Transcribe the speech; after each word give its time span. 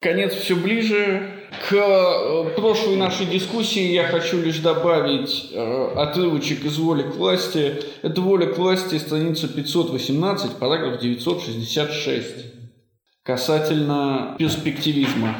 Конец 0.00 0.32
все 0.32 0.56
ближе. 0.56 1.30
К 1.68 1.74
э, 1.74 2.54
прошлой 2.56 2.96
нашей 2.96 3.26
дискуссии 3.26 3.92
я 3.92 4.04
хочу 4.04 4.40
лишь 4.40 4.60
добавить 4.60 5.50
э, 5.52 5.92
отрывочек 5.94 6.64
из 6.64 6.78
«Воли 6.78 7.02
к 7.02 7.16
власти». 7.16 7.82
Это 8.00 8.22
«Воля 8.22 8.46
к 8.46 8.56
власти», 8.56 8.96
страница 8.96 9.46
518, 9.46 10.52
параграф 10.56 11.00
966, 11.00 12.24
касательно 13.22 14.36
перспективизма. 14.38 15.36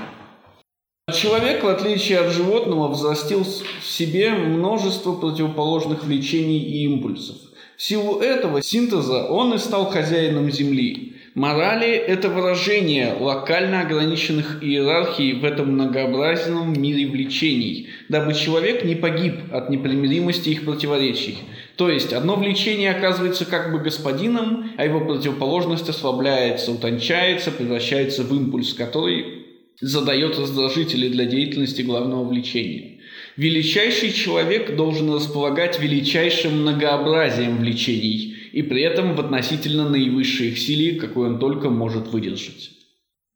Человек, 1.10 1.64
в 1.64 1.68
отличие 1.68 2.18
от 2.18 2.30
животного, 2.30 2.88
взрастил 2.88 3.44
в 3.44 3.86
себе 3.86 4.30
множество 4.30 5.14
противоположных 5.14 6.04
влечений 6.04 6.58
и 6.58 6.84
импульсов. 6.84 7.36
В 7.78 7.82
силу 7.82 8.20
этого 8.20 8.60
синтеза 8.60 9.24
он 9.24 9.54
и 9.54 9.58
стал 9.58 9.86
хозяином 9.86 10.50
Земли. 10.50 11.16
Морали– 11.40 11.88
это 12.06 12.28
выражение 12.28 13.16
локально 13.18 13.80
ограниченных 13.80 14.62
иерархий 14.62 15.32
в 15.32 15.46
этом 15.46 15.72
многообразном 15.72 16.78
мире 16.78 17.06
влечений, 17.06 17.88
дабы 18.10 18.34
человек 18.34 18.84
не 18.84 18.94
погиб 18.94 19.36
от 19.50 19.70
непримиримости 19.70 20.50
их 20.50 20.66
противоречий. 20.66 21.38
То 21.76 21.88
есть 21.88 22.12
одно 22.12 22.36
влечение 22.36 22.90
оказывается 22.90 23.46
как 23.46 23.72
бы 23.72 23.78
господином, 23.78 24.72
а 24.76 24.84
его 24.84 25.00
противоположность 25.00 25.88
ослабляется, 25.88 26.72
утончается, 26.72 27.50
превращается 27.50 28.22
в 28.22 28.36
импульс, 28.36 28.74
который 28.74 29.46
задает 29.80 30.38
раздражители 30.38 31.08
для 31.08 31.24
деятельности 31.24 31.80
главного 31.80 32.28
влечения. 32.28 32.98
Величайший 33.38 34.12
человек 34.12 34.76
должен 34.76 35.10
располагать 35.14 35.80
величайшим 35.80 36.60
многообразием 36.60 37.56
влечений 37.56 38.29
и 38.52 38.62
при 38.62 38.82
этом 38.82 39.14
в 39.14 39.20
относительно 39.20 39.88
наивысшей 39.88 40.48
их 40.48 40.58
силе, 40.58 40.98
какой 40.98 41.28
он 41.28 41.38
только 41.38 41.70
может 41.70 42.08
выдержать. 42.08 42.70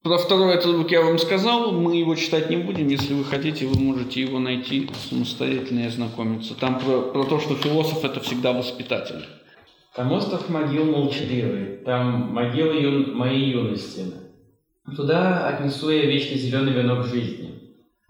Про 0.02 0.18
второй 0.18 0.54
отрывок 0.54 0.90
я 0.90 1.00
вам 1.00 1.18
сказал, 1.18 1.72
мы 1.72 1.96
его 1.96 2.14
читать 2.14 2.50
не 2.50 2.56
будем. 2.56 2.88
Если 2.88 3.14
вы 3.14 3.24
хотите, 3.24 3.66
вы 3.66 3.80
можете 3.80 4.20
его 4.20 4.38
найти 4.38 4.90
самостоятельно 5.08 5.80
и 5.80 5.86
ознакомиться. 5.86 6.54
Там 6.54 6.78
про, 6.78 7.00
про 7.00 7.24
то, 7.24 7.40
что 7.40 7.54
философ– 7.54 8.04
это 8.06 8.20
всегда 8.20 8.52
воспитатель. 8.52 9.24
Там 9.96 10.12
остров 10.12 10.50
могил 10.50 10.84
молчаливый, 10.84 11.78
там 11.86 12.34
могилы 12.34 12.82
юн... 12.82 13.16
моей 13.16 13.52
юности. 13.52 14.02
Туда 14.94 15.48
отнесу 15.48 15.88
я 15.88 16.04
вечно 16.04 16.36
зеленый 16.36 16.74
венок 16.74 17.06
жизни. 17.06 17.54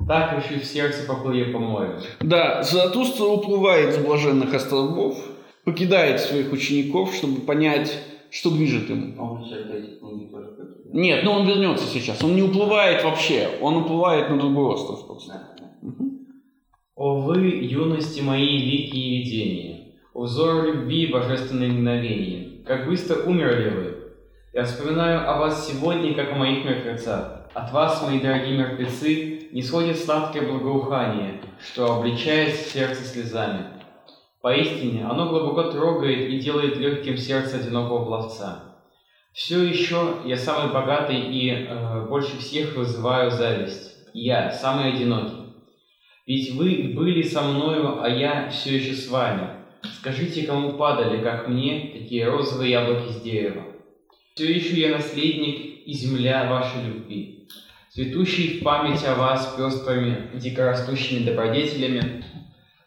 Так 0.09 0.36
решив 0.36 0.62
в 0.62 0.67
сердце 0.67 1.07
поплыве 1.07 1.53
по 1.53 1.59
морю. 1.59 2.01
Да, 2.20 2.62
Заратустра 2.62 3.25
уплывает 3.25 3.95
с 3.95 3.98
блаженных 3.98 4.53
островов, 4.53 5.17
покидает 5.65 6.20
своих 6.20 6.53
учеников, 6.53 7.15
чтобы 7.15 7.41
понять, 7.41 7.98
что 8.31 8.51
движет 8.51 8.91
им. 8.91 9.17
А 9.19 9.23
он. 9.23 9.45
Нет, 10.93 11.25
но 11.25 11.33
он 11.33 11.47
вернется 11.47 11.87
сейчас. 11.87 12.23
Он 12.23 12.34
не 12.34 12.43
уплывает 12.43 13.03
вообще, 13.03 13.48
он 13.61 13.77
уплывает 13.77 14.31
на 14.31 14.39
другой 14.39 14.75
остров 14.75 15.07
просто. 15.07 15.51
О 16.95 17.20
вы, 17.20 17.48
юности 17.48 18.20
мои, 18.20 18.57
великие 18.57 19.19
видения, 19.19 19.95
о 20.12 20.23
взор 20.23 20.65
любви, 20.65 21.09
божественные 21.09 21.73
мгновения, 21.73 22.62
как 22.65 22.87
быстро 22.87 23.25
умерли 23.25 23.70
вы. 23.70 23.95
Я 24.53 24.62
вспоминаю 24.62 25.29
о 25.29 25.41
вас 25.41 25.69
сегодня, 25.69 26.15
как 26.15 26.33
о 26.33 26.37
моих 26.37 26.65
мертвецах. 26.65 27.51
От 27.55 27.73
вас, 27.73 28.01
мои 28.03 28.20
дорогие 28.20 28.57
мертвецы, 28.57 29.48
не 29.51 29.62
сходит 29.62 29.98
сладкое 29.98 30.47
благоухание, 30.48 31.41
что 31.59 31.97
обличает 31.97 32.55
сердце 32.55 33.03
слезами. 33.03 33.73
Поистине, 34.45 35.06
оно 35.06 35.31
глубоко 35.31 35.70
трогает 35.70 36.28
и 36.28 36.39
делает 36.39 36.77
легким 36.77 37.17
сердце 37.17 37.56
одинокого 37.56 38.05
пловца. 38.05 38.77
Все 39.33 39.62
еще 39.62 40.17
я 40.27 40.36
самый 40.36 40.70
богатый 40.70 41.19
и 41.19 41.51
э, 41.51 42.06
больше 42.11 42.36
всех 42.36 42.77
вызываю 42.77 43.31
зависть. 43.31 43.97
Я 44.12 44.51
самый 44.51 44.92
одинокий. 44.92 45.55
Ведь 46.27 46.51
вы 46.56 46.92
были 46.95 47.23
со 47.23 47.41
мною, 47.41 48.03
а 48.03 48.09
я 48.11 48.51
все 48.51 48.77
еще 48.77 48.92
с 48.92 49.09
вами. 49.09 49.48
Скажите, 49.83 50.42
кому 50.42 50.75
падали, 50.75 51.23
как 51.23 51.48
мне, 51.48 51.92
такие 51.95 52.29
розовые 52.29 52.73
яблоки 52.73 53.13
с 53.13 53.23
дерева. 53.23 53.63
Все 54.35 54.52
еще 54.52 54.79
я 54.79 54.90
наследник 54.90 55.86
и 55.86 55.92
земля 55.95 56.51
вашей 56.51 56.85
любви, 56.86 57.48
цветущий 57.89 58.58
в 58.58 58.63
память 58.63 59.07
о 59.07 59.14
вас 59.14 59.55
пестрыми 59.57 60.33
дикорастущими 60.35 61.24
добродетелями, 61.24 62.23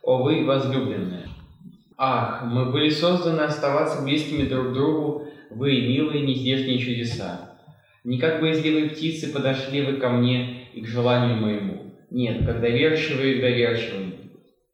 о 0.03 0.21
вы, 0.21 0.45
возлюбленные. 0.45 1.27
Ах, 1.97 2.43
мы 2.45 2.71
были 2.71 2.89
созданы 2.89 3.41
оставаться 3.41 4.03
близкими 4.03 4.47
друг 4.47 4.69
к 4.69 4.73
другу, 4.73 5.27
вы, 5.49 5.81
милые, 5.81 6.21
нездешние 6.21 6.77
чудеса. 6.77 7.57
Не 8.03 8.19
как 8.19 8.39
боязливые 8.39 8.89
птицы 8.89 9.33
подошли 9.33 9.81
вы 9.81 9.93
ко 9.93 10.09
мне 10.09 10.67
и 10.73 10.81
к 10.81 10.87
желанию 10.87 11.37
моему. 11.37 11.95
Нет, 12.11 12.45
как 12.45 12.61
доверчивые 12.61 13.37
к 13.37 13.41
доверчивым. 13.41 14.13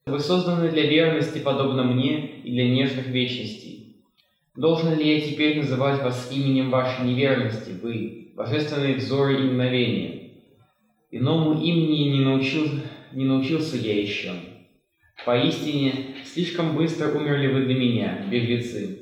Вы 0.06 0.19
созданы 0.19 0.69
для 0.69 0.85
верности, 0.85 1.39
подобно 1.39 1.84
мне, 1.84 2.41
и 2.41 2.51
для 2.51 2.69
нежных 2.69 3.07
вечностей. 3.07 4.03
Должен 4.55 4.97
ли 4.97 5.16
я 5.16 5.22
теперь 5.22 5.57
называть 5.57 6.03
вас 6.03 6.29
именем 6.31 6.69
вашей 6.69 7.05
неверности, 7.05 7.72
вы, 7.81 8.34
божественные 8.35 8.95
взоры 8.95 9.40
и 9.40 9.44
мгновения? 9.44 10.31
Иному 11.09 11.53
имени 11.53 12.09
не, 12.09 12.19
научил, 12.19 12.67
не 13.13 13.23
научился 13.23 13.78
я 13.78 14.00
еще. 14.00 14.34
Поистине, 15.25 16.12
слишком 16.25 16.75
быстро 16.75 17.09
умерли 17.09 17.47
вы 17.47 17.66
для 17.66 17.75
меня, 17.75 18.25
беглецы. 18.29 19.00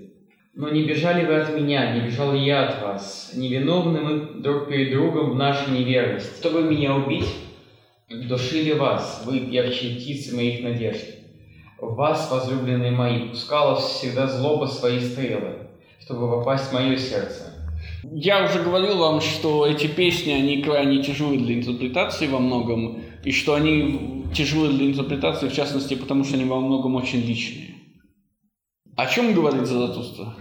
Но 0.53 0.69
не 0.69 0.83
бежали 0.83 1.25
вы 1.25 1.35
от 1.35 1.55
меня, 1.55 1.95
не 1.95 2.01
бежал 2.01 2.33
я 2.33 2.67
от 2.67 2.81
вас. 2.81 3.31
Невиновны 3.35 4.01
мы 4.01 4.41
друг 4.41 4.67
перед 4.67 4.91
другом 4.91 5.31
в 5.31 5.35
нашей 5.35 5.71
неверности. 5.71 6.39
Чтобы 6.39 6.63
меня 6.63 6.95
убить, 6.95 7.33
душили 8.09 8.73
вас, 8.73 9.23
вы, 9.25 9.37
ярче 9.37 9.95
птицы 9.95 10.35
моих 10.35 10.61
надежд. 10.61 11.05
В 11.79 11.95
вас, 11.95 12.29
возлюбленные 12.29 12.91
мои, 12.91 13.29
пускалась 13.29 13.83
всегда 13.83 14.27
злоба 14.27 14.65
свои 14.65 14.99
стрелы, 14.99 15.69
чтобы 15.99 16.29
попасть 16.29 16.69
в 16.69 16.73
мое 16.73 16.97
сердце. 16.97 17.51
Я 18.03 18.45
уже 18.45 18.61
говорил 18.61 18.97
вам, 18.97 19.21
что 19.21 19.65
эти 19.65 19.87
песни, 19.87 20.31
они 20.31 20.61
крайне 20.61 21.01
тяжелы 21.01 21.37
для 21.37 21.55
интерпретации 21.55 22.27
во 22.27 22.39
многом, 22.39 23.01
и 23.23 23.31
что 23.31 23.53
они 23.53 24.25
тяжелы 24.33 24.69
для 24.69 24.87
интерпретации, 24.87 25.47
в 25.47 25.53
частности, 25.53 25.95
потому 25.95 26.23
что 26.23 26.35
они 26.35 26.45
во 26.45 26.59
многом 26.59 26.95
очень 26.95 27.19
личные. 27.19 27.75
О 28.95 29.05
чем 29.07 29.33
говорит 29.33 29.65
Заратустра? 29.65 30.35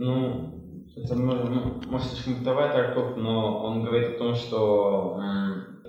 Ну, 0.00 0.84
это 0.96 1.16
может 1.16 2.12
слишком 2.12 2.38
бытовая 2.38 2.72
трактовка, 2.72 3.18
но 3.18 3.64
он 3.64 3.84
говорит 3.84 4.14
о 4.14 4.18
том, 4.18 4.34
что 4.34 5.20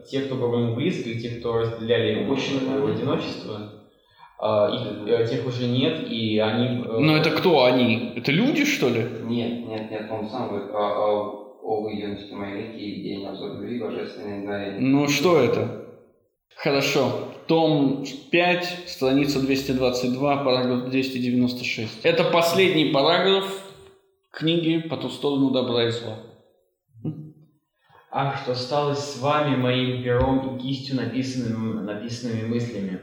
те, 0.09 0.21
кто 0.21 0.35
был 0.35 0.53
ему 0.53 0.75
близко, 0.75 1.09
и 1.09 1.19
те, 1.19 1.39
кто 1.39 1.59
разделяли 1.59 2.21
его 2.21 2.33
одиночество, 2.33 3.79
а, 4.41 4.69
их, 4.69 5.07
э, 5.07 5.27
тех 5.27 5.45
уже 5.45 5.67
нет, 5.67 6.09
и 6.09 6.39
они... 6.39 6.81
Э, 6.83 6.99
Но 6.99 7.17
это 7.17 7.31
кто 7.31 7.65
они? 7.65 8.13
Это 8.15 8.31
люди, 8.31 8.63
что 8.63 8.87
ли? 8.87 9.05
Нет, 9.23 9.67
нет, 9.67 9.91
нет, 9.91 10.09
он 10.09 10.29
сам 10.29 10.47
говорит 10.47 10.71
Ну 14.79 15.07
что 15.07 15.39
это? 15.39 15.85
Хорошо. 16.55 17.29
Том 17.47 18.05
5, 18.31 18.83
страница 18.87 19.39
222, 19.39 20.43
параграф 20.43 20.89
296. 20.89 21.99
Это 22.03 22.23
последний 22.25 22.91
параграф 22.91 23.45
книги 24.31 24.79
«По 24.79 24.97
ту 24.97 25.09
сторону 25.09 25.51
добра 25.51 25.87
и 25.87 25.91
зла». 25.91 26.19
Ах, 28.11 28.41
что 28.41 28.55
стало 28.55 28.95
с 28.95 29.19
вами 29.19 29.55
моим 29.55 30.03
пером 30.03 30.57
и 30.57 30.61
кистью 30.61 30.95
написанными, 30.95 31.81
написанными 31.81 32.47
мыслями. 32.47 32.99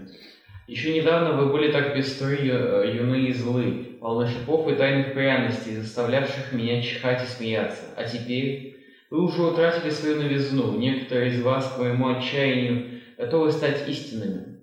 Еще 0.67 1.01
недавно 1.01 1.33
вы 1.33 1.53
были 1.53 1.71
так 1.71 1.95
пестры, 1.95 2.39
э, 2.43 2.97
юны 2.97 3.27
и 3.27 3.33
злы, 3.33 3.96
полны 4.07 4.29
шипов 4.29 4.69
и 4.69 4.77
тайных 4.77 5.15
пряностей, 5.15 5.75
заставлявших 5.75 6.53
меня 6.53 6.81
чихать 6.81 7.25
и 7.25 7.27
смеяться. 7.27 7.87
А 7.97 8.05
теперь 8.05 8.77
вы 9.11 9.25
уже 9.25 9.43
утратили 9.43 9.91
свою 9.91 10.23
новизну, 10.23 10.79
некоторые 10.79 11.33
из 11.33 11.43
вас, 11.43 11.73
к 11.73 11.79
моему 11.81 12.07
отчаянию, 12.11 13.01
готовы 13.19 13.51
стать 13.51 13.89
истинными. 13.89 14.61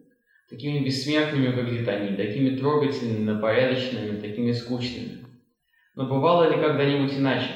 Такими 0.49 0.85
бессмертными 0.85 1.47
выглядят 1.47 1.89
они, 1.89 2.15
такими 2.15 2.55
трогательными, 2.55 3.41
порядочными, 3.41 4.21
такими 4.21 4.53
скучными. 4.53 5.25
Но 5.93 6.05
бывало 6.05 6.49
ли 6.49 6.61
когда-нибудь 6.61 7.17
иначе? 7.17 7.49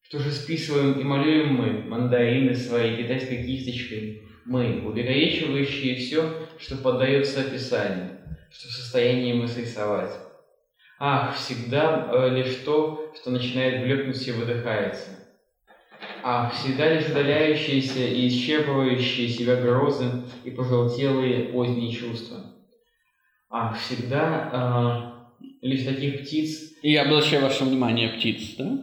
Что 0.00 0.20
же 0.20 0.30
списываем 0.30 0.98
и 0.98 1.04
малюем 1.04 1.56
мы, 1.56 1.82
мандарины 1.82 2.54
своей 2.54 3.02
китайской 3.02 3.44
кисточкой, 3.44 4.22
мы, 4.46 4.82
увековечивающие 4.82 5.96
все, 5.96 6.32
что 6.58 6.78
поддается 6.78 7.42
описанию, 7.42 8.16
что 8.50 8.68
в 8.68 8.72
состоянии 8.72 9.34
мы 9.34 9.46
срисовать. 9.46 10.27
Ах, 11.00 11.36
всегда 11.36 12.10
э, 12.10 12.30
лишь 12.30 12.56
то, 12.64 13.12
что 13.14 13.30
начинает 13.30 13.84
блекнуть 13.84 14.26
и 14.26 14.32
выдыхается. 14.32 15.10
Ах, 16.24 16.52
всегда 16.54 16.92
лишь 16.92 17.08
удаляющиеся 17.08 18.00
и 18.00 18.28
исчерпывающие 18.28 19.28
себя 19.28 19.56
грозы 19.56 20.24
и 20.44 20.50
пожелтелые 20.50 21.44
поздние 21.50 21.92
чувства. 21.92 22.38
Ах, 23.48 23.78
всегда 23.78 25.14
э, 25.40 25.46
лишь 25.62 25.84
таких 25.84 26.22
птиц... 26.22 26.72
И 26.82 26.92
я 26.92 27.02
обращаю 27.02 27.42
ваше 27.44 27.64
внимание 27.64 28.08
птиц, 28.10 28.56
да? 28.58 28.78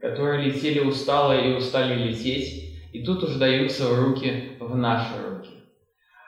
которые 0.00 0.44
летели 0.46 0.80
устало 0.80 1.38
и 1.38 1.52
устали 1.54 2.08
лететь, 2.08 2.70
и 2.92 3.04
тут 3.04 3.22
уж 3.22 3.34
даются 3.34 3.86
в 3.86 4.02
руки 4.02 4.52
в 4.58 4.74
наши 4.74 5.12
руки. 5.28 5.50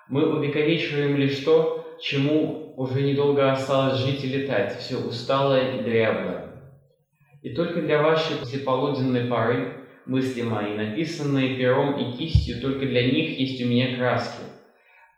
Мы 0.08 0.30
увековечиваем 0.30 1.16
лишь 1.16 1.38
то, 1.38 1.96
чему 2.00 2.61
уже 2.76 3.02
недолго 3.02 3.52
осталось 3.52 3.98
жить 3.98 4.24
и 4.24 4.28
летать, 4.28 4.78
все 4.78 4.96
усталое 4.96 5.76
и 5.76 5.82
дряблое. 5.82 6.52
И 7.42 7.54
только 7.54 7.82
для 7.82 8.02
вашей 8.02 8.36
послеполуденной 8.36 9.26
поры 9.26 9.74
мысли 10.06 10.42
мои, 10.42 10.74
написанные 10.74 11.56
пером 11.56 11.98
и 11.98 12.16
кистью, 12.16 12.60
только 12.60 12.86
для 12.86 13.04
них 13.10 13.38
есть 13.38 13.62
у 13.62 13.68
меня 13.68 13.96
краски. 13.96 14.42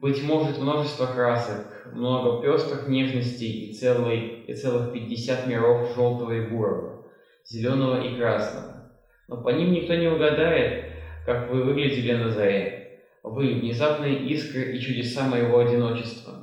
Быть 0.00 0.22
может, 0.22 0.58
множество 0.58 1.06
красок, 1.06 1.92
много 1.92 2.42
пестрых 2.42 2.88
нежностей 2.88 3.70
и, 3.70 3.72
целый, 3.72 4.44
и 4.46 4.54
целых 4.54 4.92
пятьдесят 4.92 5.46
миров 5.46 5.94
желтого 5.94 6.32
и 6.32 6.48
бурого, 6.48 7.06
зеленого 7.44 8.02
и 8.04 8.16
красного. 8.16 8.92
Но 9.28 9.42
по 9.42 9.50
ним 9.50 9.72
никто 9.72 9.94
не 9.94 10.08
угадает, 10.08 10.92
как 11.24 11.50
вы 11.50 11.62
выглядели 11.62 12.12
на 12.12 12.30
заре. 12.30 13.00
Вы– 13.22 13.54
внезапные 13.60 14.26
искры 14.26 14.76
и 14.76 14.80
чудеса 14.80 15.26
моего 15.26 15.60
одиночества. 15.60 16.33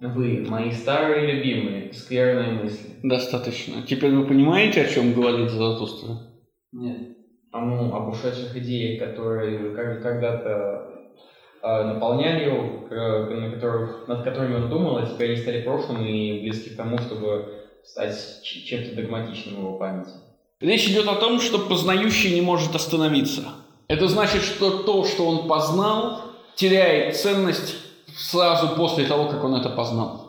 Вы– 0.00 0.44
мои 0.48 0.70
старые 0.70 1.32
любимые, 1.32 1.92
скверные 1.92 2.52
мысли. 2.52 2.96
Достаточно. 3.02 3.82
Теперь 3.82 4.12
вы 4.12 4.26
понимаете, 4.26 4.82
о 4.82 4.88
чем 4.88 5.12
говорит 5.12 5.50
Заратустра? 5.50 6.10
Нет. 6.72 7.16
А 7.50 7.60
ну, 7.64 7.92
об 7.94 8.08
ушедших 8.08 8.54
идеях, 8.58 9.00
которые 9.00 9.74
когда-то 10.00 10.88
э, 11.62 11.84
наполняли 11.84 12.44
его, 12.44 12.86
к- 12.88 13.30
на 13.30 13.50
которых, 13.50 14.06
над 14.06 14.22
которыми 14.22 14.54
он 14.56 14.68
думал, 14.70 14.98
а 14.98 15.06
теперь 15.06 15.32
они 15.32 15.40
стали 15.40 15.62
прошлым 15.62 16.04
и 16.04 16.42
близки 16.42 16.70
к 16.70 16.76
тому, 16.76 16.98
чтобы 16.98 17.54
стать 17.84 18.42
чем-то 18.44 18.94
догматичным 18.94 19.56
в 19.56 19.58
его 19.60 19.78
памяти. 19.78 20.10
Речь 20.60 20.88
идет 20.88 21.08
о 21.08 21.14
том, 21.16 21.40
что 21.40 21.58
познающий 21.58 22.34
не 22.34 22.40
может 22.42 22.74
остановиться. 22.74 23.42
Это 23.88 24.06
значит, 24.06 24.42
что 24.42 24.82
то, 24.82 25.04
что 25.04 25.26
он 25.26 25.48
познал, 25.48 26.20
теряет 26.54 27.16
ценность 27.16 27.76
сразу 28.18 28.74
после 28.76 29.06
того, 29.06 29.28
как 29.28 29.44
он 29.44 29.54
это 29.54 29.70
познал. 29.70 30.28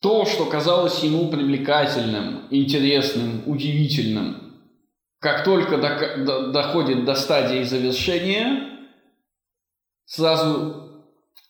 То, 0.00 0.26
что 0.26 0.46
казалось 0.46 1.02
ему 1.02 1.28
привлекательным, 1.28 2.46
интересным, 2.50 3.42
удивительным, 3.46 4.62
как 5.18 5.44
только 5.44 5.76
дока- 5.78 6.22
до- 6.24 6.52
доходит 6.52 7.04
до 7.04 7.14
стадии 7.14 7.62
завершения, 7.64 8.88
сразу 10.04 11.04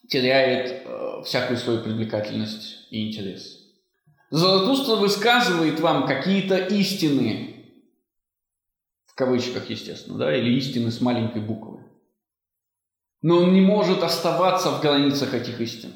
теряет 0.08 0.84
э, 0.86 1.22
всякую 1.24 1.56
свою 1.56 1.82
привлекательность 1.82 2.86
и 2.90 3.08
интерес. 3.08 3.58
Заратустра 4.30 4.96
высказывает 4.96 5.80
вам 5.80 6.06
какие-то 6.06 6.56
истины, 6.56 7.72
в 9.06 9.14
кавычках, 9.16 9.68
естественно, 9.68 10.18
да, 10.18 10.36
или 10.36 10.56
истины 10.56 10.90
с 10.90 11.00
маленькой 11.00 11.42
буквы. 11.42 11.83
Но 13.24 13.38
он 13.38 13.54
не 13.54 13.62
может 13.62 14.02
оставаться 14.02 14.70
в 14.70 14.82
границах 14.82 15.32
этих 15.32 15.58
истин. 15.58 15.92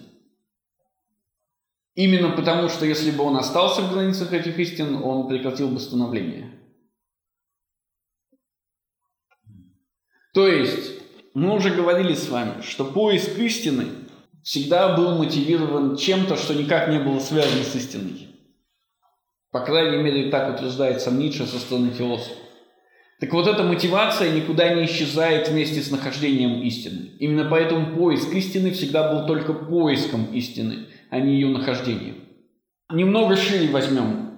Именно 1.95 2.31
потому, 2.31 2.71
что 2.71 2.87
если 2.87 3.11
бы 3.11 3.23
он 3.23 3.37
остался 3.37 3.83
в 3.83 3.93
границах 3.93 4.33
этих 4.33 4.59
истин, 4.59 4.95
он 4.95 5.29
прекратил 5.29 5.69
бы 5.69 5.79
становление. 5.79 6.59
То 10.33 10.49
есть, 10.49 11.03
мы 11.35 11.55
уже 11.55 11.69
говорили 11.69 12.15
с 12.15 12.31
вами, 12.31 12.63
что 12.63 12.87
поиск 12.87 13.39
истины 13.39 13.89
всегда 14.43 14.97
был 14.97 15.19
мотивирован 15.19 15.99
чем-то, 15.99 16.35
что 16.39 16.55
никак 16.55 16.89
не 16.89 16.99
было 16.99 17.19
связано 17.19 17.63
с 17.63 17.75
истиной. 17.75 18.29
По 19.51 19.61
крайней 19.61 20.03
мере, 20.03 20.31
так 20.31 20.55
утверждает 20.55 21.03
сам 21.03 21.19
Ницше 21.19 21.45
со 21.45 21.59
стороны 21.59 21.91
философа. 21.91 22.48
Так 23.21 23.33
вот, 23.33 23.49
эта 23.49 23.65
мотивация 23.65 24.33
никуда 24.33 24.75
не 24.75 24.85
исчезает 24.85 25.49
вместе 25.49 25.83
с 25.83 25.91
нахождением 25.91 26.63
истины. 26.63 27.11
Именно 27.19 27.51
поэтому 27.51 27.97
поиск 27.97 28.33
истины 28.33 28.71
всегда 28.71 29.13
был 29.13 29.27
только 29.27 29.53
поиском 29.53 30.27
истины, 30.33 30.87
а 31.11 31.19
не 31.19 31.35
ее 31.35 31.49
нахождением. 31.49 32.17
Немного 32.93 33.37
шире 33.37 33.69
возьмем. 33.71 34.31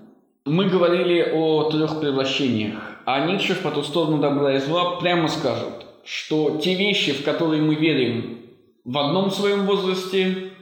Мы 0.47 0.71
говорили 0.71 1.31
о 1.35 1.71
трех 1.71 2.01
превращениях, 2.01 3.03
а 3.05 3.27
Ницше 3.27 3.55
«По 3.55 3.71
ту 3.71 3.83
сторону 3.83 4.19
добра 4.19 4.57
и 4.57 4.61
зла» 4.61 4.99
прямо 4.99 5.29
скажет, 5.29 5.87
что 6.05 6.59
те 6.63 6.75
вещи, 6.75 7.13
в 7.13 7.23
которые 7.23 7.61
мы 7.61 7.75
верим 7.75 8.39
в 8.85 8.97
одном 8.97 9.31
своем 9.31 9.67
возрасте, 9.67 10.53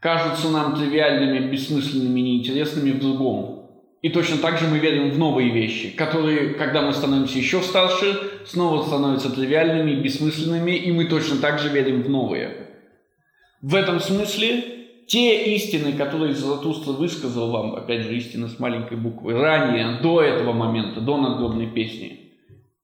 кажутся 0.00 0.50
нам 0.50 0.76
тривиальными, 0.76 1.50
бессмысленными, 1.50 2.20
неинтересными 2.20 2.90
в 2.90 3.00
другом. 3.00 3.53
И 4.04 4.10
точно 4.10 4.36
так 4.36 4.58
же 4.58 4.68
мы 4.68 4.80
верим 4.80 5.10
в 5.12 5.18
новые 5.18 5.48
вещи, 5.48 5.88
которые, 5.88 6.50
когда 6.50 6.82
мы 6.82 6.92
становимся 6.92 7.38
еще 7.38 7.62
старше, 7.62 8.14
снова 8.44 8.82
становятся 8.82 9.34
тривиальными, 9.34 9.94
бессмысленными, 9.98 10.72
и 10.72 10.92
мы 10.92 11.06
точно 11.06 11.38
так 11.38 11.58
же 11.58 11.70
верим 11.70 12.02
в 12.02 12.10
новые. 12.10 12.68
В 13.62 13.74
этом 13.74 14.00
смысле 14.00 14.62
те 15.06 15.54
истины, 15.54 15.94
которые 15.94 16.34
Заратустра 16.34 16.92
высказал 16.92 17.50
вам, 17.50 17.76
опять 17.76 18.02
же, 18.02 18.14
истины 18.14 18.50
с 18.50 18.58
маленькой 18.58 18.98
буквы, 18.98 19.40
ранее, 19.40 20.00
до 20.02 20.20
этого 20.20 20.52
момента, 20.52 21.00
до 21.00 21.16
надгробной 21.16 21.68
песни, 21.68 22.34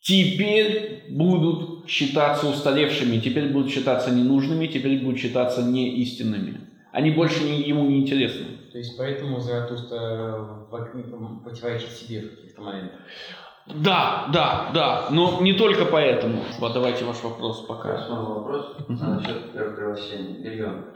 теперь 0.01 1.05
будут 1.11 1.87
считаться 1.87 2.49
устаревшими, 2.49 3.19
теперь 3.19 3.51
будут 3.51 3.71
считаться 3.71 4.11
ненужными, 4.11 4.69
теперь 4.69 4.99
будут 5.01 5.21
считаться 5.21 5.63
неистинными. 5.65 6.61
Они 6.93 7.11
больше 7.11 7.45
не, 7.45 7.61
ему 7.63 7.85
не 7.85 8.01
интересны. 8.01 8.47
То 8.73 8.79
есть 8.79 8.97
поэтому 8.97 9.41
Заратустра 9.41 10.37
в- 10.71 11.43
противоречит 11.45 11.91
себе 11.91 12.21
в 12.23 12.37
каких-то 12.37 12.63
моментах. 12.63 13.01
Да, 13.67 14.29
да, 14.33 14.71
да, 14.75 15.09
но 15.11 15.41
не 15.41 15.53
только 15.53 15.85
поэтому. 15.85 16.43
Вот 16.59 16.73
давайте 16.73 17.05
ваш 17.05 17.23
вопрос 17.23 17.65
пока. 17.67 18.05
Снова 18.07 18.39
вопрос 18.41 18.77
Мгм. 18.89 19.15
насчет 19.17 19.53
первого 19.53 19.75
превращения. 19.77 20.43
Ребенок. 20.51 20.87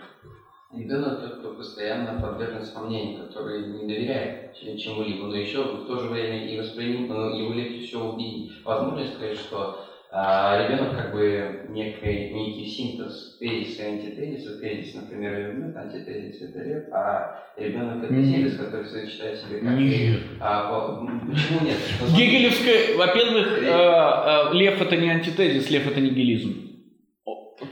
Ребенок 0.72 1.20
тот, 1.20 1.38
кто 1.38 1.54
постоянно 1.54 2.20
подвержен 2.20 2.64
сомнениям, 2.64 3.26
который 3.28 3.66
не 3.68 3.86
доверяет 3.86 4.54
чем- 4.56 4.76
чему-либо, 4.76 5.26
но 5.26 5.36
еще 5.36 5.62
в 5.62 5.86
то 5.86 6.00
же 6.00 6.08
время 6.08 6.48
и 6.48 6.58
воспринимает, 6.58 7.08
но 7.10 7.28
его 7.36 7.52
легче 7.52 7.86
всего 7.86 8.10
убедить. 8.10 8.50
Возможно 8.64 9.06
сказать, 9.06 9.38
что 9.38 9.78
а, 10.16 10.62
ребенок 10.62 10.96
как 10.96 11.12
бы 11.12 11.66
некий, 11.70 12.32
некий 12.32 12.66
синтез 12.70 13.36
тезиса 13.40 13.82
и 13.82 13.86
антитезиса. 13.86 14.58
Тезис, 14.60 14.94
например, 14.94 15.36
ребенок, 15.36 15.76
антитезис 15.76 16.40
это 16.40 16.62
лев, 16.62 16.84
а 16.92 17.42
ребенок 17.58 18.04
это 18.04 18.14
синтез, 18.14 18.56
который 18.56 18.86
сочетает 18.86 19.40
себе 19.40 19.58
как 19.58 19.76
Нет. 19.76 20.20
А, 20.38 20.68
по- 20.70 21.04
почему 21.26 21.66
нет? 21.66 21.76
Что- 21.98 22.16
Гегелевская, 22.16 22.96
во-первых, 22.96 23.60
э, 23.60 23.66
э, 23.66 24.54
лев 24.54 24.80
это 24.80 24.96
не 24.96 25.10
антитезис, 25.10 25.68
лев 25.70 25.86
это 25.90 26.00
нигилизм. 26.00 26.70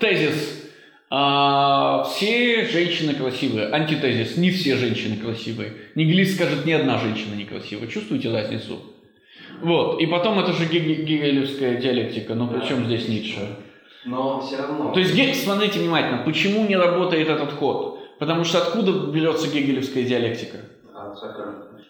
Тезис. 0.01 0.59
а, 1.11 2.05
все 2.05 2.65
женщины 2.65 3.15
красивые. 3.15 3.69
Антитезис. 3.69 4.37
Не 4.37 4.51
все 4.51 4.77
женщины 4.77 5.17
красивые. 5.17 5.75
Нигилист 5.95 6.37
скажет, 6.37 6.65
ни 6.65 6.73
одна 6.73 6.99
женщина 6.99 7.35
некрасивая. 7.35 7.87
Чувствуете 7.87 8.33
разницу? 8.33 8.81
Вот. 9.63 10.01
И 10.01 10.07
потом 10.07 10.39
это 10.39 10.53
же 10.53 10.67
гегелевская 10.67 11.77
диалектика. 11.77 12.35
Но 12.35 12.49
при 12.49 12.67
чем 12.67 12.87
здесь 12.87 13.09
Ницше? 13.09 13.57
Но 14.05 14.41
все 14.41 14.57
равно. 14.57 14.93
То 14.93 15.01
есть, 15.01 15.45
смотрите 15.45 15.79
внимательно, 15.79 16.23
почему 16.25 16.67
не 16.67 16.77
работает 16.77 17.29
этот 17.29 17.53
ход? 17.53 18.01
Потому 18.19 18.45
что 18.45 18.59
откуда 18.59 18.93
берется 19.11 19.49
гегелевская 19.49 20.05
диалектика? 20.05 20.59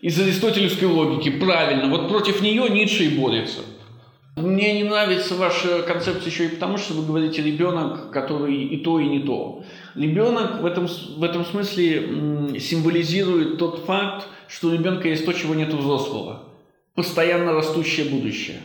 Из 0.00 0.20
аристотелевской 0.20 0.88
логики, 0.88 1.30
правильно. 1.30 1.88
Вот 1.88 2.08
против 2.08 2.42
нее 2.42 2.68
Ницше 2.68 3.04
и 3.04 3.18
борется. 3.18 3.60
Мне 4.36 4.72
не 4.82 4.84
нравится 4.84 5.34
ваша 5.34 5.82
концепция 5.82 6.30
еще 6.30 6.46
и 6.46 6.48
потому, 6.48 6.78
что 6.78 6.94
вы 6.94 7.04
говорите 7.06 7.42
ребенок, 7.42 8.10
который 8.10 8.64
и 8.64 8.78
то, 8.78 8.98
и 8.98 9.06
не 9.06 9.20
то. 9.20 9.62
Ребенок 9.94 10.62
в 10.62 10.66
этом, 10.66 10.86
в 10.86 11.22
этом 11.22 11.44
смысле 11.44 12.58
символизирует 12.58 13.58
тот 13.58 13.80
факт, 13.86 14.26
что 14.48 14.68
у 14.68 14.72
ребенка 14.72 15.08
есть 15.08 15.26
то, 15.26 15.32
чего 15.34 15.54
нет 15.54 15.74
у 15.74 15.76
взрослого. 15.76 16.44
Постоянно 16.94 17.52
растущее 17.52 18.06
будущее. 18.11 18.58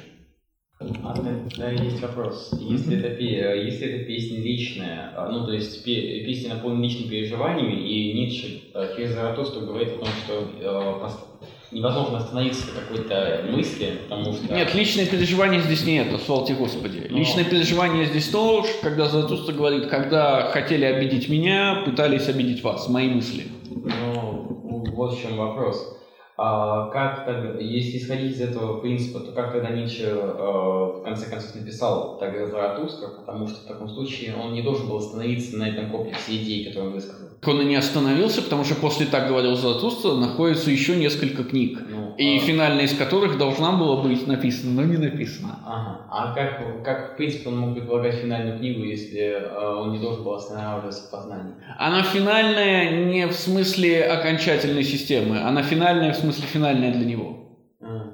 А, 0.80 1.16
да, 1.58 1.72
есть 1.72 2.00
вопрос. 2.02 2.52
Если 2.60 3.00
это, 3.00 3.10
пе- 3.10 3.66
если 3.66 3.88
это 3.88 4.06
песня 4.06 4.40
личная, 4.42 5.12
а, 5.16 5.32
ну, 5.32 5.44
то 5.46 5.52
есть 5.54 5.84
пе- 5.84 6.24
песня 6.24 6.54
наполнена 6.54 6.84
личными 6.84 7.10
переживаниями, 7.10 7.82
и 7.82 8.14
Ницше 8.14 8.62
э, 8.76 8.94
через 8.96 9.12
Заратустру 9.14 9.62
говорит 9.62 9.90
о 9.94 9.98
том, 9.98 10.08
что 10.24 10.52
пос- 10.62 11.42
невозможно 11.72 12.18
остановиться 12.20 12.68
на 12.68 12.82
какой-то 12.82 13.46
мысли, 13.50 13.94
потому 14.08 14.34
что... 14.34 14.54
Нет, 14.54 14.76
личное 14.76 15.08
переживание 15.08 15.62
здесь 15.62 15.84
не 15.84 15.98
это, 15.98 16.20
слава 16.20 16.46
тебе 16.46 16.58
Господи. 16.58 17.08
Но- 17.10 17.18
Личное 17.18 17.44
переживание 17.46 18.06
здесь 18.06 18.28
то, 18.28 18.64
когда 18.84 19.08
Заратустра 19.08 19.54
говорит, 19.54 19.88
когда 19.88 20.52
хотели 20.52 20.86
обидеть 20.86 21.28
меня, 21.28 21.82
пытались 21.86 22.28
обидеть 22.28 22.62
вас, 22.62 22.88
мои 22.88 23.08
мысли. 23.10 23.46
Ну, 23.72 24.84
вот 24.94 25.18
в 25.18 25.22
чем 25.22 25.38
вопрос. 25.38 25.98
А 26.40 26.90
как 26.90 27.28
если 27.60 27.98
исходить 27.98 28.34
из 28.34 28.42
этого 28.42 28.80
принципа, 28.80 29.22
то 29.22 29.32
как 29.32 29.54
тогда 29.54 29.70
Ницше 29.70 30.04
э, 30.04 30.18
в 30.20 31.02
конце 31.04 31.28
концов 31.28 31.56
написал 31.56 32.20
тогда 32.20 32.46
Заратустра, 32.46 33.08
потому 33.08 33.48
что 33.48 33.62
в 33.62 33.68
таком 33.68 33.90
случае 33.90 34.36
он 34.36 34.54
не 34.54 34.62
должен 34.62 34.88
был 34.88 34.98
остановиться 34.98 35.58
на 35.58 35.68
этом 35.68 35.90
комплексе 35.90 36.38
идей, 36.38 36.66
которые 36.66 36.90
он 36.90 36.94
высказал. 36.94 37.30
Он 37.44 37.62
и 37.62 37.66
не 37.66 37.76
остановился, 37.76 38.44
потому 38.44 38.64
что 38.66 38.76
после 38.76 39.08
«Так 39.08 39.28
говорил 39.28 39.56
Заратустра» 39.56 40.14
находится 40.14 40.70
еще 40.70 40.96
несколько 40.96 41.44
книг, 41.44 41.80
Ну, 41.90 42.07
и 42.18 42.38
а, 42.38 42.40
финальная 42.40 42.86
из 42.86 42.98
которых 42.98 43.38
должна 43.38 43.74
была 43.74 44.02
быть 44.02 44.26
написана, 44.26 44.82
но 44.82 44.88
не 44.88 44.98
написана. 44.98 45.60
Ага. 45.66 46.08
А 46.10 46.34
как, 46.34 46.84
как, 46.84 47.14
в 47.14 47.18
принципе, 47.18 47.50
он 47.50 47.60
мог 47.60 47.76
предполагать 47.76 48.16
финальную 48.16 48.58
книгу, 48.58 48.84
если 48.84 49.20
э, 49.20 49.82
он 49.82 49.92
не 49.92 50.00
должен 50.00 50.24
был 50.24 50.34
останавливаться 50.34 51.08
в 51.08 51.12
познании? 51.12 51.54
Она 51.78 52.02
финальная 52.02 53.06
не 53.06 53.28
в 53.28 53.34
смысле 53.34 54.06
окончательной 54.06 54.84
системы, 54.84 55.42
она 55.42 55.62
финальная 55.62 56.14
в 56.14 56.16
смысле 56.16 56.46
финальная 56.48 56.92
для 56.92 57.06
него. 57.06 57.38
А. 57.82 58.14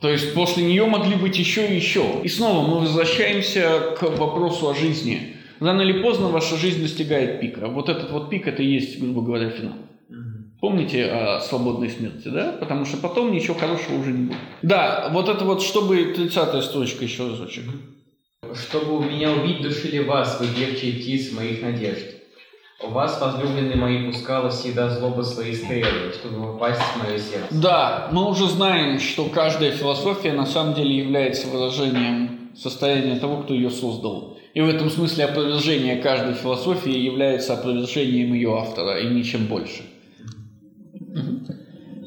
То 0.00 0.08
есть 0.08 0.32
после 0.32 0.64
нее 0.64 0.86
могли 0.86 1.16
быть 1.16 1.36
еще 1.36 1.66
и 1.66 1.74
еще. 1.74 2.04
И 2.22 2.28
снова 2.28 2.66
мы 2.66 2.80
возвращаемся 2.80 3.96
к 3.98 4.02
вопросу 4.02 4.70
о 4.70 4.74
жизни. 4.74 5.36
Рано 5.58 5.82
или 5.82 6.00
поздно 6.00 6.28
ваша 6.28 6.56
жизнь 6.56 6.80
достигает 6.80 7.40
пика. 7.40 7.68
Вот 7.68 7.88
этот 7.88 8.10
вот 8.12 8.30
пик, 8.30 8.46
это 8.46 8.62
и 8.62 8.66
есть, 8.66 8.98
грубо 8.98 9.20
говоря, 9.22 9.50
финал. 9.50 9.74
Помните 10.60 11.06
о 11.06 11.40
свободной 11.40 11.88
смерти, 11.88 12.28
да? 12.28 12.52
Потому 12.60 12.84
что 12.84 12.98
потом 12.98 13.32
ничего 13.32 13.54
хорошего 13.54 13.98
уже 13.98 14.12
не 14.12 14.26
будет. 14.26 14.38
Да, 14.62 15.08
вот 15.12 15.28
это 15.28 15.44
вот, 15.44 15.62
чтобы 15.62 16.12
30-я 16.12 16.60
строчка 16.60 17.04
еще 17.04 17.28
разочек. 17.28 17.64
Чтобы 18.54 18.98
у 18.98 19.00
меня 19.00 19.32
убить, 19.32 19.62
душили 19.62 20.00
вас, 20.00 20.38
вы 20.38 20.48
девчие 20.48 20.94
птицы 20.94 21.34
моих 21.34 21.62
надежд. 21.62 22.16
У 22.82 22.88
вас, 22.88 23.20
возлюбленные 23.20 23.76
мои, 23.76 24.06
пускала 24.06 24.48
всегда 24.50 24.88
злоба 24.88 25.22
свои 25.22 25.54
стрелы, 25.54 26.12
чтобы 26.14 26.52
попасть 26.52 26.80
в 26.80 26.96
мое 26.98 27.18
сердце. 27.18 27.48
Да, 27.50 28.08
мы 28.10 28.28
уже 28.28 28.46
знаем, 28.46 28.98
что 28.98 29.26
каждая 29.26 29.70
философия 29.72 30.32
на 30.32 30.46
самом 30.46 30.74
деле 30.74 30.96
является 30.96 31.48
выражением 31.48 32.50
состояния 32.56 33.18
того, 33.18 33.42
кто 33.42 33.54
ее 33.54 33.70
создал. 33.70 34.38
И 34.54 34.60
в 34.60 34.68
этом 34.68 34.90
смысле 34.90 35.26
опровержение 35.26 35.96
каждой 35.96 36.34
философии 36.34 36.96
является 36.96 37.52
опровержением 37.54 38.32
ее 38.32 38.58
автора, 38.58 38.98
и 38.98 39.06
ничем 39.06 39.46
больше. 39.46 39.84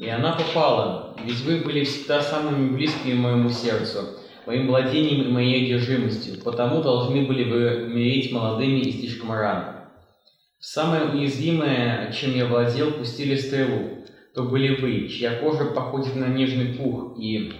И 0.04 0.08
она 0.10 0.32
попала, 0.32 1.16
ведь 1.24 1.40
вы 1.40 1.60
были 1.60 1.82
всегда 1.82 2.20
самыми 2.20 2.76
близкими 2.76 3.14
моему 3.14 3.48
сердцу, 3.48 4.18
моим 4.44 4.66
владением 4.66 5.22
и 5.22 5.32
моей 5.32 5.64
одержимостью, 5.64 6.42
потому 6.44 6.82
должны 6.82 7.24
были 7.24 7.44
бы 7.44 7.86
умереть 7.86 8.30
молодыми 8.30 8.80
и 8.80 8.92
слишком 8.92 9.32
рано. 9.32 9.88
Самое 10.58 11.04
уязвимое, 11.06 12.12
чем 12.12 12.36
я 12.36 12.44
владел, 12.44 12.92
пустили 12.92 13.34
стрелу, 13.34 14.04
то 14.34 14.42
были 14.42 14.76
вы, 14.76 15.08
чья 15.08 15.36
кожа 15.36 15.64
походит 15.64 16.16
на 16.16 16.26
нежный 16.26 16.74
пух 16.74 17.18
и 17.18 17.54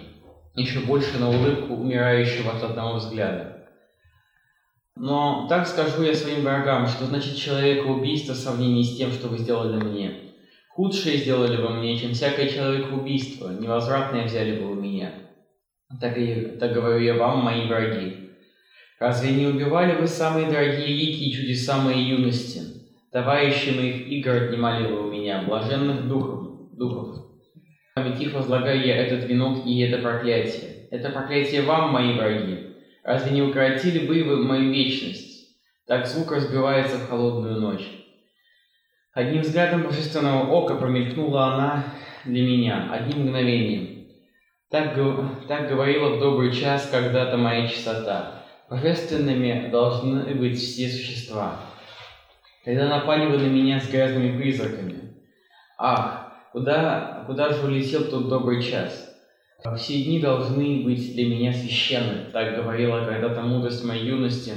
еще 0.55 0.81
больше 0.81 1.17
на 1.17 1.29
улыбку 1.29 1.73
умирающего 1.73 2.51
от 2.51 2.61
одного 2.61 2.97
взгляда. 2.97 3.69
Но 4.95 5.47
так 5.49 5.67
скажу 5.67 6.03
я 6.03 6.13
своим 6.13 6.43
врагам, 6.43 6.85
что 6.85 7.05
значит 7.05 7.37
человекоубийство 7.37 8.33
в 8.33 8.37
сравнении 8.37 8.83
с 8.83 8.95
тем, 8.95 9.11
что 9.11 9.29
вы 9.29 9.39
сделали 9.39 9.77
мне. 9.81 10.24
Худшее 10.75 11.19
сделали 11.19 11.55
бы 11.55 11.69
мне, 11.69 11.97
чем 11.97 12.11
всякое 12.11 12.49
человекоубийство, 12.49 13.49
невозвратное 13.49 14.25
взяли 14.25 14.59
бы 14.59 14.71
у 14.71 14.75
меня. 14.75 15.13
Так, 16.01 16.17
и, 16.17 16.57
так 16.59 16.73
говорю 16.73 16.99
я 16.99 17.13
вам, 17.13 17.45
мои 17.45 17.65
враги. 17.65 18.31
Разве 18.99 19.31
не 19.31 19.47
убивали 19.47 19.95
вы 19.95 20.05
самые 20.05 20.51
дорогие 20.51 20.87
лики 20.87 21.23
и 21.23 21.31
чудеса 21.31 21.77
моей 21.77 22.09
юности? 22.09 22.59
Товарищи 23.13 23.69
моих 23.69 24.05
игр 24.09 24.31
отнимали 24.31 24.91
вы 24.91 25.07
у 25.07 25.11
меня, 25.13 25.43
блаженных 25.43 26.09
духов, 26.09 26.73
духов. 26.73 27.25
Ведь 27.95 28.19
их 28.19 28.33
возлагаю 28.33 28.85
я 28.85 28.97
этот 28.97 29.29
венок 29.29 29.65
и 29.65 29.79
это 29.79 30.01
проклятие. 30.01 30.89
Это 30.91 31.09
проклятие 31.09 31.61
вам, 31.61 31.93
мои 31.93 32.17
враги. 32.17 32.75
Разве 33.01 33.31
не 33.31 33.43
укоротили 33.43 34.05
бы 34.05 34.21
вы 34.25 34.43
мою 34.43 34.73
вечность? 34.73 35.55
Так 35.87 36.05
звук 36.05 36.33
разбивается 36.33 36.97
в 36.97 37.07
холодную 37.07 37.61
ночь. 37.61 38.04
Одним 39.15 39.43
взглядом 39.43 39.83
божественного 39.83 40.45
ока 40.51 40.75
промелькнула 40.75 41.53
она 41.53 41.85
для 42.25 42.43
меня, 42.43 42.89
одним 42.91 43.23
мгновением. 43.23 44.07
Так, 44.69 44.93
так 45.47 45.69
говорила 45.69 46.09
в 46.09 46.19
добрый 46.19 46.51
час 46.51 46.89
когда-то 46.91 47.37
моя 47.37 47.65
чистота. 47.65 48.43
Божественными 48.69 49.69
должны 49.71 50.35
быть 50.35 50.59
все 50.59 50.89
существа. 50.89 51.61
Когда 52.65 52.89
напали 52.89 53.27
вы 53.27 53.37
на 53.37 53.47
меня 53.47 53.79
с 53.79 53.87
грязными 53.89 54.37
призраками. 54.37 55.13
Ах, 55.77 56.33
куда, 56.51 57.23
куда 57.25 57.53
же 57.53 57.65
улетел 57.65 58.09
тот 58.09 58.27
добрый 58.27 58.61
час? 58.61 59.15
Все 59.77 60.03
дни 60.03 60.19
должны 60.19 60.83
быть 60.83 61.15
для 61.15 61.25
меня 61.25 61.53
священны, 61.53 62.31
так 62.33 62.57
говорила 62.57 63.05
когда-то 63.05 63.41
мудрость 63.43 63.85
моей 63.85 64.07
юности, 64.07 64.55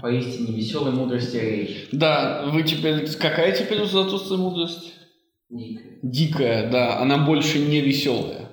поистине 0.00 0.56
веселой 0.56 0.92
мудрости 0.92 1.36
речь. 1.36 1.88
Да, 1.92 2.44
вы 2.46 2.62
теперь... 2.62 3.08
Какая 3.16 3.52
теперь 3.52 3.82
у 3.82 3.86
Заратустры 3.86 4.36
мудрость? 4.36 4.94
Дикая. 5.50 5.98
Дикая, 6.02 6.70
да, 6.70 6.98
она 7.00 7.18
больше 7.18 7.58
не 7.58 7.80
веселая. 7.80 8.48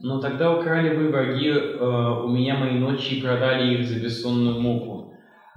Но 0.00 0.20
тогда 0.20 0.52
украли 0.52 0.94
вы, 0.94 1.08
враги, 1.08 1.48
э, 1.48 2.22
у 2.24 2.28
меня 2.28 2.56
мои 2.56 2.78
ночи 2.78 3.14
и 3.14 3.22
продали 3.22 3.74
их 3.74 3.88
за 3.88 3.98
бессонную 3.98 4.60
муку. 4.60 5.14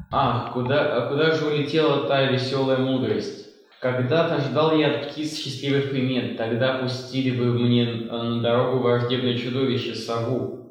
Ах, 0.09 0.53
куда, 0.53 0.95
а 0.95 1.09
куда 1.09 1.31
же 1.31 1.47
улетела 1.47 2.07
та 2.07 2.31
веселая 2.31 2.77
мудрость? 2.77 3.47
Когда-то 3.81 4.41
ждал 4.41 4.77
я 4.77 4.87
от 4.87 5.09
птиц 5.09 5.37
счастливых 5.37 5.89
примет, 5.89 6.37
тогда 6.37 6.79
пустили 6.79 7.37
бы 7.37 7.45
мне 7.59 7.83
э, 7.83 8.05
на 8.09 8.41
дорогу 8.41 8.79
враждебное 8.79 9.37
чудовище, 9.37 9.93
сову. 9.95 10.66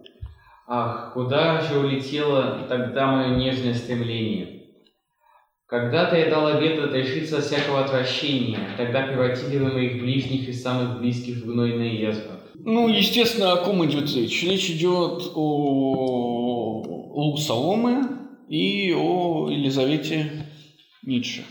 Ах, 0.68 1.12
куда 1.12 1.60
же 1.60 1.78
улетело 1.78 2.66
тогда 2.68 3.06
мое 3.06 3.36
нежное 3.36 3.74
стремление? 3.74 4.62
Когда-то 5.66 6.16
я 6.16 6.30
дал 6.30 6.46
обет 6.46 6.78
отрешиться 6.78 7.38
от 7.38 7.44
всякого 7.44 7.84
отвращения, 7.84 8.70
тогда 8.76 9.06
превратили 9.06 9.58
вы 9.58 9.72
моих 9.72 10.00
ближних 10.00 10.48
и 10.48 10.52
самых 10.52 11.00
близких 11.00 11.36
в 11.36 11.46
гнойное 11.46 11.92
язва. 11.92 12.40
Ну, 12.54 12.88
естественно, 12.88 13.52
о 13.52 13.64
ком 13.64 13.84
идет 13.84 14.12
речь? 14.14 14.42
Речь 14.42 14.70
идет 14.70 15.30
о 15.34 16.82
Лук 17.14 17.38
Соломы 17.38 18.02
и 18.48 18.92
о 18.92 19.48
Елизавете 19.50 20.30
Ницше. 21.04 21.44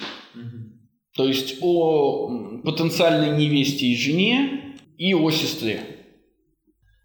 То 1.16 1.26
есть 1.26 1.60
о 1.62 2.60
потенциальной 2.64 3.38
невесте 3.38 3.86
и 3.88 3.98
жене 3.98 4.78
и 4.98 5.14
о 5.14 5.30
сестре. 5.32 5.95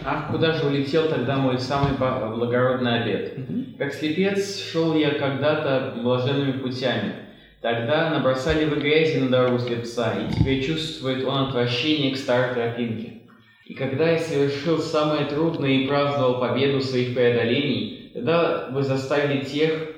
Ах, 0.04 0.30
куда 0.30 0.52
же 0.52 0.66
улетел 0.66 1.09
тогда 1.09 1.37
мой 1.37 1.59
самый 1.59 1.92
благородный 1.99 3.02
обед? 3.02 3.35
Как 3.78 3.92
слепец 3.92 4.59
шел 4.61 4.95
я 4.95 5.11
когда-то 5.11 6.00
блаженными 6.02 6.52
путями. 6.52 7.14
Тогда 7.61 8.11
набросали 8.11 8.64
вы 8.64 8.76
грязи 8.76 9.19
на 9.19 9.28
дорогу 9.28 9.59
слепца, 9.59 10.14
и 10.14 10.33
теперь 10.33 10.64
чувствует 10.64 11.25
он 11.26 11.49
отвращение 11.49 12.14
к 12.14 12.16
старой 12.16 12.54
тропинке. 12.54 13.23
И 13.66 13.75
когда 13.75 14.11
я 14.11 14.19
совершил 14.19 14.78
самое 14.78 15.26
трудное 15.26 15.71
и 15.71 15.87
праздновал 15.87 16.40
победу 16.40 16.80
своих 16.80 17.14
преодолений, 17.14 18.11
тогда 18.14 18.69
вы 18.73 18.83
заставили 18.83 19.45
тех, 19.45 19.90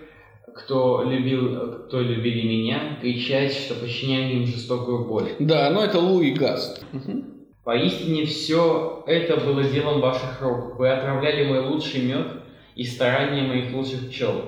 кто 0.54 1.04
любил, 1.04 1.85
кто 1.87 2.00
любили 2.00 2.47
меня, 2.47 2.99
кричать, 3.00 3.54
что 3.54 3.75
причиняю 3.75 4.32
им 4.32 4.47
жестокую 4.47 5.06
боль. 5.06 5.30
Да, 5.38 5.71
но 5.71 5.85
это 5.85 6.00
Луи 6.00 6.32
Гаст. 6.32 6.85
Мгм. 6.92 7.32
Поистине 7.64 8.25
все 8.26 9.04
это 9.07 9.37
было 9.37 9.62
делом 9.62 10.00
ваших 10.00 10.42
рук. 10.42 10.78
Вы 10.78 10.90
отравляли 10.90 11.47
мой 11.47 11.61
лучший 11.61 12.02
мед 12.02 12.26
и 12.75 12.83
старания 12.83 13.42
моих 13.42 13.73
лучших 13.73 14.09
пчел. 14.09 14.42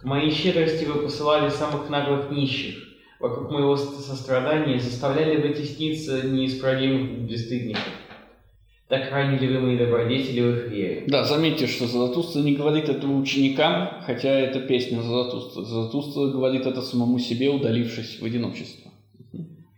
К 0.00 0.04
моей 0.04 0.30
щедрости 0.30 0.84
вы 0.84 1.02
посылали 1.02 1.48
самых 1.48 1.90
наглых 1.90 2.30
нищих. 2.30 2.84
Вокруг 3.18 3.50
моего 3.50 3.76
сострадания 3.76 4.78
заставляли 4.78 5.40
вы 5.40 5.54
тесниться 5.54 6.22
неисправимых 6.22 7.22
бесстыдников. 7.22 7.82
Так 8.88 9.10
ранили 9.10 9.48
вы 9.48 9.60
мои 9.60 9.76
добродетели 9.76 10.40
в 10.40 10.56
их 10.56 10.68
вере. 10.68 11.04
Да, 11.08 11.24
заметьте, 11.24 11.66
что 11.66 11.88
Заратустра 11.88 12.38
не 12.40 12.54
говорит 12.54 12.88
этого 12.88 13.18
ученикам, 13.18 14.02
хотя 14.06 14.28
это 14.28 14.60
песня 14.60 15.00
Заратустра. 15.00 15.62
Заратустра 15.62 16.26
говорит 16.26 16.66
это 16.66 16.80
самому 16.82 17.18
себе, 17.18 17.48
удалившись 17.48 18.20
в 18.20 18.24
одиночество. 18.24 18.85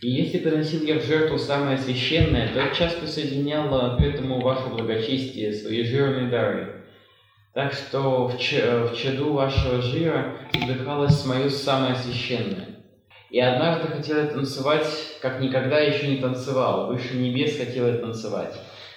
И 0.00 0.10
если 0.10 0.38
приносил 0.38 0.84
я 0.84 1.00
в 1.00 1.04
жертву 1.04 1.38
самое 1.38 1.76
священное, 1.76 2.52
то 2.54 2.74
часто 2.74 3.06
соединяла 3.06 3.96
к 3.96 4.00
этому 4.00 4.40
ваше 4.40 4.68
благочестие, 4.68 5.52
свои 5.52 5.82
жирные 5.82 6.30
дары. 6.30 6.84
Так 7.52 7.72
что 7.72 8.28
в, 8.28 8.38
ч- 8.38 8.62
в 8.62 8.96
чаду 8.96 9.32
вашего 9.32 9.82
жира 9.82 10.36
вдыхалось 10.54 11.26
мое 11.26 11.48
самое 11.48 11.96
священное. 11.96 12.84
И 13.30 13.40
однажды 13.40 13.88
хотел 13.88 14.18
я 14.18 14.26
танцевать, 14.26 14.86
как 15.20 15.40
никогда 15.40 15.80
еще 15.80 16.06
не 16.06 16.18
танцевал, 16.18 16.86
выше 16.86 17.16
небес 17.16 17.58
хотел 17.58 17.88
я 17.88 17.94
танцевать. 17.94 18.54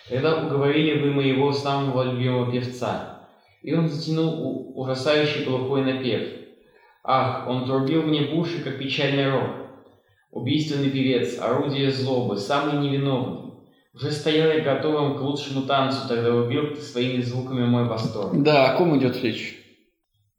Тогда 0.08 0.46
уговорили 0.46 1.00
вы 1.00 1.12
моего 1.12 1.52
самого 1.52 2.12
любимого 2.12 2.52
певца, 2.52 3.28
и 3.64 3.74
он 3.74 3.90
затянул 3.90 4.72
ужасающий 4.80 5.46
глухой 5.46 5.84
напев. 5.84 6.28
Ах, 7.04 7.48
он 7.48 7.66
трубил 7.66 8.04
мне 8.04 8.26
в 8.26 8.38
уши, 8.38 8.64
как 8.64 8.78
печальный 8.78 9.32
рог. 9.32 9.61
Убийственный 10.32 10.90
певец, 10.90 11.38
орудие 11.40 11.92
злобы, 11.92 12.38
самый 12.38 12.82
невиновный. 12.82 13.52
Уже 13.94 14.12
стоял 14.12 14.50
я 14.52 14.62
готовым 14.62 15.18
к 15.18 15.22
лучшему 15.22 15.64
танцу, 15.64 16.08
тогда 16.08 16.34
убил 16.34 16.74
ты 16.74 16.82
своими 16.82 17.22
звуками 17.22 17.66
мой 17.66 17.84
восторг. 17.90 18.32
Да, 18.42 18.72
о 18.72 18.78
ком 18.78 18.98
идет 18.98 19.22
речь? 19.22 19.58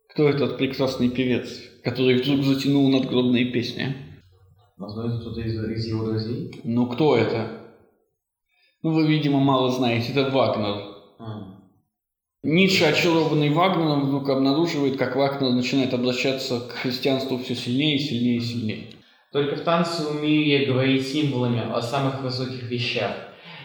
Кто 0.08 0.28
этот 0.28 0.56
прекрасный 0.56 1.10
певец, 1.10 1.60
который 1.84 2.22
вдруг 2.22 2.42
затянул 2.42 2.88
надгробные 2.88 3.52
песни? 3.52 3.94
Возможно, 4.78 5.20
кто-то 5.20 5.40
из, 5.42 5.54
из 5.54 5.86
его 5.86 6.06
друзей? 6.06 6.50
Ну, 6.64 6.86
кто 6.86 7.16
это? 7.16 7.60
Ну, 8.82 8.92
вы, 8.94 9.06
видимо, 9.06 9.38
мало 9.40 9.70
знаете. 9.70 10.12
Это 10.12 10.30
Вагнер. 10.30 10.82
А. 11.18 11.60
Ницше, 12.42 12.84
очарованный 12.84 13.50
Вагнером, 13.50 14.06
вдруг 14.06 14.28
обнаруживает, 14.30 14.96
как 14.96 15.14
Вагнер 15.14 15.52
начинает 15.52 15.94
обращаться 15.94 16.60
к 16.60 16.72
христианству 16.72 17.38
все 17.38 17.54
сильнее, 17.54 17.98
сильнее 17.98 18.38
и 18.38 18.40
сильнее. 18.40 18.86
Только 19.32 19.56
в 19.56 19.60
танце 19.60 20.06
умею 20.06 20.46
я 20.46 20.66
говорить 20.66 21.08
символами 21.08 21.62
о 21.72 21.80
самых 21.80 22.22
высоких 22.22 22.64
вещах. 22.64 23.12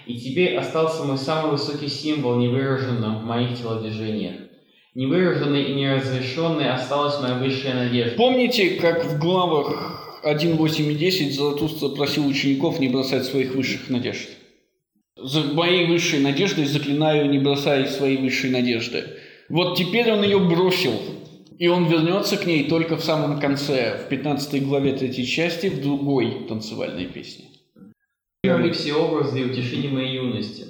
И 0.05 0.17
теперь 0.17 0.55
остался 0.55 1.03
мой 1.03 1.17
самый 1.17 1.51
высокий 1.51 1.89
символ, 1.89 2.37
невыраженным 2.37 3.19
в 3.19 3.25
моих 3.25 3.57
телодвижениях. 3.57 4.35
Невыраженный 4.95 5.63
и 5.63 5.75
неразрешенный 5.75 6.71
осталась 6.71 7.19
моя 7.21 7.35
высшая 7.35 7.73
надежда. 7.73 8.15
Помните, 8.15 8.79
как 8.81 9.03
в 9.03 9.19
главах 9.19 10.21
1, 10.23 10.65
и 10.65 10.95
10 10.95 11.35
Заратустра 11.35 11.89
просил 11.89 12.25
учеников 12.25 12.79
не 12.79 12.87
бросать 12.87 13.25
своих 13.25 13.53
высших 13.53 13.89
надежд? 13.89 14.29
За 15.17 15.41
моей 15.41 15.87
высшей 15.87 16.19
надеждой 16.19 16.65
заклинаю, 16.65 17.29
не 17.29 17.39
бросай 17.39 17.87
своей 17.87 18.17
высшей 18.17 18.51
надежды. 18.51 19.03
Вот 19.49 19.77
теперь 19.77 20.11
он 20.11 20.23
ее 20.23 20.39
бросил, 20.39 20.93
и 21.57 21.67
он 21.67 21.85
вернется 21.85 22.37
к 22.37 22.45
ней 22.45 22.69
только 22.69 22.95
в 22.95 23.03
самом 23.03 23.39
конце, 23.39 23.97
в 23.97 24.09
15 24.09 24.65
главе 24.67 24.93
третьей 24.93 25.25
части, 25.25 25.67
в 25.67 25.81
другой 25.81 26.45
танцевальной 26.47 27.05
песне. 27.05 27.45
Первые 28.41 28.73
все 28.73 28.93
образы 28.93 29.41
и 29.41 29.45
утешения 29.45 29.89
моей 29.89 30.15
юности. 30.15 30.65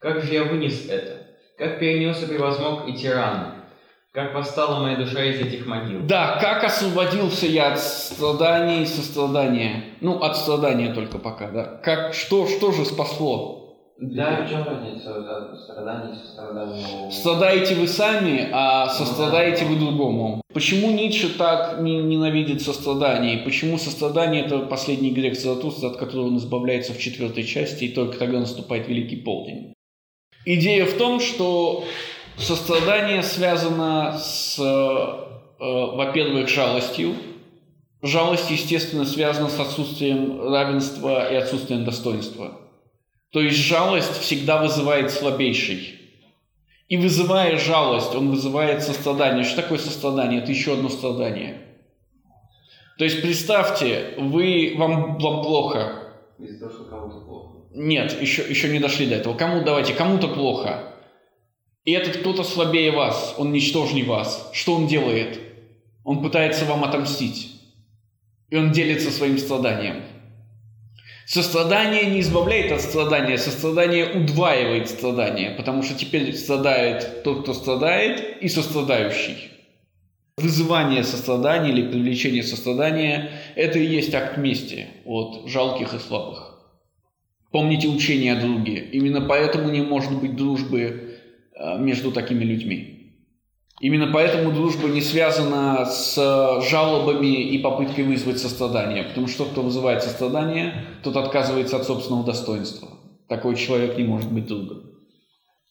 Как 0.00 0.22
же 0.22 0.34
я 0.34 0.44
вынес 0.44 0.88
это? 0.88 1.26
Как 1.56 1.80
перенес 1.80 2.22
и 2.22 2.26
превозмог 2.26 2.88
и 2.88 2.94
тирана? 2.94 3.64
Как 4.12 4.34
восстала 4.34 4.80
моя 4.80 4.96
душа 4.96 5.24
из 5.24 5.40
этих 5.40 5.66
могил? 5.66 6.00
Да, 6.02 6.38
как 6.40 6.64
освободился 6.64 7.46
я 7.46 7.72
от 7.72 7.78
страдания 7.78 8.82
и 8.82 8.86
сострадания. 8.86 9.84
Ну, 10.00 10.18
от 10.20 10.36
страдания 10.36 10.94
только 10.94 11.18
пока, 11.18 11.50
да. 11.50 11.80
Как, 11.82 12.14
что, 12.14 12.46
что 12.46 12.72
же 12.72 12.84
спасло? 12.84 13.65
Да, 13.98 14.44
в 14.44 14.50
чем 14.50 14.62
разница 14.62 15.56
страдания 15.56 16.12
и 16.12 16.26
сострадания? 16.26 17.10
Страдаете 17.10 17.76
вы 17.76 17.88
сами, 17.88 18.48
а 18.52 18.88
сострадаете 18.90 19.64
вы 19.64 19.76
другому. 19.76 20.42
Почему 20.52 20.90
Ницше 20.90 21.30
так 21.36 21.80
не 21.80 21.98
ненавидит 21.98 22.60
сострадание? 22.60 23.38
Почему 23.38 23.78
сострадание– 23.78 24.44
это 24.46 24.58
последний 24.58 25.10
грех 25.10 25.38
Заратустра, 25.38 25.88
от 25.88 25.96
которого 25.96 26.26
он 26.26 26.36
избавляется 26.36 26.92
в 26.92 26.98
четвертой 26.98 27.44
части, 27.44 27.84
и 27.84 27.88
только 27.88 28.18
тогда 28.18 28.40
наступает 28.40 28.86
Великий 28.86 29.16
Полдень? 29.16 29.72
Идея 30.44 30.84
в 30.84 30.92
том, 30.98 31.18
что 31.18 31.84
сострадание 32.36 33.22
связано 33.22 34.18
с, 34.18 34.58
э, 34.58 35.26
во-первых, 35.58 36.48
жалостью. 36.48 37.14
Жалость, 38.02 38.50
естественно, 38.50 39.06
связана 39.06 39.48
с 39.48 39.58
отсутствием 39.58 40.40
равенства 40.52 41.32
и 41.32 41.34
отсутствием 41.34 41.84
достоинства. 41.84 42.60
То 43.30 43.40
есть 43.40 43.58
жалость 43.58 44.20
всегда 44.20 44.62
вызывает 44.62 45.10
слабейший. 45.10 46.00
И 46.88 46.96
вызывая 46.96 47.58
жалость, 47.58 48.14
он 48.14 48.30
вызывает 48.30 48.82
сострадание. 48.82 49.44
Что 49.44 49.62
такое 49.62 49.78
сострадание? 49.78 50.40
Это 50.40 50.52
еще 50.52 50.74
одно 50.74 50.88
страдание. 50.88 51.62
То 52.98 53.04
есть 53.04 53.20
представьте, 53.20 54.14
вы, 54.16 54.74
вам, 54.78 55.18
вам 55.18 55.42
плохо. 55.42 56.14
Из-за 56.38 56.60
того, 56.60 56.72
что 56.72 56.84
кому-то 56.84 57.20
плохо. 57.26 57.56
Нет, 57.74 58.20
еще, 58.20 58.42
еще 58.48 58.68
не 58.68 58.78
дошли 58.78 59.06
до 59.06 59.16
этого. 59.16 59.34
Кому 59.34 59.64
давайте, 59.64 59.94
кому-то 59.94 60.28
плохо. 60.28 60.94
И 61.84 61.92
этот 61.92 62.18
кто-то 62.18 62.42
слабее 62.42 62.90
вас, 62.92 63.34
он 63.36 63.52
ничтожнее 63.52 64.04
вас. 64.04 64.50
Что 64.52 64.74
он 64.74 64.86
делает? 64.86 65.38
Он 66.04 66.22
пытается 66.22 66.64
вам 66.64 66.84
отомстить. 66.84 67.60
И 68.48 68.56
он 68.56 68.70
делится 68.72 69.10
своим 69.10 69.38
страданием. 69.38 70.02
Сострадание 71.26 72.06
не 72.06 72.20
избавляет 72.20 72.70
от 72.70 72.80
страдания, 72.80 73.36
сострадание 73.36 74.12
удваивает 74.12 74.88
страдание, 74.88 75.50
потому 75.50 75.82
что 75.82 75.98
теперь 75.98 76.32
страдает 76.32 77.24
тот, 77.24 77.42
кто 77.42 77.52
страдает, 77.52 78.40
и 78.40 78.48
сострадающий. 78.48 79.50
Вызывание 80.36 81.02
сострадания 81.02 81.70
или 81.70 81.90
привлечение 81.90 82.44
сострадания– 82.44 83.32
это 83.56 83.80
и 83.80 83.86
есть 83.86 84.14
акт 84.14 84.38
мести 84.38 84.86
от 85.04 85.48
жалких 85.48 85.94
и 85.94 85.98
слабых. 85.98 86.60
Помните 87.50 87.88
учение 87.88 88.34
о 88.34 88.40
друге. 88.40 88.88
Именно 88.92 89.22
поэтому 89.22 89.68
не 89.70 89.82
может 89.82 90.12
быть 90.20 90.36
дружбы 90.36 91.18
э, 91.56 91.78
между 91.78 92.12
такими 92.12 92.44
людьми. 92.44 92.95
Именно 93.80 94.10
поэтому 94.10 94.52
дружба 94.52 94.88
не 94.88 95.02
связана 95.02 95.84
с 95.84 96.16
э, 96.16 96.66
жалобами 96.66 97.42
и 97.42 97.58
попыткой 97.58 98.04
вызвать 98.04 98.38
сострадание, 98.38 99.04
потому 99.04 99.28
что 99.28 99.44
кто 99.44 99.60
вызывает 99.60 100.02
сострадание, 100.02 100.86
тот 101.02 101.16
отказывается 101.16 101.76
от 101.76 101.84
собственного 101.84 102.24
достоинства. 102.24 102.88
Такой 103.28 103.54
человек 103.56 103.98
не 103.98 104.04
может 104.04 104.32
быть 104.32 104.46
другом. 104.46 104.82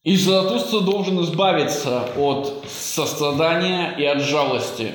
И 0.04 0.16
Заратустра 0.18 0.82
должен 0.82 1.20
избавиться 1.24 2.04
от 2.16 2.66
сострадания 2.70 3.96
и 3.98 4.06
от 4.06 4.22
жалости. 4.22 4.92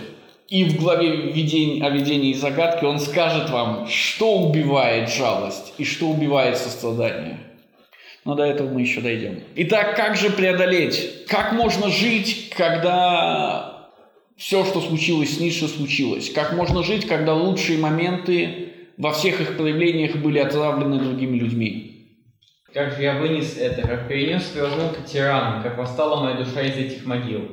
И 0.47 0.65
в 0.65 0.81
главе 0.81 1.11
о 1.11 1.91
видении 1.91 2.31
и 2.31 2.35
загадке 2.35 2.87
он 2.87 3.01
скажет 3.01 3.51
вам, 3.51 3.89
что 3.89 4.39
убивает 4.39 5.11
жалость 5.11 5.75
и 5.79 5.85
что 5.85 6.07
убивает 6.07 6.59
сострадание. 6.59 7.41
Но 8.25 8.35
до 8.35 8.45
этого 8.45 8.69
мы 8.69 8.83
еще 8.83 9.01
дойдем. 9.01 9.41
Итак, 9.57 9.97
как 9.97 10.17
же 10.17 10.31
преодолеть? 10.31 11.27
Как 11.27 11.53
можно 11.53 11.89
жить, 11.89 12.51
когда 12.57 13.91
все, 14.37 14.65
что 14.65 14.81
случилось 14.81 15.37
с 15.37 15.41
Ницше, 15.41 15.69
случилось? 15.69 16.31
Как 16.31 16.53
можно 16.53 16.83
жить, 16.83 17.07
когда 17.07 17.35
лучшие 17.35 17.79
моменты 17.79 18.73
во 18.99 19.13
всех 19.13 19.41
их 19.41 19.57
проявлениях 19.57 20.17
были 20.17 20.39
отравлены 20.39 20.99
другими 20.99 21.39
людьми? 21.39 21.91
Как 22.73 22.93
же 22.93 23.03
я 23.03 23.19
вынес 23.19 23.57
это, 23.59 23.83
как 23.83 24.07
перенес 24.07 24.45
превозмог 24.45 25.05
тиран, 25.05 25.63
как 25.63 25.77
восстала 25.77 26.23
моя 26.23 26.37
душа 26.37 26.63
из 26.63 26.77
этих 26.77 27.05
могил. 27.05 27.49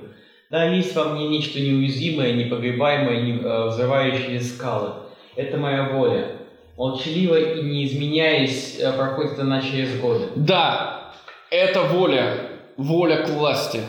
Да, 0.49 0.65
есть 0.65 0.95
во 0.95 1.05
мне 1.05 1.27
нечто 1.27 1.59
неуязвимое, 1.59 2.33
непогребаемое, 2.33 3.21
не, 3.21 3.39
э, 3.39 3.67
взрывающее 3.67 4.39
скалы. 4.39 4.91
Это 5.35 5.57
моя 5.57 5.89
воля 5.89 6.37
молчаливо 6.77 7.35
и 7.55 7.61
не 7.63 7.85
изменяясь 7.85 8.79
э, 8.79 8.93
проходит 8.93 9.39
она 9.39 9.61
через 9.61 9.99
годы. 9.99 10.27
Да, 10.35 11.11
это 11.49 11.83
воля, 11.83 12.51
воля 12.77 13.23
к 13.25 13.29
власти. 13.29 13.81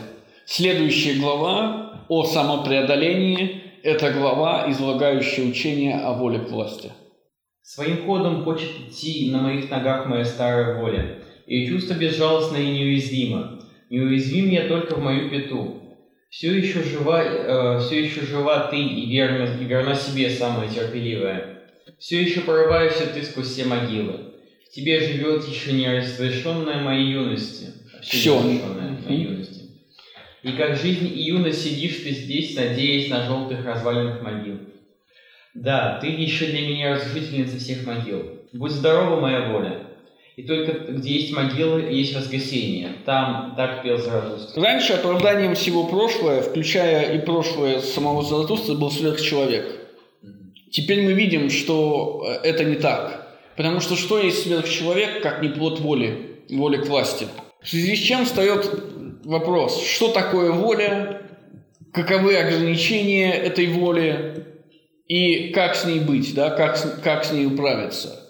Следующая 0.45 1.19
глава 1.19 2.03
о 2.09 2.23
самопреодолении– 2.25 3.63
это 3.83 4.11
глава, 4.11 4.65
излагающая 4.69 5.45
учение 5.45 5.99
о 5.99 6.13
воле 6.13 6.39
к 6.39 6.49
власти. 6.49 6.91
Своим 7.61 8.05
ходом 8.05 8.43
хочет 8.43 8.71
идти 8.87 9.29
на 9.31 9.43
моих 9.43 9.69
ногах 9.69 10.07
моя 10.07 10.25
старая 10.25 10.81
воля. 10.81 11.19
Ее 11.45 11.67
чувство 11.67 11.93
безжалостно 11.93 12.57
и 12.57 12.65
неуязвимо. 12.65 13.59
Неуязвим 13.91 14.49
я 14.49 14.67
только 14.67 14.95
в 14.95 15.03
мою 15.03 15.29
пету. 15.29 15.75
Все 16.31 16.57
еще 16.57 16.81
жива, 16.83 17.23
э, 17.23 17.79
все 17.79 18.03
еще 18.03 18.21
жива 18.21 18.67
ты 18.71 18.77
и 18.77 19.11
верна, 19.11 19.45
и 19.59 19.65
верна 19.65 19.93
себе 19.93 20.29
самая 20.31 20.67
терпеливая. 20.67 21.58
Все 21.99 22.21
еще 22.21 22.41
прорываешься 22.41 23.07
ты 23.07 23.23
сквозь 23.23 23.49
все 23.49 23.65
могилы. 23.65 24.33
В 24.65 24.73
тебе 24.73 25.01
живет 25.01 25.47
еще 25.47 25.73
не 25.73 25.87
разрешенная 25.87 26.81
моей 26.81 27.11
юности. 27.11 27.73
Все. 28.01 28.39
моей 28.39 29.23
юности. 29.23 29.71
И 30.41 30.53
как 30.53 30.77
жизнь 30.77 31.07
и 31.07 31.23
юность 31.23 31.61
сидишь 31.61 31.97
ты 31.97 32.11
здесь, 32.11 32.55
надеясь 32.55 33.09
на 33.09 33.25
желтых 33.25 33.65
развалинах 33.65 34.21
могил. 34.21 34.59
Да, 35.53 35.99
ты 35.99 36.07
еще 36.07 36.45
для 36.45 36.61
меня 36.61 36.95
разрушительница 36.95 37.57
всех 37.57 37.85
могил. 37.85 38.23
Будь 38.53 38.71
здорова, 38.71 39.19
моя 39.19 39.49
воля. 39.51 39.81
И 40.37 40.43
только 40.43 40.93
где 40.93 41.15
есть 41.15 41.33
могилы, 41.33 41.81
есть 41.81 42.15
воскресение. 42.15 42.93
Там 43.05 43.55
так 43.57 43.83
пел 43.83 43.97
Заратустра. 43.97 44.61
Раньше 44.61 44.93
оправданием 44.93 45.53
всего 45.53 45.85
прошлое, 45.85 46.41
включая 46.41 47.17
и 47.17 47.25
прошлое 47.25 47.81
самого 47.81 48.23
Заратустры, 48.23 48.75
был 48.75 48.89
сверхчеловек. 48.89 49.78
Теперь 50.71 51.03
мы 51.03 51.13
видим, 51.13 51.49
что 51.49 52.23
э, 52.43 52.47
это 52.47 52.63
не 52.63 52.75
так. 52.75 53.37
Потому 53.55 53.81
что 53.81 53.95
что 53.95 54.19
есть 54.19 54.43
сверхчеловек, 54.43 55.21
как 55.21 55.41
не 55.41 55.49
плод 55.49 55.79
воли, 55.79 56.43
воли 56.49 56.77
к 56.77 56.87
власти? 56.87 57.27
В 57.61 57.67
связи 57.67 57.95
с 57.95 57.99
чем 57.99 58.25
встает 58.25 58.69
вопрос, 59.25 59.83
что 59.83 60.09
такое 60.09 60.51
воля, 60.51 61.23
каковы 61.91 62.37
ограничения 62.37 63.33
этой 63.33 63.67
воли 63.67 64.45
и 65.07 65.49
как 65.49 65.75
с 65.75 65.85
ней 65.85 65.99
быть, 65.99 66.33
да, 66.33 66.51
как, 66.51 67.01
как 67.03 67.25
с 67.25 67.31
ней 67.31 67.47
управиться. 67.47 68.29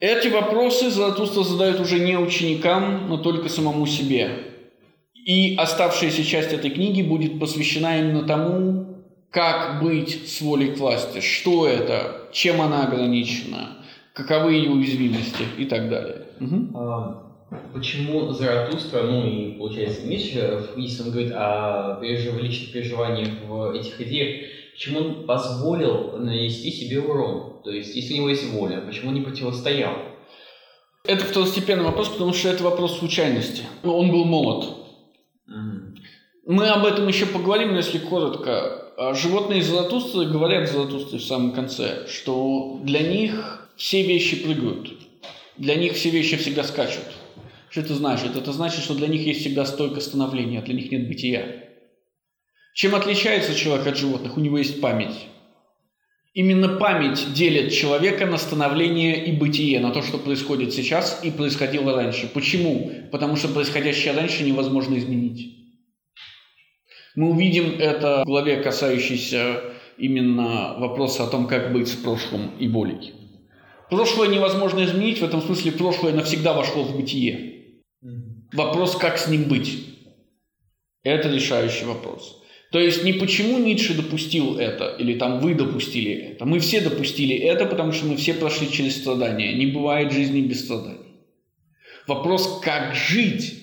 Эти 0.00 0.28
вопросы 0.28 0.90
Заратустра 0.90 1.42
задает 1.42 1.78
уже 1.78 1.98
не 1.98 2.16
ученикам, 2.18 3.08
но 3.08 3.18
только 3.18 3.48
самому 3.48 3.86
себе. 3.86 4.30
И 5.14 5.56
оставшаяся 5.56 6.24
часть 6.24 6.52
этой 6.52 6.70
книги 6.70 7.02
будет 7.02 7.38
посвящена 7.38 7.98
именно 8.00 8.22
тому, 8.22 8.89
как 9.30 9.82
быть 9.82 10.28
с 10.28 10.40
волей 10.40 10.72
к 10.72 10.78
власти, 10.78 11.20
что 11.20 11.66
это, 11.66 12.28
чем 12.32 12.60
она 12.60 12.86
ограничена, 12.86 13.78
каковы 14.12 14.54
ее 14.54 14.70
уязвимости 14.70 15.44
и 15.56 15.66
так 15.66 15.88
далее. 15.88 16.26
Угу. 16.40 17.72
почему 17.74 18.32
Заратустра, 18.32 19.02
ну 19.02 19.26
и 19.26 19.52
получается 19.58 20.06
Ницше, 20.06 20.68
если 20.76 21.02
он 21.02 21.10
говорит 21.10 21.32
о 21.34 21.98
пережив... 22.00 22.40
личных 22.40 22.72
переживаниях 22.72 23.28
в 23.46 23.72
этих 23.72 24.00
идеях, 24.00 24.48
почему 24.72 25.00
он 25.00 25.26
позволил 25.26 26.16
нанести 26.18 26.70
себе 26.70 27.00
урон? 27.00 27.62
То 27.62 27.70
есть, 27.70 27.94
если 27.94 28.14
у 28.14 28.16
него 28.18 28.28
есть 28.30 28.50
воля, 28.52 28.80
почему 28.80 29.10
он 29.10 29.14
не 29.14 29.20
противостоял? 29.20 29.94
Это 31.04 31.24
второстепенный 31.24 31.84
вопрос, 31.84 32.08
потому 32.08 32.32
что 32.32 32.48
это 32.48 32.62
вопрос 32.62 32.98
случайности. 32.98 33.62
Он 33.82 34.10
был 34.10 34.24
молод. 34.24 34.66
Мгм. 35.46 35.94
Мы 36.46 36.68
об 36.68 36.84
этом 36.84 37.06
еще 37.06 37.26
поговорим, 37.26 37.70
но 37.70 37.76
если 37.76 37.98
коротко. 37.98 38.79
А 39.02 39.14
Животные 39.14 39.62
Золотустры 39.62 40.26
говорят 40.26 40.68
Золотустры 40.68 41.18
в 41.18 41.24
самом 41.24 41.52
конце, 41.52 42.06
что 42.06 42.78
для 42.84 43.00
них 43.00 43.66
все 43.74 44.02
вещи 44.02 44.36
прыгают. 44.36 44.92
Для 45.56 45.74
них 45.76 45.94
все 45.94 46.10
вещи 46.10 46.36
всегда 46.36 46.64
скачут. 46.64 47.06
Что 47.70 47.80
это 47.80 47.94
значит? 47.94 48.36
Это 48.36 48.52
значит, 48.52 48.84
что 48.84 48.94
для 48.94 49.06
них 49.06 49.24
есть 49.26 49.40
всегда 49.40 49.64
стойка 49.64 50.00
становления, 50.00 50.58
а 50.58 50.62
для 50.62 50.74
них 50.74 50.92
нет 50.92 51.08
бытия. 51.08 51.46
Чем 52.74 52.94
отличается 52.94 53.54
человек 53.54 53.86
от 53.86 53.96
животных? 53.96 54.36
У 54.36 54.40
него 54.40 54.58
есть 54.58 54.82
память. 54.82 55.28
Именно 56.34 56.68
память 56.76 57.32
делит 57.32 57.72
человека 57.72 58.26
на 58.26 58.36
становление 58.36 59.24
и 59.24 59.32
бытие, 59.32 59.80
на 59.80 59.92
то, 59.92 60.02
что 60.02 60.18
происходит 60.18 60.74
сейчас 60.74 61.20
и 61.24 61.30
происходило 61.30 61.94
раньше. 61.94 62.28
Почему? 62.34 62.92
Потому 63.10 63.36
что 63.36 63.48
происходящее 63.48 64.12
раньше 64.12 64.44
невозможно 64.44 64.98
изменить. 64.98 65.59
Мы 67.16 67.30
увидим 67.30 67.78
это 67.78 68.22
в 68.22 68.26
главе, 68.26 68.56
касающейся 68.56 69.62
именно 69.98 70.76
вопроса 70.78 71.24
о 71.24 71.26
том, 71.26 71.46
как 71.46 71.72
быть 71.72 71.88
с 71.88 71.94
прошлым 71.94 72.56
и 72.58 72.68
болей. 72.68 73.14
Прошлое 73.90 74.28
невозможно 74.28 74.84
изменить, 74.84 75.18
в 75.18 75.24
этом 75.24 75.42
смысле 75.42 75.72
прошлое 75.72 76.12
навсегда 76.12 76.52
вошло 76.52 76.84
в 76.84 76.96
бытие. 76.96 77.82
Вопрос, 78.52 78.96
как 78.96 79.18
с 79.18 79.28
ним 79.28 79.44
быть. 79.44 79.86
Это 81.02 81.28
решающий 81.28 81.84
вопрос. 81.84 82.40
То 82.70 82.78
есть 82.78 83.02
не 83.02 83.12
почему 83.12 83.58
Ницше 83.58 83.94
допустил 83.94 84.58
это, 84.58 84.94
или 84.96 85.18
там 85.18 85.40
вы 85.40 85.54
допустили 85.54 86.12
это. 86.12 86.44
Мы 86.44 86.60
все 86.60 86.80
допустили 86.80 87.36
это, 87.36 87.66
потому 87.66 87.90
что 87.90 88.06
мы 88.06 88.16
все 88.16 88.32
прошли 88.32 88.70
через 88.70 88.96
страдания. 88.96 89.54
Не 89.54 89.66
бывает 89.66 90.12
жизни 90.12 90.40
без 90.42 90.64
страданий. 90.64 91.26
Вопрос, 92.06 92.60
как 92.62 92.94
жить, 92.94 93.54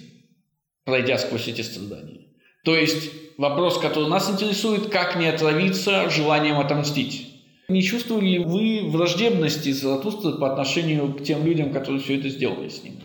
пройдя 0.83 1.17
сквозь 1.17 1.47
эти 1.47 1.61
страдания. 1.61 2.27
То 2.65 2.75
есть 2.75 3.09
вопрос, 3.37 3.77
который 3.77 4.09
нас 4.09 4.29
интересует, 4.29 4.89
как 4.89 5.15
не 5.15 5.27
отравиться 5.27 6.09
желанием 6.09 6.59
отомстить. 6.59 7.33
Не 7.69 7.83
чувствовали 7.83 8.25
ли 8.25 8.39
вы 8.39 8.89
враждебности 8.89 9.71
Заратустры 9.71 10.33
по 10.33 10.51
отношению 10.51 11.13
к 11.13 11.23
тем 11.23 11.45
людям, 11.45 11.73
которые 11.73 12.01
все 12.01 12.17
это 12.17 12.29
сделали 12.29 12.69
с 12.69 12.83
ним? 12.83 12.95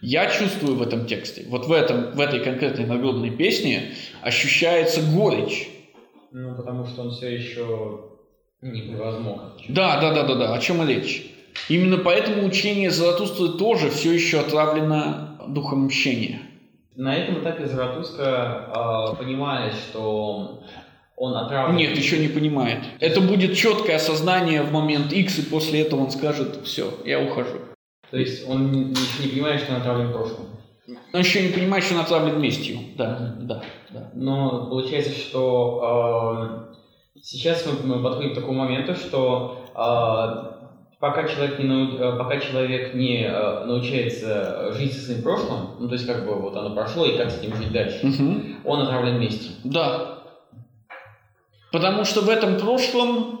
Я 0.00 0.30
чувствую 0.30 0.76
в 0.76 0.82
этом 0.82 1.06
тексте, 1.06 1.44
вот 1.48 1.66
в, 1.66 1.72
этом, 1.72 2.12
в 2.12 2.20
этой 2.20 2.40
конкретной 2.40 2.86
народной 2.86 3.30
песне 3.30 3.92
ощущается 4.20 5.00
горечь. 5.00 5.68
Ну, 6.32 6.56
потому 6.56 6.86
что 6.86 7.02
он 7.02 7.10
все 7.10 7.28
еще 7.28 8.00
не 8.62 8.82
превозмог. 8.82 9.40
Да, 9.68 10.00
да, 10.00 10.12
да, 10.12 10.24
да, 10.24 10.34
да, 10.34 10.54
о 10.54 10.58
чем 10.58 10.82
и 10.82 10.86
речь. 10.86 11.30
Именно 11.68 11.98
поэтому 11.98 12.46
учение 12.46 12.90
Заратустры 12.90 13.58
тоже 13.58 13.90
все 13.90 14.12
еще 14.12 14.40
отравлено 14.40 15.38
духом 15.48 15.86
мщения. 15.86 16.40
На 16.94 17.14
этом 17.16 17.40
этапе 17.40 17.66
Заратустра 17.66 18.68
э, 18.68 19.16
понимает, 19.16 19.74
что 19.74 20.62
он 21.16 21.36
отравлен. 21.36 21.76
Нет, 21.76 21.96
еще 21.96 22.18
не 22.18 22.28
понимает. 22.28 22.80
Это 23.00 23.20
будет 23.20 23.56
четкое 23.56 23.96
осознание 23.96 24.62
в 24.62 24.72
момент 24.72 25.12
X, 25.12 25.38
и 25.38 25.42
после 25.42 25.82
этого 25.82 26.00
он 26.00 26.10
скажет, 26.10 26.60
все, 26.64 26.92
я 27.04 27.20
ухожу. 27.20 27.58
То 28.10 28.18
есть 28.18 28.46
он 28.46 28.90
еще 28.90 29.22
не 29.22 29.28
понимает, 29.30 29.62
что 29.62 29.72
он 29.72 29.80
отравлен 29.80 30.12
прошлым. 30.12 30.48
Он 31.14 31.20
еще 31.20 31.42
не 31.42 31.52
понимает, 31.52 31.84
что 31.84 31.94
он 31.94 32.00
отравлен 32.00 32.40
местью. 32.40 32.78
Да, 32.96 33.36
да, 33.38 33.62
да. 33.90 34.10
Но 34.14 34.66
получается, 34.68 35.12
что 35.12 36.68
э, 37.14 37.20
сейчас 37.22 37.64
мы, 37.66 37.96
мы 37.96 38.02
подходим 38.02 38.32
к 38.32 38.34
такому 38.34 38.64
моменту, 38.64 38.94
что 38.94 39.64
э, 39.74 40.61
пока 41.02 41.26
человек 41.26 41.58
не, 41.58 41.64
нау- 41.64 41.98
э, 41.98 42.16
пока 42.16 42.38
человек 42.38 42.94
не 42.94 43.24
э, 43.24 43.64
научается 43.64 44.72
жить 44.72 44.92
со 44.92 45.00
своим 45.00 45.22
прошлым, 45.22 45.70
ну 45.80 45.88
то 45.88 45.94
есть 45.94 46.06
как 46.06 46.24
бы 46.24 46.36
вот 46.36 46.56
оно 46.56 46.76
прошло 46.76 47.04
и 47.04 47.16
как 47.16 47.28
с 47.32 47.42
ним 47.42 47.56
жить 47.56 47.72
дальше, 47.72 48.06
Мгм. 48.06 48.58
он 48.64 48.82
отравлен 48.82 49.18
местью. 49.18 49.50
Да. 49.64 50.20
Потому 51.72 52.04
что 52.04 52.20
в 52.20 52.28
этом 52.28 52.56
прошлом, 52.56 53.40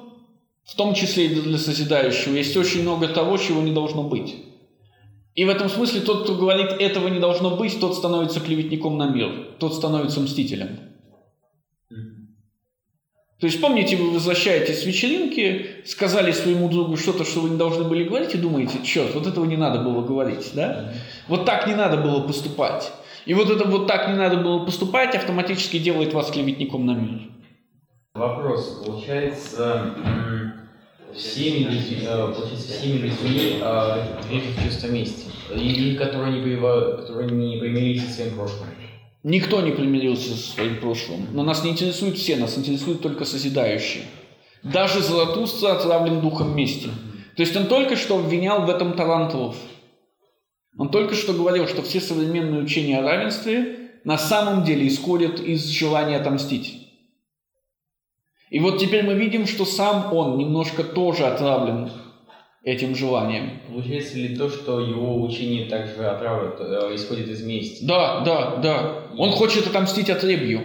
в 0.64 0.74
том 0.74 0.94
числе 0.94 1.26
и 1.26 1.40
для 1.40 1.56
созидающего, 1.56 2.34
есть 2.34 2.56
очень 2.56 2.82
много 2.82 3.06
того, 3.06 3.36
чего 3.36 3.62
не 3.62 3.70
должно 3.72 4.02
быть. 4.02 4.34
И 5.36 5.44
в 5.44 5.48
этом 5.48 5.68
смысле 5.68 6.00
тот, 6.00 6.24
кто 6.24 6.34
говорит, 6.34 6.72
этого 6.80 7.06
не 7.06 7.20
должно 7.20 7.56
быть, 7.56 7.78
тот 7.78 7.94
становится 7.94 8.40
клеветником 8.40 8.98
на 8.98 9.06
мир, 9.08 9.54
тот 9.60 9.72
становится 9.74 10.18
мстителем. 10.20 10.80
То 13.42 13.46
есть, 13.46 13.60
помните, 13.60 13.96
вы 13.96 14.12
возвращаетесь 14.12 14.82
с 14.82 14.86
вечеринки, 14.86 15.66
сказали 15.84 16.30
своему 16.30 16.68
другу 16.68 16.96
что-то, 16.96 17.24
что 17.24 17.40
вы 17.40 17.50
не 17.50 17.56
должны 17.56 17.82
были 17.82 18.04
говорить, 18.04 18.36
и 18.36 18.38
думаете, 18.38 18.78
черт, 18.84 19.16
вот 19.16 19.26
этого 19.26 19.44
не 19.44 19.56
надо 19.56 19.80
было 19.80 20.00
говорить, 20.00 20.52
да? 20.54 20.92
Вот 21.26 21.44
так 21.44 21.66
не 21.66 21.74
надо 21.74 21.96
было 21.96 22.20
поступать. 22.20 22.92
И 23.26 23.34
вот 23.34 23.50
это 23.50 23.64
вот 23.66 23.88
так 23.88 24.06
не 24.06 24.14
надо 24.14 24.36
было 24.36 24.64
поступать 24.64 25.16
автоматически 25.16 25.80
делает 25.80 26.12
вас 26.12 26.30
клеветником 26.30 26.86
на 26.86 26.92
мир. 26.92 27.20
Вопрос. 28.14 28.80
Получается, 28.86 29.92
всеми 31.12 31.64
людьми, 31.64 32.06
э, 32.06 32.32
получается, 32.32 32.72
всеми 32.74 32.98
людьми 32.98 33.58
э, 33.60 34.54
в 34.54 34.64
чувство 34.64 34.86
мести. 34.86 35.26
И 35.52 35.96
которые 35.96 36.40
не, 36.40 36.56
которые 36.56 37.28
не 37.32 37.58
примирились 37.58 38.06
со 38.06 38.12
своим 38.12 38.36
прошлым. 38.36 38.68
Никто 39.22 39.60
не 39.60 39.70
примирился 39.70 40.30
со 40.30 40.52
своим 40.52 40.80
прошлым. 40.80 41.28
Но 41.32 41.44
нас 41.44 41.62
не 41.62 41.70
интересуют 41.70 42.18
все, 42.18 42.36
нас 42.36 42.58
интересуют 42.58 43.02
только 43.02 43.24
созидающие. 43.24 44.04
Даже 44.64 45.00
Заратустра 45.00 45.72
отравлен 45.72 46.20
духом 46.20 46.56
мести. 46.56 46.88
То 47.36 47.42
есть 47.42 47.56
он 47.56 47.66
только 47.66 47.96
что 47.96 48.18
обвинял 48.18 48.66
в 48.66 48.70
этом 48.70 48.94
Тарантулов. 48.94 49.56
Он 50.76 50.90
только 50.90 51.14
что 51.14 51.32
говорил, 51.32 51.68
что 51.68 51.82
все 51.82 52.00
современные 52.00 52.62
учения 52.62 52.98
о 52.98 53.02
равенстве 53.02 53.90
на 54.04 54.18
самом 54.18 54.64
деле 54.64 54.88
исходят 54.88 55.38
из 55.38 55.66
желания 55.66 56.16
отомстить. 56.16 56.88
И 58.50 58.58
вот 58.58 58.78
теперь 58.78 59.04
мы 59.04 59.14
видим, 59.14 59.46
что 59.46 59.64
сам 59.64 60.12
он 60.12 60.36
немножко 60.36 60.82
тоже 60.82 61.26
отравлен 61.26 61.90
этим 62.62 62.94
желанием. 62.94 63.60
Получается 63.68 64.18
ли 64.18 64.36
то, 64.36 64.48
что 64.48 64.80
его 64.80 65.22
учение 65.22 65.66
также 65.68 66.06
отравят, 66.06 66.60
э, 66.60 66.94
исходит 66.94 67.28
из 67.28 67.42
мести? 67.42 67.84
Да, 67.84 68.20
да, 68.20 68.56
да. 68.56 68.94
Он 69.16 69.30
хочет 69.30 69.66
отомстить 69.66 70.10
отребью. 70.10 70.60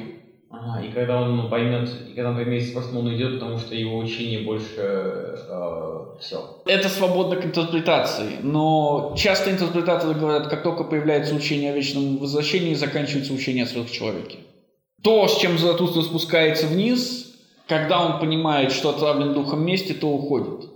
Ага, 0.49 0.86
и 0.86 0.91
когда 0.91 1.21
он 1.21 1.49
поймет, 1.49 1.89
и 2.10 2.13
когда 2.13 2.29
он 2.29 2.36
поймет, 2.36 2.71
просто 2.73 2.97
он 2.97 3.07
уйдет, 3.07 3.39
потому 3.39 3.57
что 3.57 3.75
его 3.75 3.97
учение 3.97 4.41
больше 4.41 5.38
все. 6.19 6.62
Это 6.65 6.89
свободно 6.89 7.36
к 7.36 7.45
интерпретации, 7.45 8.38
но 8.41 9.13
часто 9.17 9.51
интерпретаторы 9.51 10.13
говорят, 10.13 10.47
как 10.47 10.63
только 10.63 10.83
появляется 10.83 11.36
учение 11.36 11.71
о 11.71 11.75
вечном 11.75 12.17
возвращении, 12.17 12.73
заканчивается 12.73 13.33
учение 13.33 13.63
о 13.63 13.67
сверхчеловеке. 13.67 14.39
То, 15.03 15.27
с 15.27 15.38
чем 15.38 15.57
Заратустра 15.57 16.01
спускается 16.01 16.67
вниз, 16.67 17.36
когда 17.67 18.03
он 18.03 18.19
понимает, 18.19 18.71
что 18.71 18.89
отравлен 18.89 19.33
духом 19.33 19.63
мести, 19.63 19.93
то 19.93 20.10
уходит. 20.10 20.69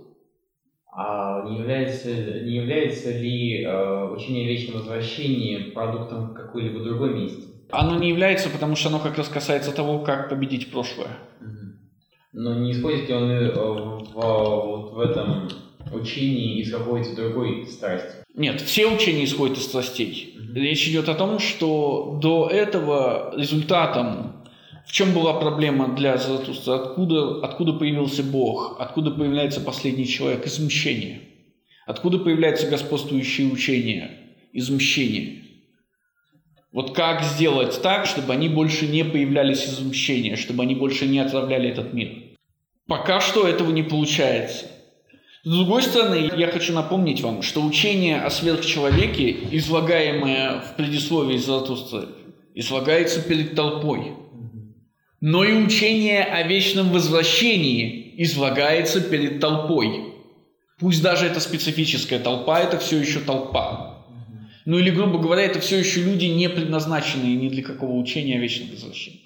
Не 1.44 1.58
является, 1.58 2.08
не 2.08 2.56
является 2.56 3.10
ли 3.10 3.64
э, 3.64 4.04
учение 4.10 4.46
о 4.46 4.48
вечном 4.48 4.78
возвращении 4.78 5.70
продуктом 5.70 6.34
какой-либо 6.34 6.80
другой 6.80 7.14
мести? 7.14 7.44
Оно 7.70 7.98
не 7.98 8.10
является, 8.10 8.50
потому 8.50 8.76
что 8.76 8.88
оно 8.88 8.98
как 8.98 9.16
раз 9.16 9.28
касается 9.28 9.72
того, 9.72 10.00
как 10.00 10.28
победить 10.28 10.70
прошлое. 10.70 11.18
Но 12.32 12.54
не 12.58 12.72
исходит 12.72 13.08
ли 13.08 13.14
он 13.14 13.30
э, 13.30 13.52
в, 13.52 14.12
вот 14.14 14.92
в 14.92 15.00
этом 15.00 15.48
учении 15.92 16.60
из 16.60 16.72
какой-то 16.72 17.14
другой 17.14 17.66
страсти? 17.66 18.24
Нет, 18.34 18.60
все 18.60 18.86
учения 18.86 19.24
исходят 19.24 19.58
из 19.58 19.64
страстей. 19.64 20.36
Речь 20.54 20.88
идет 20.88 21.08
о 21.08 21.14
том, 21.14 21.38
что 21.38 22.18
до 22.22 22.48
этого 22.48 23.34
результатом 23.36 24.42
в 24.86 24.92
чем 24.92 25.14
была 25.14 25.34
проблема 25.34 25.94
для 25.94 26.16
Заратустра? 26.18 26.74
Откуда, 26.74 27.44
откуда 27.44 27.72
появился 27.72 28.22
Бог? 28.22 28.76
Откуда 28.78 29.10
появляется 29.10 29.60
последний 29.60 30.06
человек? 30.06 30.46
Из 30.46 30.58
мщения. 30.58 31.20
Откуда 31.86 32.18
появляется 32.18 32.68
господствующее 32.68 33.48
учение? 33.48 34.18
Из 34.52 34.68
мщения. 34.68 35.42
Вот 36.72 36.94
как 36.94 37.22
сделать 37.22 37.80
так, 37.82 38.06
чтобы 38.06 38.32
они 38.32 38.48
больше 38.48 38.86
не 38.86 39.04
появлялись 39.04 39.64
из 39.66 39.78
мщения, 39.80 40.36
чтобы 40.36 40.62
они 40.62 40.74
больше 40.74 41.06
не 41.06 41.18
отравляли 41.18 41.70
этот 41.70 41.92
мир? 41.92 42.10
Пока 42.86 43.20
что 43.20 43.46
этого 43.46 43.70
не 43.70 43.82
получается. 43.82 44.66
С 45.44 45.50
другой 45.50 45.82
стороны, 45.82 46.30
я 46.36 46.48
хочу 46.48 46.72
напомнить 46.72 47.20
вам, 47.20 47.42
что 47.42 47.62
учение 47.62 48.20
о 48.20 48.30
сверхчеловеке, 48.30 49.36
излагаемое 49.50 50.60
в 50.60 50.76
предисловии 50.76 51.36
Заратустры, 51.36 52.08
излагается 52.54 53.20
перед 53.20 53.54
толпой. 53.54 54.12
Но 55.20 55.44
и 55.44 55.52
учение 55.52 56.22
о 56.22 56.46
вечном 56.46 56.90
возвращении 56.90 58.14
излагается 58.18 59.00
перед 59.00 59.40
толпой. 59.40 60.11
Пусть 60.82 61.00
даже 61.00 61.26
это 61.26 61.38
специфическая 61.38 62.18
толпа, 62.18 62.58
это 62.58 62.76
все 62.76 62.98
еще 62.98 63.20
толпа. 63.20 63.98
Ну 64.64 64.78
или, 64.78 64.90
грубо 64.90 65.18
говоря, 65.18 65.42
это 65.42 65.60
все 65.60 65.78
еще 65.78 66.02
люди, 66.02 66.24
не 66.24 66.48
предназначенные 66.48 67.36
ни 67.36 67.48
для 67.48 67.62
какого 67.62 67.92
учения 67.92 68.36
о 68.36 68.40
вечном 68.40 68.70
возвращении. 68.70 69.20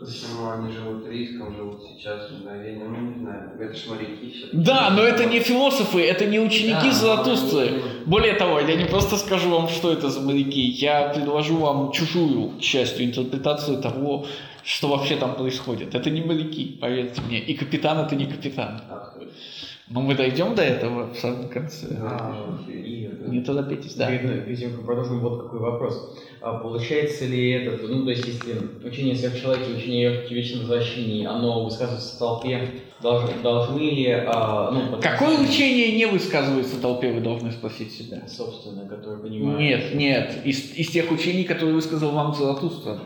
Почему 0.00 0.50
они 0.50 0.72
живут 0.72 1.06
риском, 1.08 1.54
живут 1.56 1.82
сейчас 1.82 2.30
мгновением, 2.30 2.92
ну 2.92 3.10
не 3.12 3.20
знаю, 3.20 3.50
это 3.60 3.74
ж 3.74 3.86
моряки 3.88 4.30
все. 4.30 4.46
Да, 4.52 4.90
но 4.90 5.02
это 5.02 5.26
не 5.26 5.40
философы, 5.40 6.00
это 6.00 6.24
не 6.26 6.40
ученики 6.40 6.88
Да, 6.88 6.90
Заратустры. 6.92 7.66
они- 7.68 7.80
Более 8.06 8.34
того, 8.34 8.60
я 8.60 8.76
не 8.76 8.84
просто 8.86 9.16
скажу 9.16 9.50
вам, 9.50 9.68
что 9.68 9.92
это 9.92 10.08
за 10.10 10.20
моряки, 10.20 10.60
я 10.60 11.08
предложу 11.08 11.56
вам 11.56 11.92
чужую, 11.92 12.58
к 12.58 12.62
счастью, 12.62 13.04
интерпретацию 13.06 13.80
того, 13.82 14.26
что 14.62 14.88
вообще 14.88 15.16
там 15.16 15.34
происходит. 15.36 15.94
Это 15.94 16.10
не 16.10 16.20
моряки, 16.22 16.78
поверьте 16.80 17.20
мне. 17.22 17.38
И 17.40 17.54
капитан 17.54 17.98
это 17.98 18.14
не 18.16 18.26
капитан. 18.26 18.80
А? 18.90 19.13
Но 19.90 20.00
мы 20.00 20.14
дойдем 20.14 20.54
до 20.54 20.62
этого 20.62 21.12
в 21.12 21.16
самом 21.18 21.48
конце. 21.50 21.86
А, 22.00 22.58
и- 22.68 23.10
Не 23.28 23.40
торопитесь, 23.42 23.94
да. 23.94 24.08
Перед, 24.08 24.58
тем, 24.58 24.72
как 24.76 24.84
продолжим, 24.86 25.20
вот 25.20 25.42
какой 25.42 25.60
вопрос. 25.60 26.18
А 26.40 26.58
получается 26.58 27.26
ли 27.26 27.50
этот, 27.52 27.82
ну, 27.88 28.04
то 28.04 28.10
есть, 28.10 28.26
если 28.26 28.54
учение 28.86 29.14
сверхчеловека 29.14 29.70
и 29.70 29.74
учение 29.76 30.10
о 30.10 30.28
вечном 30.32 30.60
возвращении, 30.60 31.24
оно 31.26 31.64
высказывается 31.64 32.16
в 32.16 32.18
толпе, 32.18 32.70
долж- 33.02 33.42
должны 33.42 33.78
ли, 33.80 34.10
а, 34.10 34.70
ну, 34.70 34.92
Какое 35.00 35.36
потенциально- 35.36 35.48
учение 35.48 35.96
не 35.96 36.06
высказывается 36.06 36.76
в 36.76 36.80
толпе, 36.80 37.12
вы 37.12 37.20
должны 37.20 37.50
спросить 37.52 37.92
себя. 37.92 38.22
Собственно, 38.26 38.86
которое 38.88 39.18
понимает. 39.18 39.58
Нет, 39.58 39.94
нет. 39.94 40.38
Из, 40.46 40.74
из 40.76 40.90
тех 40.90 41.10
учений, 41.10 41.44
которые 41.44 41.74
высказал 41.74 42.12
вам 42.12 42.34
Заратустра. 42.34 43.00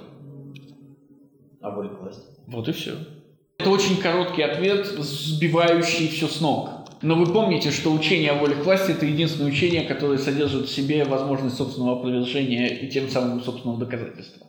А 1.60 1.70
воля 1.74 1.88
к 1.88 2.00
власти. 2.00 2.22
Вот 2.46 2.68
и 2.68 2.72
все. 2.72 2.92
Это 3.58 3.70
очень 3.70 3.96
короткий 3.96 4.42
ответ, 4.42 4.86
сбивающий 4.86 6.08
все 6.08 6.28
с 6.28 6.40
ног. 6.40 6.70
Но 7.02 7.16
вы 7.16 7.26
помните, 7.32 7.72
что 7.72 7.92
учение 7.92 8.30
о 8.30 8.34
воле 8.34 8.54
к 8.54 8.64
власти– 8.64 8.90
это 8.92 9.04
единственное 9.04 9.50
учение, 9.50 9.82
которое 9.82 10.18
содержит 10.18 10.66
в 10.66 10.72
себе 10.72 11.04
возможность 11.04 11.56
собственного 11.56 11.98
опровержения 11.98 12.68
и 12.68 12.88
тем 12.88 13.08
самым 13.08 13.42
собственного 13.42 13.80
доказательства. 13.80 14.46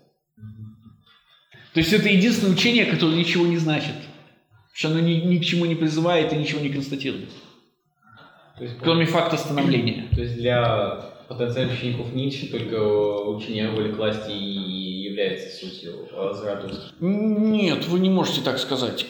То 1.73 1.79
есть 1.79 1.91
это 1.91 2.07
единственное 2.07 2.53
учение, 2.53 2.85
которое 2.85 3.15
ничего 3.15 3.47
не 3.47 3.57
значит. 3.57 3.95
Что 4.73 4.89
оно 4.89 4.99
ни, 4.99 5.13
ни 5.13 5.39
к 5.39 5.43
чему 5.45 5.65
не 5.65 5.75
призывает 5.75 6.31
и 6.31 6.35
ничего 6.37 6.61
не 6.61 6.69
констатирует. 6.69 7.29
То 8.57 8.63
есть, 8.63 8.77
Кроме 8.77 9.05
факта 9.05 9.37
становления. 9.37 10.07
то 10.13 10.21
есть 10.21 10.35
для 10.35 11.05
потенциальных 11.27 11.79
учеников 11.79 12.13
Ницше 12.13 12.47
только 12.51 12.75
учение 12.75 13.69
о 13.69 13.71
воле 13.71 13.91
к 13.93 13.97
власти 13.97 14.31
и 14.31 14.78
является 15.19 15.57
сутью 15.57 16.07
Заратустры. 16.33 16.91
Нет, 16.99 17.85
вы 17.87 17.99
не 17.99 18.09
можете 18.09 18.41
так 18.41 18.57
сказать. 18.59 19.05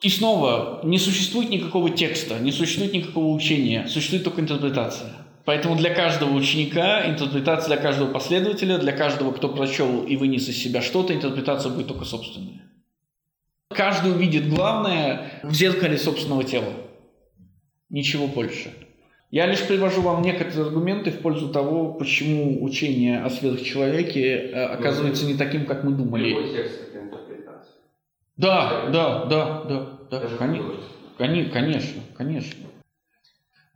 И 0.00 0.08
снова, 0.08 0.80
не 0.82 0.98
существует 0.98 1.50
никакого 1.50 1.90
текста, 1.90 2.38
не 2.38 2.52
существует 2.52 2.94
никакого 2.94 3.34
учения, 3.34 3.86
существует 3.86 4.24
только 4.24 4.40
интерпретация. 4.40 5.12
Поэтому 5.44 5.76
для 5.76 5.94
каждого 5.94 6.32
ученика 6.32 7.06
интерпретация, 7.06 7.74
для 7.74 7.76
каждого 7.76 8.10
последователя, 8.10 8.78
для 8.78 8.92
каждого, 8.92 9.32
кто 9.32 9.48
прочел 9.48 10.04
и 10.04 10.16
вынес 10.16 10.48
из 10.48 10.56
себя 10.56 10.80
что-то, 10.80 11.14
интерпретация 11.14 11.70
будет 11.72 11.88
только 11.88 12.04
собственная. 12.04 12.62
Каждый 13.68 14.12
увидит 14.12 14.48
главное 14.48 15.40
в 15.42 15.52
зеркале 15.54 15.98
собственного 15.98 16.44
тела. 16.44 16.72
Ничего 17.88 18.26
больше. 18.26 18.72
Я 19.30 19.46
лишь 19.46 19.64
привожу 19.66 20.02
вам 20.02 20.22
некоторые 20.22 20.66
аргументы 20.66 21.12
в 21.12 21.20
пользу 21.20 21.50
того, 21.50 21.92
почему 21.94 22.64
учение 22.64 23.22
о 23.22 23.30
сверхчеловеке 23.30 24.34
э, 24.34 24.64
оказывается 24.64 25.24
не 25.26 25.34
таким, 25.34 25.66
как 25.66 25.84
мы 25.84 25.92
думали. 25.92 26.34
Да, 28.36 28.88
да, 28.90 29.24
да, 29.26 29.62
да, 29.68 29.88
да, 30.10 30.20
Даже 30.20 30.36
коне- 30.36 30.58
художественный. 30.62 30.88
коне- 31.18 31.44
конечно, 31.50 32.02
конечно. 32.16 32.66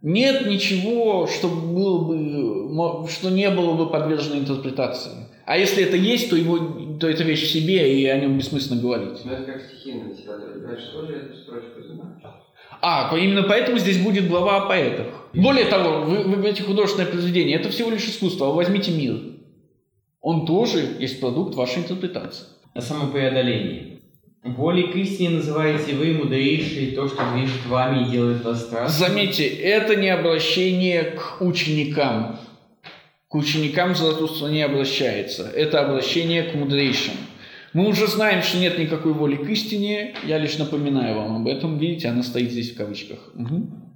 Нет 0.02 0.46
ничего, 0.46 1.26
что 1.26 1.48
было 1.48 2.04
бы, 2.04 3.08
что 3.08 3.30
не 3.30 3.48
было 3.50 3.74
бы 3.74 3.90
подвержено 3.90 4.36
интерпретации. 4.38 5.12
А 5.46 5.56
если 5.56 5.84
это 5.84 5.96
есть, 5.96 6.30
то 6.30 6.36
его, 6.36 6.58
то 6.98 7.08
это 7.08 7.22
вещь 7.22 7.44
в 7.44 7.50
себе, 7.50 8.00
и 8.00 8.06
о 8.06 8.18
нем 8.18 8.36
бессмысленно 8.38 8.80
говорить. 8.82 9.20
Ну 9.24 9.32
это 9.32 9.44
как 9.52 9.62
стихийный 9.62 10.10
литература. 10.14 10.58
Дальше 10.66 10.92
тоже 10.92 11.12
эту 11.14 11.36
строчку 11.36 11.80
знаешь? 11.82 12.43
А, 12.86 13.10
именно 13.16 13.44
поэтому 13.44 13.78
здесь 13.78 13.96
будет 13.96 14.28
глава 14.28 14.58
о 14.58 14.66
поэтах. 14.66 15.06
Более 15.32 15.64
того, 15.64 16.04
вы, 16.04 16.18
вы 16.18 16.36
говорите 16.36 16.64
художественное 16.64 17.08
произведение, 17.08 17.56
это 17.56 17.70
всего 17.70 17.90
лишь 17.90 18.04
искусство, 18.04 18.48
а 18.48 18.50
вы 18.50 18.56
возьмите 18.56 18.90
мир. 18.90 19.16
Он 20.20 20.44
тоже 20.44 20.96
есть 20.98 21.18
продукт 21.18 21.54
вашей 21.54 21.78
интерпретации. 21.78 22.44
О 22.74 22.82
самопреодолении. 22.82 24.00
Волей 24.42 24.88
к 24.88 24.96
истине 24.96 25.30
называете 25.30 25.94
вы, 25.94 26.12
мудрейшие, 26.12 26.92
то, 26.94 27.08
что 27.08 27.22
движет 27.32 27.64
вами 27.64 28.06
и 28.06 28.10
делает 28.10 28.44
вас 28.44 28.60
страстным. 28.60 29.08
Заметьте, 29.08 29.46
это 29.46 29.96
не 29.96 30.10
обращение 30.10 31.04
к 31.04 31.40
ученикам. 31.40 32.38
К 33.28 33.36
ученикам 33.36 33.94
Заратустра 33.94 34.48
не 34.48 34.60
обращается. 34.60 35.50
Это 35.56 35.80
обращение 35.80 36.42
к 36.42 36.54
мудрейшим. 36.54 37.14
Мы 37.74 37.88
уже 37.88 38.06
знаем, 38.06 38.42
что 38.42 38.58
нет 38.58 38.78
никакой 38.78 39.12
воли 39.12 39.34
к 39.36 39.48
истине. 39.50 40.14
Я 40.24 40.38
лишь 40.38 40.58
напоминаю 40.58 41.16
вам 41.16 41.36
об 41.36 41.46
этом. 41.48 41.76
Видите, 41.76 42.08
она 42.08 42.22
стоит 42.22 42.52
здесь 42.52 42.72
в 42.72 42.76
кавычках. 42.76 43.18
Мгм. 43.34 43.92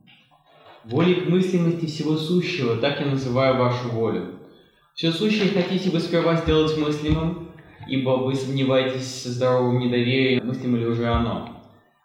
Волей 0.84 1.14
к 1.14 1.28
мыслимости 1.28 1.86
всего 1.86 2.16
сущего, 2.16 2.76
так 2.76 3.00
я 3.00 3.06
называю 3.06 3.56
вашу 3.56 3.88
волю. 3.90 4.40
Все 4.94 5.12
сущее 5.12 5.50
хотите 5.50 5.90
вы 5.90 6.00
сперва 6.00 6.36
сделать 6.36 6.76
мыслимым, 6.76 7.50
ибо 7.86 8.10
вы 8.16 8.34
сомневаетесь 8.34 9.24
в 9.24 9.28
здоровом 9.28 9.78
недоверии, 9.78 10.40
мыслимо 10.40 10.76
ли 10.78 10.86
уже 10.86 11.06
оно. 11.06 11.50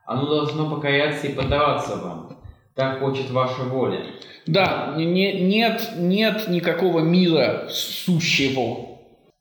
Оно 0.05 0.27
должно 0.27 0.69
покоряться 0.69 1.27
и 1.27 1.33
поддаваться 1.33 1.95
вам. 1.95 2.37
Так 2.75 2.99
хочет 2.99 3.31
ваша 3.31 3.63
воля. 3.63 4.05
Да, 4.45 4.93
не- 4.97 5.41
нет, 5.41 5.93
нет 5.97 6.49
никакого 6.49 6.99
мира 6.99 7.67
сущего. 7.69 8.92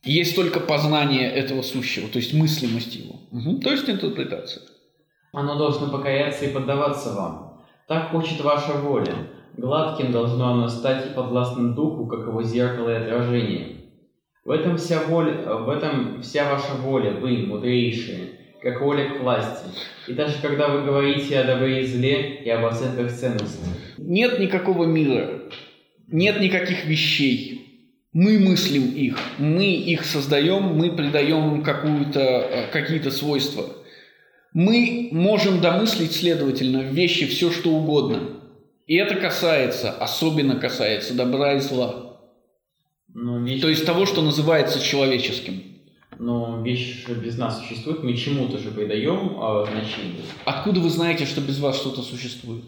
Есть 0.04 0.34
только 0.34 0.58
познание 0.58 1.30
этого 1.30 1.62
сущего, 1.62 2.08
то 2.08 2.18
есть 2.18 2.34
мыслимость 2.34 2.96
его. 2.96 3.20
Мгм. 3.30 3.60
То 3.60 3.70
есть 3.70 3.88
интерпретация. 3.88 4.62
Оно 5.32 5.56
должно 5.56 5.90
покоряться 5.90 6.44
и 6.44 6.52
поддаваться 6.52 7.12
вам. 7.14 7.64
Так 7.86 8.10
хочет 8.10 8.40
ваша 8.40 8.72
воля. 8.72 9.14
Гладким 9.56 10.12
должно 10.12 10.52
оно 10.52 10.68
стать 10.68 11.06
и 11.06 11.14
подвластным 11.14 11.74
духу, 11.74 12.06
как 12.06 12.26
его 12.26 12.42
зеркало 12.42 12.90
и 12.90 13.02
отражение. 13.02 13.76
В 14.44 14.50
этом 14.50 14.76
вся 14.76 15.04
воля, 15.04 15.34
в 15.54 15.68
этом 15.68 16.20
вся 16.20 16.50
ваша 16.50 16.74
воля, 16.74 17.12
вы, 17.12 17.46
мудрейшие, 17.46 18.30
как 18.60 18.80
воля 18.80 19.10
к 19.10 19.20
власти. 19.20 19.66
И 20.08 20.14
даже 20.14 20.40
когда 20.42 20.68
вы 20.68 20.82
говорите 20.82 21.38
о 21.38 21.44
добре 21.44 21.82
и 21.82 21.86
зле 21.86 22.42
и 22.42 22.50
об 22.50 22.64
оценках 22.64 23.12
ценностей. 23.12 23.60
Нет 23.98 24.40
никакого 24.40 24.84
мира, 24.84 25.42
нет 26.08 26.40
никаких 26.40 26.86
вещей. 26.86 27.71
Мы 28.12 28.38
мыслим 28.38 28.90
их, 28.90 29.18
мы 29.38 29.64
их 29.64 30.04
создаем, 30.04 30.64
мы 30.76 30.94
придаем 30.94 31.54
им 31.54 31.62
какую-то, 31.62 32.20
э, 32.20 32.70
какие-то 32.70 33.10
свойства. 33.10 33.64
Мы 34.52 35.08
можем 35.12 35.62
домыслить, 35.62 36.12
следовательно, 36.12 36.80
в 36.80 36.92
вещи 36.92 37.26
все, 37.26 37.50
что 37.50 37.70
угодно. 37.70 38.42
И 38.86 38.96
это 38.96 39.14
касается, 39.14 39.90
особенно 39.92 40.56
касается 40.56 41.14
добра 41.14 41.54
и 41.54 41.60
зла. 41.60 42.18
Но 43.14 43.38
вещь, 43.38 43.62
То 43.62 43.68
есть 43.68 43.86
того, 43.86 44.04
что 44.04 44.20
называется 44.20 44.78
человеческим. 44.82 45.62
но 46.18 46.60
вещь 46.62 47.06
без 47.08 47.38
нас 47.38 47.60
существует, 47.60 48.02
мы 48.02 48.14
чему-то 48.14 48.58
же 48.58 48.70
придаем 48.72 49.38
а, 49.40 49.64
значение. 49.64 50.22
Откуда 50.44 50.80
вы 50.80 50.90
знаете, 50.90 51.24
что 51.24 51.40
без 51.40 51.58
вас 51.58 51.76
что-то 51.76 52.02
существует? 52.02 52.64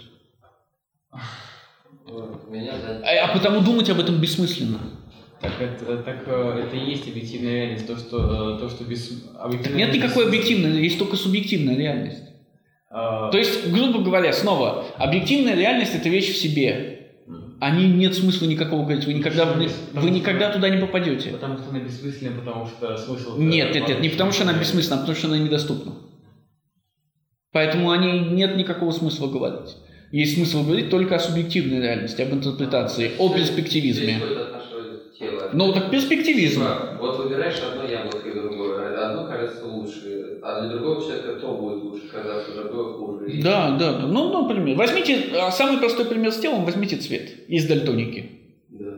Меня. 2.49 2.73
А, 3.03 3.27
а 3.27 3.33
потому 3.35 3.61
думать 3.61 3.91
об 3.91 4.01
этом 4.01 4.19
бессмысленно. 4.19 4.81
Так 5.45 5.61
это, 5.61 5.97
так 5.99 6.23
э, 6.27 6.65
это 6.67 6.77
и 6.77 6.91
есть 6.91 7.07
объективная 7.09 7.53
реальность, 7.55 7.87
то, 7.87 7.97
что, 7.97 8.57
э, 8.57 8.61
то, 8.61 8.69
что 8.69 8.85
без... 8.85 9.25
объективная 9.39 9.79
Нет 9.79 9.89
реальность- 9.89 10.05
никакой 10.05 10.27
объективной, 10.27 10.83
есть 10.83 10.99
только 10.99 11.17
субъективная 11.17 11.77
реальность. 11.77 12.23
А, 12.91 13.31
То 13.31 13.39
есть, 13.39 13.71
грубо 13.71 14.01
говоря, 14.03 14.33
снова, 14.33 14.85
объективная 14.97 15.55
реальность– 15.57 15.95
это 15.97 16.09
вещь 16.09 16.33
в 16.33 16.37
себе. 16.37 17.01
м. 17.27 17.57
О 17.61 17.71
ней 17.71 17.89
нет 17.89 18.15
смысла 18.15 18.47
никакого 18.47 18.83
говорить. 18.85 19.05
Вы 19.07 19.15
никогда, 19.15 19.53
вы, 19.53 19.69
вы 19.95 20.11
никогда 20.11 20.51
туда 20.53 20.69
не 20.69 20.79
попадете. 20.81 21.31
Потому 21.31 21.59
что 21.59 21.71
она 21.71 21.81
бессмысленна, 21.81 22.39
потому 22.39 22.67
что 22.67 22.97
смысл... 22.97 23.37
Нет, 23.39 23.75
нет, 23.75 23.89
нет, 23.89 24.01
не 24.01 24.09
потому 24.11 24.31
что 24.33 24.43
она 24.45 24.53
бессмысленна, 24.59 24.97
а 24.97 24.99
потому 25.01 25.17
что 25.19 25.27
она 25.29 25.39
недоступна. 25.39 25.93
Поэтому 27.53 27.91
о 27.91 27.97
ней 27.99 28.19
нет 28.21 28.57
никакого 28.57 28.91
смысла 28.93 29.29
говорить. 29.29 29.77
Есть 30.13 30.37
смысл 30.37 30.65
говорить 30.65 30.91
только 30.91 31.17
о 31.17 31.19
субъективной 31.19 31.81
реальности, 31.81 32.23
об 32.23 32.33
интерпретации, 32.33 33.13
о 33.19 33.29
Здесь 33.29 33.49
перспективизме. 33.49 34.21
тела. 34.21 34.63
Ну, 35.55 35.73
так 35.73 35.91
перспективизм. 35.91 36.61
Типа, 36.61 36.97
Вот 37.01 37.19
выбираешь 37.19 37.61
одно 37.63 37.85
яблоко 37.89 38.29
и 38.29 38.33
другое. 38.33 39.07
Одно 39.11 39.27
кажется 39.27 39.67
лучше, 39.67 40.39
а 40.43 40.61
для 40.61 40.71
другого 40.71 41.01
человека 41.01 41.41
то 41.41 41.55
будет 41.55 41.83
лучше 41.85 42.09
казаться, 42.09 42.53
другое 42.55 42.93
хуже. 42.95 43.31
И- 43.31 43.43
Да, 43.43 43.77
да, 43.79 43.93
да. 44.01 44.07
Ну, 44.07 44.43
например, 44.43 44.77
возьмите 44.77 45.27
а, 45.35 45.51
самый 45.51 45.79
простой 45.79 46.05
пример 46.07 46.33
с 46.33 46.39
телом, 46.39 46.65
возьмите 46.65 46.97
цвет. 46.97 47.49
Есть 47.49 47.69
дальтоники. 47.69 48.31
Да. 48.71 48.95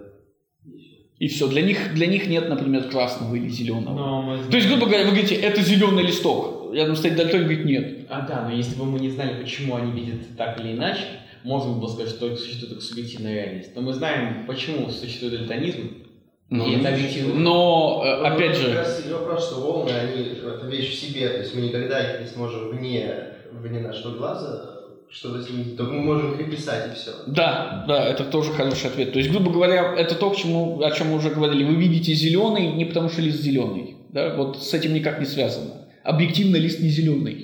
И 1.18 1.28
все. 1.28 1.48
Для 1.48 1.62
них, 1.62 1.94
для 1.94 2.06
них 2.06 2.26
нет, 2.26 2.48
например, 2.48 2.84
красного 2.84 3.34
или 3.34 3.48
зеленого. 3.48 3.94
Но 3.94 4.22
мы 4.22 4.38
То 4.50 4.56
есть, 4.56 4.68
грубо 4.68 4.86
говоря, 4.86 5.04
вы 5.04 5.10
говорите, 5.10 5.34
это 5.34 5.62
зеленый 5.62 6.02
листок. 6.04 6.72
Рядом 6.74 6.96
стоит 6.96 7.16
дальтоник, 7.16 7.44
говорит, 7.44 7.64
нет. 7.64 8.06
А 8.10 8.26
да, 8.26 8.46
но 8.48 8.54
если 8.54 8.76
бы 8.78 8.84
мы 8.84 8.98
не 8.98 9.10
знали, 9.10 9.40
почему 9.40 9.76
они 9.76 9.92
видят 9.92 10.36
так 10.36 10.60
или 10.60 10.72
иначе, 10.72 11.00
можно 11.42 11.72
было 11.72 11.88
сказать, 11.88 12.10
что 12.10 12.36
существует 12.36 12.70
только 12.70 12.84
субъективная 12.84 13.34
реальность. 13.34 13.70
Но 13.74 13.82
мы 13.82 13.92
знаем, 13.94 14.46
почему 14.46 14.90
существует 14.90 15.38
дальтонизм. 15.38 16.05
Ну, 16.48 16.66
и 16.66 16.76
это 16.76 16.90
объективно. 16.90 17.34
Но, 17.34 18.02
э, 18.04 18.16
Ну, 18.18 18.24
опять 18.26 18.56
как 18.56 18.66
же, 18.66 18.74
раз 18.74 19.04
и 19.04 19.12
вопрос, 19.12 19.46
что 19.46 19.60
волны, 19.60 19.90
они 19.90 20.22
это 20.22 20.66
вещь 20.66 20.92
в 20.92 21.00
себе, 21.00 21.28
то 21.28 21.38
есть 21.38 21.54
мы 21.54 21.62
никогда 21.62 22.14
их 22.14 22.20
не 22.20 22.26
сможем 22.26 22.68
вне, 22.68 23.14
вне 23.52 23.80
нашего 23.80 24.16
глаза 24.16 24.72
что-то 25.10 25.42
с 25.42 25.50
ними, 25.50 25.76
только 25.76 25.92
мы 25.92 26.02
можем 26.02 26.34
их 26.34 26.46
описать 26.46 26.92
и 26.92 26.94
все. 26.94 27.10
да, 27.26 27.84
да, 27.88 28.04
это 28.04 28.24
тоже 28.24 28.52
хороший 28.52 28.90
ответ. 28.90 29.12
То 29.12 29.18
есть, 29.18 29.30
грубо 29.30 29.50
говоря, 29.50 29.94
это 29.96 30.14
то, 30.14 30.30
к 30.30 30.36
чему, 30.36 30.82
о 30.82 30.90
чем 30.90 31.08
мы 31.08 31.16
уже 31.16 31.30
говорили. 31.30 31.64
Вы 31.64 31.74
видите 31.76 32.12
зеленый 32.12 32.72
не 32.72 32.84
потому, 32.84 33.08
что 33.08 33.22
лист 33.22 33.40
зеленый. 33.40 33.96
Да? 34.10 34.34
Вот 34.34 34.62
с 34.62 34.74
этим 34.74 34.94
никак 34.94 35.18
не 35.20 35.26
связано. 35.26 35.88
Объективно 36.04 36.56
лист 36.56 36.80
не 36.80 36.88
зеленый. 36.88 37.34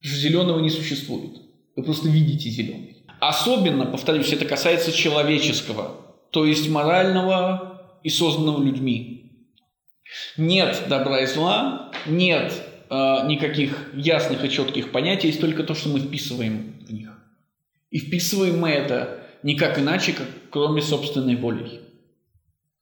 Потому 0.00 0.14
что 0.14 0.16
зеленого 0.16 0.60
не 0.60 0.70
существует. 0.70 1.32
Вы 1.76 1.82
просто 1.82 2.08
видите 2.08 2.48
зеленый. 2.50 3.04
Особенно, 3.20 3.86
повторюсь, 3.86 4.32
это 4.32 4.44
касается 4.44 4.92
человеческого, 4.92 5.92
то 6.30 6.44
есть 6.44 6.68
морального 6.68 7.73
и 8.04 8.10
созданного 8.10 8.62
людьми. 8.62 9.32
Нет 10.36 10.84
добра 10.88 11.22
и 11.22 11.26
зла, 11.26 11.90
нет 12.06 12.52
э, 12.90 12.94
никаких 13.26 13.90
ясных 13.94 14.44
и 14.44 14.50
четких 14.50 14.92
понятий, 14.92 15.28
есть 15.28 15.40
только 15.40 15.64
то, 15.64 15.74
что 15.74 15.88
мы 15.88 15.98
вписываем 15.98 16.74
в 16.86 16.92
них. 16.92 17.18
И 17.90 17.98
вписываем 17.98 18.60
мы 18.60 18.68
это 18.68 19.26
никак 19.42 19.78
иначе, 19.78 20.12
как 20.12 20.28
кроме 20.50 20.82
собственной 20.82 21.34
воли. 21.34 21.80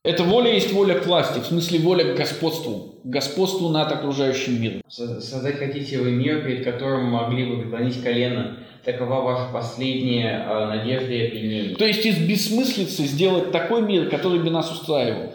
Эта 0.03 0.25
воля 0.25 0.53
есть 0.53 0.73
воля 0.73 0.99
к 0.99 1.05
власти, 1.05 1.39
в 1.39 1.45
смысле 1.45 1.79
воля 1.79 2.13
к 2.13 2.17
господству, 2.17 2.95
к 3.03 3.07
господству 3.07 3.69
над 3.69 3.89
окружающим 3.89 4.61
миром. 4.61 4.81
Со- 4.89 5.21
Создать 5.21 5.57
хотите 5.59 5.97
вы 5.97 6.11
мир, 6.11 6.43
перед 6.43 6.65
которым 6.65 7.05
могли 7.05 7.45
бы 7.45 7.61
преклонить 7.61 8.03
колено. 8.03 8.57
Такова 8.83 9.21
ваша 9.21 9.53
последняя 9.53 10.45
э, 10.45 10.65
надежда 10.65 11.13
и 11.13 11.27
опьянение. 11.27 11.75
То 11.77 11.85
есть 11.85 12.05
из 12.05 12.17
бессмыслицы 12.17 13.03
сделать 13.03 13.53
такой 13.53 13.81
мир, 13.81 14.09
который 14.09 14.39
бы 14.39 14.49
нас 14.49 14.69
устраивал. 14.73 15.31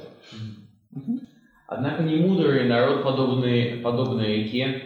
Однако 1.66 2.02
не 2.02 2.16
мудрый 2.16 2.68
народ, 2.68 3.02
подобный, 3.04 3.78
подобной 3.78 4.42
реке, 4.42 4.83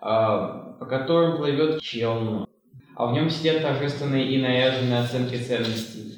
а, 0.00 0.74
по 0.80 0.86
которым 0.86 1.36
плывет 1.36 1.80
челн, 1.80 2.46
а 2.96 3.06
в 3.06 3.12
нем 3.12 3.30
сидят 3.30 3.62
торжественные 3.62 4.28
и 4.32 4.38
наряженные 4.38 5.00
оценки 5.00 5.36
ценностей. 5.36 6.09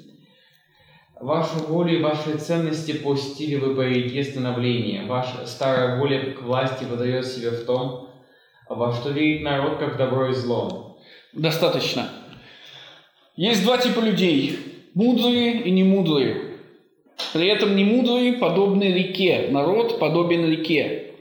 Вашу 1.23 1.61
волю 1.69 2.01
и 2.01 2.03
ваши 2.03 2.37
ценности 2.37 2.95
пустили 2.95 3.55
вы 3.55 3.77
по 3.77 3.83
реке 3.83 4.25
становления. 4.25 5.05
Ваша 5.07 5.47
старая 5.47 6.01
воля 6.01 6.33
к 6.33 6.43
власти 6.43 6.83
выдает 6.83 7.25
себя 7.25 7.53
в 7.53 7.65
том, 7.65 8.09
во 8.69 8.93
что 8.93 9.11
верит 9.11 9.43
народ, 9.43 9.79
как 9.79 9.97
добро 9.97 10.31
и 10.31 10.33
зло. 10.33 10.99
Достаточно. 11.33 12.09
Есть 13.37 13.63
два 13.63 13.79
типа 13.79 14.01
людей. 14.01 14.59
Мудрые 14.95 15.63
и 15.63 15.71
немудрые. 15.71 16.57
При 17.33 17.47
этом 17.47 17.77
немудрые 17.77 18.33
подобны 18.33 18.93
реке. 18.93 19.47
Народ 19.49 20.01
подобен 20.01 20.51
реке. 20.51 21.13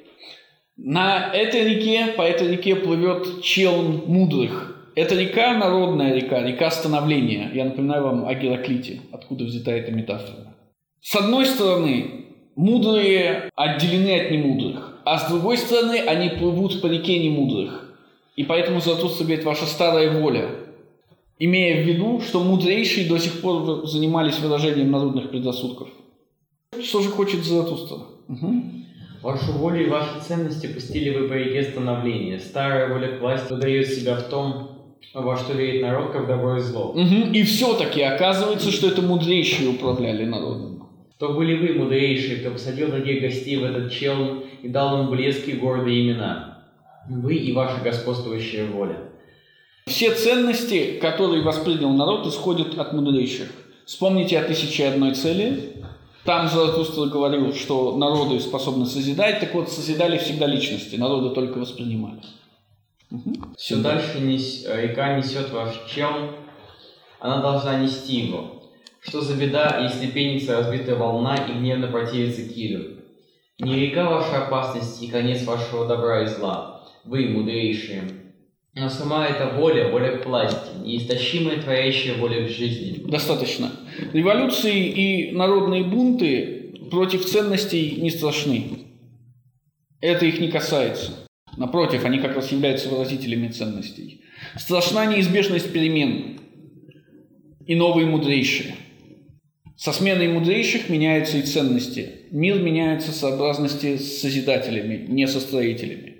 На 0.78 1.32
этой 1.32 1.76
реке, 1.76 2.08
по 2.18 2.24
этой 2.24 2.48
реке 2.48 2.76
плывет 2.76 3.44
челн 3.44 4.02
мудрых. 4.08 4.71
Это 4.96 5.16
река, 5.16 5.58
народная 5.58 6.14
река, 6.14 6.44
река 6.44 6.70
становления. 6.70 7.50
Я 7.54 7.66
напоминаю 7.66 8.04
вам 8.04 8.28
о 8.28 8.34
Гераклите, 8.34 9.02
откуда 9.12 9.46
взята 9.46 9.72
эта 9.72 9.92
метафора. 9.92 10.54
С 11.02 11.16
одной 11.16 11.46
стороны, 11.46 12.26
мудрые 12.56 13.50
отделены 13.56 14.20
от 14.20 14.32
немудрых, 14.32 15.00
а 15.06 15.18
с 15.18 15.30
другой 15.30 15.58
стороны, 15.58 15.98
они 15.98 16.30
плывут 16.30 16.82
по 16.82 16.88
реке 16.88 17.20
немудрых. 17.20 17.96
И 18.36 18.44
поэтому 18.44 18.82
Заратустра 18.82 19.26
ваша 19.44 19.66
старая 19.66 20.20
воля, 20.20 20.50
имея 21.40 21.84
в 21.84 21.88
виду, 21.88 22.22
что 22.22 22.44
мудрейшие 22.44 23.08
до 23.08 23.18
сих 23.18 23.42
пор 23.42 23.88
занимались 23.88 24.40
выражением 24.40 24.92
народных 24.92 25.30
предрассудков. 25.30 25.90
Что 26.82 27.02
же 27.02 27.10
хочет 27.10 27.44
Заратустра? 27.44 27.98
Мгм. 28.28 28.86
Вашу 29.22 29.52
волю 29.54 29.86
и 29.86 29.90
ваши 29.90 30.20
ценности 30.28 30.68
пустили 30.68 31.16
вы 31.16 31.28
по 31.28 31.34
реке 31.34 31.64
становления. 31.64 32.40
Старая 32.40 32.92
воля 32.92 33.18
к 33.18 33.22
власти 33.22 33.54
выдает 33.54 33.88
себя 33.88 34.16
в 34.16 34.24
том, 34.30 34.71
во 35.14 35.38
что 35.38 35.54
верит 35.54 35.82
народ, 35.82 36.12
как 36.12 36.28
добро 36.28 36.58
и 36.58 36.62
зло. 36.62 36.94
Мгм. 36.94 37.32
И 37.34 37.44
все-таки 37.44 38.02
оказывается, 38.02 38.72
что 38.72 38.88
это 38.88 39.02
мудрейшие 39.02 39.70
управляли 39.70 40.26
народом. 40.26 40.88
То 41.18 41.34
были 41.34 41.56
вы, 41.56 41.78
мудрейшие, 41.78 42.38
кто 42.38 42.52
посадил 42.52 42.90
таких 42.90 43.22
гостей 43.22 43.58
в 43.58 43.64
этот 43.64 43.92
челн 43.92 44.44
и 44.64 44.68
дал 44.68 45.02
им 45.02 45.10
блески 45.10 45.52
и 45.52 45.56
гордые 45.56 46.04
имена. 46.04 46.64
Вы 47.10 47.36
и 47.36 47.52
ваша 47.52 47.82
господствующая 47.84 48.66
воля. 48.66 48.98
Все 49.86 50.14
ценности, 50.14 51.00
которые 51.02 51.44
воспринял 51.44 51.92
народ, 51.92 52.26
исходят 52.28 52.78
от 52.78 52.94
мудрейших. 52.94 53.50
Вспомните 53.86 54.40
о 54.40 54.44
тысяче 54.44 54.88
одной 54.88 55.14
цели. 55.14 55.74
Там 56.24 56.48
Заратустра 56.48 57.06
говорил, 57.06 57.54
что 57.54 57.98
народы 57.98 58.40
способны 58.40 58.86
созидать, 58.86 59.40
так 59.40 59.54
вот, 59.56 59.70
созидали 59.70 60.18
всегда 60.18 60.46
личности, 60.46 60.96
народы 60.96 61.34
только 61.34 61.58
воспринимали. 61.58 62.22
Мгм. 63.12 63.54
Все 63.58 63.76
дальше 63.78 64.20
нес- 64.22 64.66
э, 64.66 64.88
река 64.88 65.18
несет 65.18 65.52
ваш 65.52 65.76
челн, 65.94 66.32
она 67.20 67.42
должна 67.42 67.80
нести 67.80 68.22
его. 68.22 68.64
Что 69.02 69.22
за 69.22 69.36
беда, 69.36 69.80
если 69.84 70.08
пенится 70.08 70.58
разбитая 70.58 70.96
волна 70.96 71.36
и 71.36 71.54
гневно 71.60 71.88
противится 71.88 72.48
килю? 72.48 73.02
Не 73.60 73.76
река 73.76 74.10
ваша 74.10 74.46
опасность 74.46 75.02
и 75.04 75.08
конец 75.08 75.44
вашего 75.44 75.88
добра 75.88 76.24
и 76.24 76.28
зла, 76.28 76.88
вы, 77.04 77.28
мудрейшие. 77.28 78.04
Но 78.74 78.90
сама 78.90 79.28
эта 79.28 79.50
воля, 79.58 79.90
воля 79.92 80.18
к 80.18 80.26
власти, 80.26 80.70
неистощимая 80.82 81.62
творящая 81.62 82.16
воля 82.16 82.48
к 82.48 82.50
жизни. 82.50 83.04
Достаточно. 83.10 83.70
Революции 84.14 84.86
и 84.88 85.32
народные 85.36 85.84
бунты 85.84 86.80
против 86.90 87.26
ценностей 87.26 87.98
не 88.00 88.10
страшны. 88.10 88.88
Это 90.00 90.26
их 90.26 90.40
не 90.40 90.50
касается. 90.50 91.12
Напротив, 91.58 92.06
они 92.06 92.20
как 92.20 92.36
раз 92.36 92.52
являются 92.52 92.90
выразителями 92.90 93.50
ценностей. 93.50 94.22
Страшна 94.58 95.06
неизбежность 95.06 95.72
перемен 95.72 96.40
и 97.66 97.76
новые 97.76 98.08
мудрейшие. 98.08 98.76
Со 99.76 99.92
сменой 99.94 100.28
мудрейших 100.28 100.90
меняются 100.90 101.38
и 101.38 101.42
ценности. 101.42 102.10
Мир 102.32 102.60
меняется 102.60 103.12
сообразности 103.12 103.98
с 103.98 104.22
созидателями, 104.22 105.06
не 105.08 105.28
со 105.28 105.40
строителями. 105.40 106.12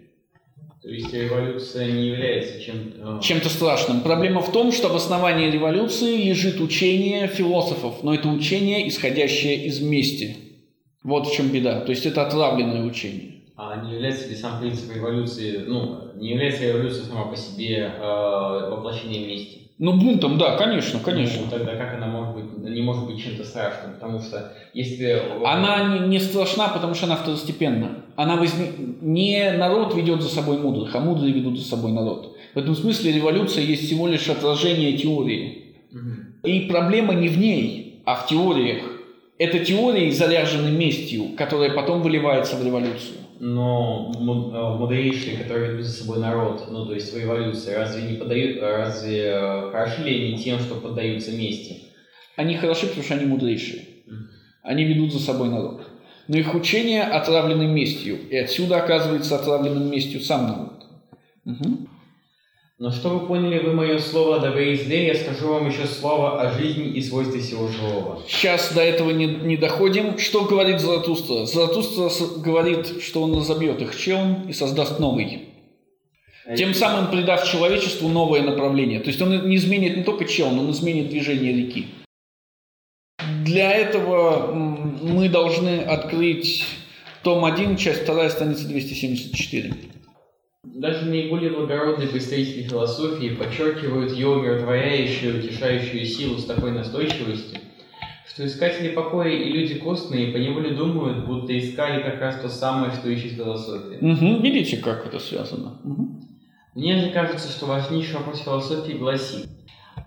То 0.82 0.90
есть 0.90 1.14
революция 1.14 1.92
не 1.92 2.08
является 2.08 2.60
чем-то... 2.60 3.20
э, 3.20 3.22
чем-то 3.22 3.50
страшным. 3.50 4.02
Проблема 4.02 4.42
в 4.42 4.52
том, 4.52 4.72
что 4.72 4.90
в 4.90 4.96
основании 4.96 5.52
революции 5.52 6.24
лежит 6.24 6.60
учение 6.60 7.28
философов, 7.28 8.02
но 8.02 8.16
это 8.16 8.28
учение, 8.30 8.90
исходящее 8.90 9.68
из 9.68 9.80
мести. 9.80 10.38
Вот 11.04 11.28
в 11.28 11.36
чем 11.36 11.50
беда. 11.50 11.82
То 11.82 11.92
есть 11.92 12.08
это 12.08 12.26
отравленное 12.26 12.84
учение. 12.84 13.31
А 13.64 13.76
не 13.86 13.94
является 13.94 14.28
ли 14.28 14.36
сам 14.36 14.60
принцип 14.60 14.92
революции, 14.92 15.64
ну, 15.68 16.00
не 16.16 16.32
является 16.32 16.66
революция 16.66 17.04
сама 17.06 17.26
по 17.26 17.38
себе 17.38 17.92
э, 17.96 18.70
воплощением 18.72 19.30
мести? 19.30 19.60
Ну, 19.78 19.94
бунтом, 19.94 20.40
да, 20.40 20.58
конечно, 20.58 21.00
конечно. 21.00 21.44
Ну, 21.46 21.52
тогда 21.52 21.76
как 21.76 21.94
она 21.94 22.08
может 22.08 22.34
быть, 22.34 22.70
не 22.72 22.82
может 22.82 23.06
быть 23.06 23.24
чем-то 23.24 23.44
страшным? 23.44 23.94
Потому 23.94 24.20
что 24.20 24.52
если... 24.74 25.22
Она 25.46 26.00
не, 26.00 26.08
не 26.08 26.20
страшна, 26.20 26.70
потому 26.70 26.96
что 26.96 27.06
она 27.06 27.16
второстепенна. 27.18 28.04
Она 28.16 28.36
возни- 28.36 28.98
Не 29.02 29.52
народ 29.52 29.94
ведет 29.96 30.24
за 30.24 30.30
собой 30.30 30.58
мудрых, 30.58 30.96
а 30.96 31.00
мудрые 31.00 31.32
ведут 31.32 31.60
за 31.60 31.66
собой 31.66 31.92
народ. 31.92 32.36
В 32.56 32.58
этом 32.58 32.76
смысле 32.76 33.12
революция 33.12 33.64
есть 33.64 33.86
всего 33.86 34.08
лишь 34.08 34.28
отражение 34.28 34.98
теории. 34.98 35.76
Мгм. 35.92 36.34
И 36.44 36.62
проблема 36.62 37.14
не 37.14 37.28
в 37.28 37.38
ней, 37.38 38.02
а 38.06 38.16
в 38.16 38.26
теориях. 38.26 38.82
Это 39.38 39.60
теории 39.60 40.10
заряжены 40.10 40.72
местью, 40.72 41.36
которая 41.38 41.70
потом 41.72 42.02
выливается 42.02 42.56
в 42.56 42.66
революцию. 42.66 43.18
Но 43.44 44.12
му- 44.20 44.52
э, 44.52 44.78
мудрейшие, 44.78 45.36
которые 45.36 45.72
ведут 45.72 45.88
за 45.88 46.04
собой 46.04 46.20
народ, 46.20 46.68
ну, 46.70 46.86
то 46.86 46.94
есть 46.94 47.12
в 47.12 47.18
революции, 47.18 47.74
разве 47.74 48.04
не 48.04 48.16
подают, 48.16 48.62
разве 48.62 49.18
э, 49.34 49.72
хороши 49.72 50.04
ли 50.04 50.28
они 50.34 50.38
тем, 50.44 50.60
что 50.60 50.76
поддаются 50.76 51.32
мести? 51.32 51.78
Они 52.36 52.56
хороши, 52.56 52.86
потому 52.86 53.04
что 53.04 53.16
они 53.16 53.26
мудрейшие. 53.26 53.82
Они 54.62 54.84
ведут 54.84 55.12
за 55.12 55.20
собой 55.20 55.50
народ. 55.50 55.88
Но 56.28 56.38
их 56.38 56.54
учение 56.54 57.02
отравлены 57.02 57.66
местью. 57.66 58.20
И 58.30 58.38
отсюда 58.38 58.78
оказывается 58.78 59.36
отравленным 59.36 59.90
местью 59.90 60.22
сам 60.22 60.48
народ. 60.48 60.86
Мгм. 61.44 61.88
Но 62.82 62.92
что 62.92 63.10
вы 63.10 63.28
поняли 63.28 63.60
вы 63.60 63.74
мое 63.74 64.00
слово 64.00 64.38
о 64.38 64.40
добре 64.40 64.74
и 64.74 64.76
зле, 64.76 65.06
я 65.06 65.14
скажу 65.14 65.50
вам 65.50 65.70
еще 65.70 65.86
слово 65.86 66.42
о 66.42 66.52
жизни 66.52 66.88
и 66.88 67.02
свойстве 67.04 67.40
всего 67.40 67.68
живого. 67.68 68.24
Сейчас 68.28 68.74
до 68.74 68.82
этого 68.82 69.12
не, 69.12 69.28
не 69.28 69.56
доходим. 69.56 70.18
Что 70.18 70.46
говорит? 70.46 70.80
Заратустра 70.80 72.10
с- 72.10 72.38
говорит, 72.38 73.04
что 73.04 73.22
он 73.22 73.38
разобьет 73.38 73.84
их 73.84 73.96
челн 73.96 74.50
и 74.50 74.54
создаст 74.54 74.98
новый. 74.98 75.50
Тем 76.58 76.74
самым 76.74 77.12
придав 77.12 77.48
человечеству 77.48 78.10
новое 78.10 78.42
направление. 78.42 79.00
То 79.00 79.10
есть 79.10 79.22
он 79.22 79.48
не 79.48 79.58
изменит 79.58 79.98
не 79.98 80.04
только 80.04 80.26
челн, 80.26 80.58
он 80.58 80.72
изменит 80.72 81.10
движение 81.10 81.54
реки. 81.54 81.86
Для 83.46 83.72
этого 83.74 84.56
мы 84.56 85.30
должны 85.30 85.82
открыть 85.82 86.66
том 87.22 87.46
1, 87.46 87.78
часть 87.78 88.08
2, 88.08 88.30
страница 88.32 88.68
274. 88.68 89.76
Даже 90.64 91.06
наиболее 91.06 91.50
благородные 91.50 92.08
представители 92.08 92.62
философии 92.62 93.36
подчеркивают 93.36 94.12
ее 94.14 94.30
умиротворяющую, 94.30 95.40
утешающую 95.40 96.06
силу 96.06 96.38
с 96.38 96.46
такой 96.46 96.72
настойчивостью, 96.72 97.60
что 98.28 98.46
искатели 98.46 98.90
покоя 98.90 99.30
и 99.30 99.52
люди 99.52 99.80
костные 99.80 100.32
поневоле 100.32 100.76
думают, 100.76 101.26
будто 101.26 101.58
искали 101.58 102.04
как 102.04 102.22
раз 102.22 102.40
то 102.40 102.48
самое, 102.48 102.92
что 102.94 103.10
ищет 103.10 103.32
философия. 103.32 103.98
Угу. 103.98 104.42
Видите, 104.44 104.78
как 104.78 105.08
это 105.08 105.18
связано? 105.18 105.80
Угу. 105.84 106.08
Мне 106.76 107.02
же 107.02 107.10
кажется, 107.10 107.52
что 107.52 107.66
важнейший 107.66 108.18
вопрос 108.18 108.42
философии 108.42 108.94
гласит, 108.94 109.50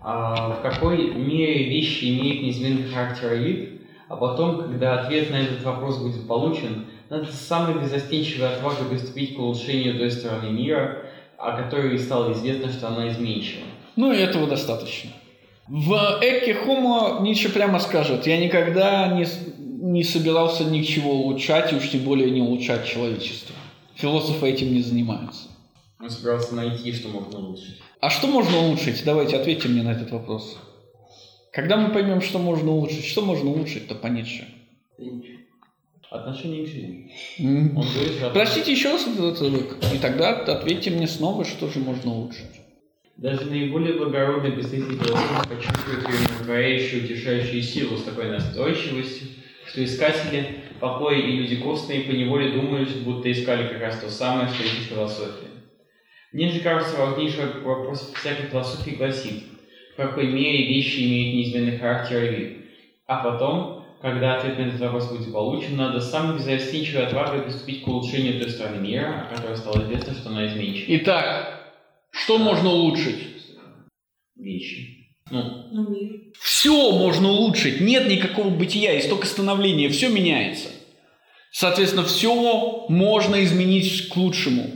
а 0.01 0.51
в 0.51 0.61
какой 0.61 1.13
мере 1.13 1.69
вещи 1.69 2.05
имеют 2.05 2.43
неизменный 2.43 2.89
характер 2.89 3.33
и 3.33 3.43
вид, 3.43 3.81
а 4.07 4.15
потом, 4.15 4.61
когда 4.61 5.01
ответ 5.01 5.31
на 5.31 5.35
этот 5.35 5.63
вопрос 5.63 6.01
будет 6.01 6.25
получен, 6.27 6.85
надо 7.09 7.31
с 7.31 7.39
самой 7.39 7.81
безостенчивой 7.81 8.55
отвагой 8.55 8.89
приступить 8.89 9.35
к 9.35 9.39
улучшению 9.39 9.97
той 9.97 10.11
стороны 10.11 10.49
мира, 10.49 11.03
о 11.37 11.61
которой 11.61 11.97
стало 11.99 12.33
известно, 12.33 12.71
что 12.71 12.87
она 12.87 13.09
изменчива. 13.09 13.65
Ну 13.95 14.11
и 14.11 14.17
этого 14.17 14.47
достаточно. 14.47 15.11
В 15.67 16.19
Эке 16.21 16.53
Хомо 16.53 17.19
Ницше 17.21 17.49
прямо 17.49 17.79
скажет, 17.79 18.27
я 18.27 18.37
никогда 18.37 19.07
не, 19.07 19.25
не 19.57 20.03
собирался 20.03 20.63
ничего 20.63 21.11
улучшать, 21.13 21.73
и 21.73 21.75
уж 21.75 21.89
тем 21.89 22.01
более 22.01 22.29
не 22.29 22.41
улучшать 22.41 22.85
человечество. 22.85 23.55
Философы 23.95 24.49
этим 24.49 24.73
не 24.73 24.81
занимаются. 24.81 25.47
Он 25.99 26.09
собирался 26.09 26.53
найти, 26.53 26.93
что 26.93 27.07
можно 27.09 27.39
улучшить. 27.39 27.81
А 27.99 28.09
что 28.09 28.27
можно 28.27 28.57
улучшить? 28.57 29.03
Давайте 29.05 29.37
ответьте 29.37 29.67
мне 29.67 29.81
на 29.81 29.93
этот 29.93 30.11
вопрос. 30.11 30.57
Когда 31.51 31.77
мы 31.77 31.91
поймем, 31.91 32.21
что 32.21 32.37
можно 32.37 32.71
улучшить, 32.71 33.05
что 33.05 33.21
можно 33.21 33.49
улучшить-то 33.49 33.95
по 33.95 34.07
Ницше? 34.07 34.45
Отношение 36.15 36.65
к 36.65 36.67
жизни. 36.67 37.11
Он 37.39 37.87
говорит, 37.87 38.13
что 38.17 38.29
Простите 38.31 38.71
еще 38.71 38.91
раз 38.91 39.07
этот 39.07 39.35
отрывок, 39.35 39.77
и 39.93 39.97
тогда 39.97 40.29
ответьте 40.29 40.91
мне 40.91 41.07
снова, 41.07 41.45
что 41.45 41.67
же 41.67 41.79
можно 41.79 42.11
улучшить. 42.11 42.61
Даже 43.17 43.45
наиболее 43.45 43.93
благородные 43.93 44.51
представители 44.51 44.97
философии 44.97 45.49
почувствуют 45.49 46.07
ее 46.07 46.15
умиротворяющую, 46.15 47.05
утешающую 47.05 47.61
силу 47.61 47.97
с 47.97 48.03
такой 48.03 48.29
настойчивостью, 48.29 49.27
что 49.67 49.83
искатели 49.83 50.63
покоя 50.79 51.17
и 51.17 51.31
люди 51.31 51.55
костные 51.57 52.01
поневоле 52.01 52.51
думают, 52.51 52.89
будто 53.03 53.31
искали 53.31 53.67
как 53.67 53.81
раз 53.81 53.99
то 53.99 54.09
самое, 54.09 54.49
что 54.49 54.63
ищет 54.63 54.89
философия. 54.89 55.47
Мне 56.33 56.49
же 56.49 56.59
кажется, 56.59 56.97
важнейший 56.97 57.61
вопрос 57.61 58.11
всякой 58.13 58.47
философии 58.47 58.95
гласит, 58.95 59.43
в 59.93 59.95
какой 59.95 60.27
мере 60.27 60.67
вещи 60.67 60.99
имеют 61.07 61.35
неизменный 61.35 61.77
характер 61.77 62.23
и 62.23 62.35
вид. 62.35 62.57
А 63.07 63.23
потом, 63.23 63.84
когда 64.05 64.35
ответ 64.35 64.59
на 64.59 64.67
этот 64.67 64.79
вопрос 64.81 65.07
будет 65.07 65.33
получен, 65.33 65.77
надо 65.77 65.99
с 65.99 66.11
самой 66.11 66.37
безостенчивой 66.37 67.07
отвагой 67.07 67.41
приступить 67.41 67.83
к 67.83 67.87
улучшению 67.87 68.39
той 68.39 68.51
стороны 68.51 68.77
мира, 68.77 69.27
о 69.27 69.35
которой 69.35 69.57
стало 69.57 69.81
известно, 69.81 70.13
что 70.13 70.29
она 70.29 70.45
изменчива. 70.45 70.85
Итак, 70.89 71.73
что 72.11 72.37
можно 72.37 72.69
улучшить? 72.69 73.17
Вещи. 74.35 75.07
Ну, 75.31 75.41
Ну, 75.71 75.89
мир. 75.89 76.21
Все 76.39 76.91
можно 76.91 77.29
улучшить, 77.29 77.81
нет 77.81 78.07
никакого 78.07 78.51
бытия, 78.51 78.93
есть 78.93 79.09
только 79.09 79.25
становление, 79.25 79.89
все 79.89 80.09
меняется. 80.09 80.69
Соответственно, 81.49 82.05
все 82.05 82.85
можно 82.87 83.43
изменить 83.43 84.09
к 84.09 84.15
лучшему. 84.17 84.67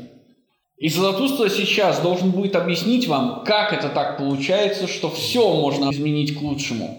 И 0.77 0.89
Золотуство 0.89 1.51
сейчас 1.51 2.01
должен 2.01 2.31
будет 2.31 2.55
объяснить 2.55 3.07
вам, 3.07 3.43
как 3.43 3.73
это 3.73 3.89
так 3.89 4.17
получается, 4.17 4.87
что 4.87 5.11
все 5.11 5.53
можно 5.53 5.91
изменить 5.91 6.35
к 6.35 6.41
лучшему. 6.41 6.97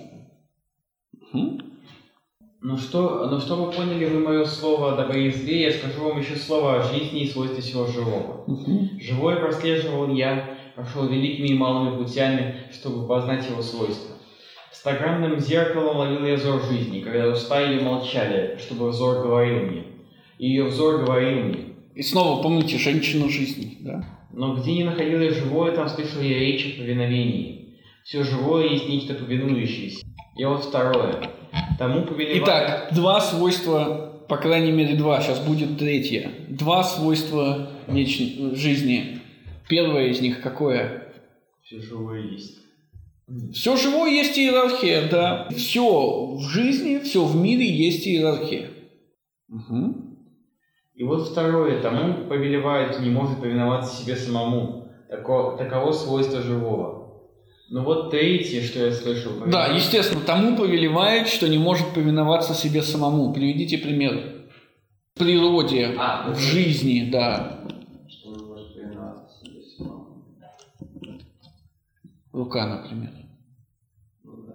Мгм. 1.33 1.60
Ну 2.63 2.77
что, 2.77 3.27
ну 3.31 3.41
что 3.41 3.57
вы 3.57 3.73
поняли 3.73 4.05
вы 4.05 4.21
мое 4.21 4.45
слово 4.45 4.93
о 4.93 4.97
добре 4.97 5.29
и 5.29 5.31
зле, 5.31 5.63
я 5.63 5.73
скажу 5.73 6.05
вам 6.05 6.21
еще 6.21 6.37
слово 6.37 6.77
о 6.81 6.83
жизни 6.83 7.23
и 7.23 7.29
свойстве 7.29 7.63
всего 7.63 7.87
живого. 7.87 8.45
Мгм. 8.47 9.01
Живое 9.01 9.37
прослеживал 9.37 10.15
я, 10.15 10.59
прошел 10.75 11.09
великими 11.09 11.49
и 11.49 11.55
малыми 11.55 11.97
путями, 11.97 12.57
чтобы 12.71 13.09
познать 13.09 13.49
его 13.49 13.63
свойства. 13.63 14.17
Стагранным 14.73 15.41
зеркалом 15.41 15.97
ловил 15.97 16.27
я 16.27 16.35
взор 16.35 16.63
жизни, 16.63 17.01
когда 17.01 17.29
уста 17.29 17.63
ее 17.63 17.81
молчали, 17.81 18.59
чтобы 18.59 18.91
взор 18.91 19.23
говорил 19.23 19.61
мне. 19.61 19.85
И 20.39 20.49
ее 20.49 20.65
взор 20.65 21.05
говорил 21.05 21.45
мне. 21.45 21.65
И 21.95 22.03
снова 22.03 22.43
помните 22.43 22.77
женщину 22.77 23.31
жизни, 23.31 23.79
да? 23.81 24.05
Но 24.33 24.55
где 24.57 24.73
не 24.73 24.85
находил 24.85 25.21
я 25.21 25.31
живое, 25.31 25.73
там 25.73 25.89
слышал 25.89 26.21
я 26.21 26.39
речь 26.39 26.75
о 26.75 26.81
повиновении. 26.83 27.79
Все 28.05 28.23
живое 28.23 28.69
есть 28.69 28.87
нечто 28.87 29.15
повинующееся. 29.15 30.05
И 30.37 30.45
вот 30.45 30.65
второе. 30.65 31.40
Тому 31.79 32.05
повелевает... 32.05 32.43
Итак, 32.43 32.89
два 32.95 33.21
свойства, 33.21 34.23
по 34.29 34.37
крайней 34.37 34.73
мере 34.73 34.95
два, 34.97 35.21
сейчас 35.21 35.39
будет 35.41 35.79
третье. 35.79 36.31
Два 36.49 36.83
свойства 36.85 37.71
веч- 37.89 38.37
жизни. 38.57 39.21
Первое 39.69 40.09
из 40.09 40.21
них 40.21 40.41
какое? 40.43 41.13
Все 41.63 41.81
живое 41.81 42.23
есть. 42.23 42.59
Все 43.53 43.77
живое 43.77 44.11
есть 44.11 44.37
иерархия, 44.39 45.09
да. 45.09 45.49
Все 45.57 46.35
в 46.35 46.41
жизни, 46.41 46.99
все 46.99 47.25
в 47.25 47.37
мире 47.37 47.65
есть 47.65 48.07
иерархия. 48.07 48.71
Мгм. 49.49 50.17
И 50.95 51.05
вот 51.05 51.29
второе, 51.29 51.81
тому 51.81 52.29
повелевает, 52.29 53.01
не 53.01 53.09
может 53.09 53.41
повиноваться 53.41 54.03
себе 54.03 54.17
самому. 54.17 54.89
Тако- 55.09 55.57
таково 55.57 55.93
свойство 55.93 56.41
живого. 56.43 57.00
Ну 57.73 57.85
вот 57.85 58.11
третье, 58.11 58.63
что 58.63 58.87
я 58.87 58.93
слышал. 58.93 59.31
Да, 59.33 59.45
повелевает- 59.47 59.77
естественно, 59.77 60.21
тому 60.27 60.57
повелевает, 60.57 61.29
что 61.29 61.49
не 61.49 61.59
может 61.59 61.87
повиноваться 61.95 62.53
себе 62.53 62.83
самому. 62.83 63.33
Приведите 63.33 63.79
пример. 63.79 64.49
В 65.15 65.19
природе, 65.21 65.95
А, 65.99 66.33
в 66.33 66.39
жизни, 66.39 67.09
да. 67.13 67.61
Что 68.09 68.31
он 68.31 68.49
может 68.49 68.75
повиноваться 68.75 69.39
себе 69.45 69.61
самому. 69.77 70.25
Рука, 72.33 72.67
например. 72.67 73.11
Ну 74.25 74.33
да. 74.47 74.53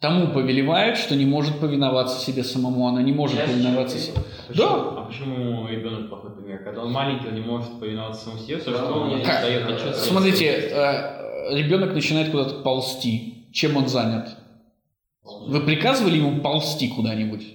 Тому 0.00 0.32
повелевает, 0.34 0.98
что 0.98 1.14
не 1.16 1.24
может 1.24 1.58
повиноваться 1.60 2.20
себе 2.20 2.44
самому. 2.44 2.86
Она 2.86 3.02
не 3.02 3.12
может 3.12 3.38
Чаще 3.38 3.52
повиноваться 3.52 3.98
себе. 3.98 4.14
Почему- 4.48 4.66
Да. 4.66 4.74
А 4.74 5.04
почему 5.06 5.68
ребенок 5.68 6.08
плохой 6.10 6.36
пример? 6.36 6.62
Когда 6.64 6.82
он 6.84 6.92
маленький, 6.92 7.28
он 7.28 7.34
не 7.34 7.40
может 7.40 7.78
повиноваться 7.80 8.24
самому 8.24 8.42
себе, 8.42 8.56
то 8.58 8.72
Да, 8.72 8.78
что 8.78 8.92
он 8.94 9.08
не 9.08 9.14
не- 9.16 9.24
дает 9.24 9.70
отчет. 9.70 9.96
Смотрите, 9.96 10.70
ребенок 11.50 11.94
начинает 11.94 12.30
куда-то 12.30 12.56
ползти. 12.62 13.48
Чем 13.52 13.76
он 13.76 13.88
занят? 13.88 14.36
Вы 15.46 15.60
приказывали 15.60 16.16
ему 16.16 16.40
ползти 16.40 16.88
куда-нибудь? 16.88 17.46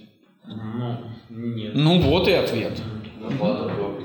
Ну, 0.46 0.96
нет. 1.30 1.72
Ну 1.74 2.00
вот 2.00 2.28
и 2.28 2.32
ответ. 2.32 2.80
Ну, 3.20 3.30
ну, 3.30 3.38
по-другому. 3.38 4.00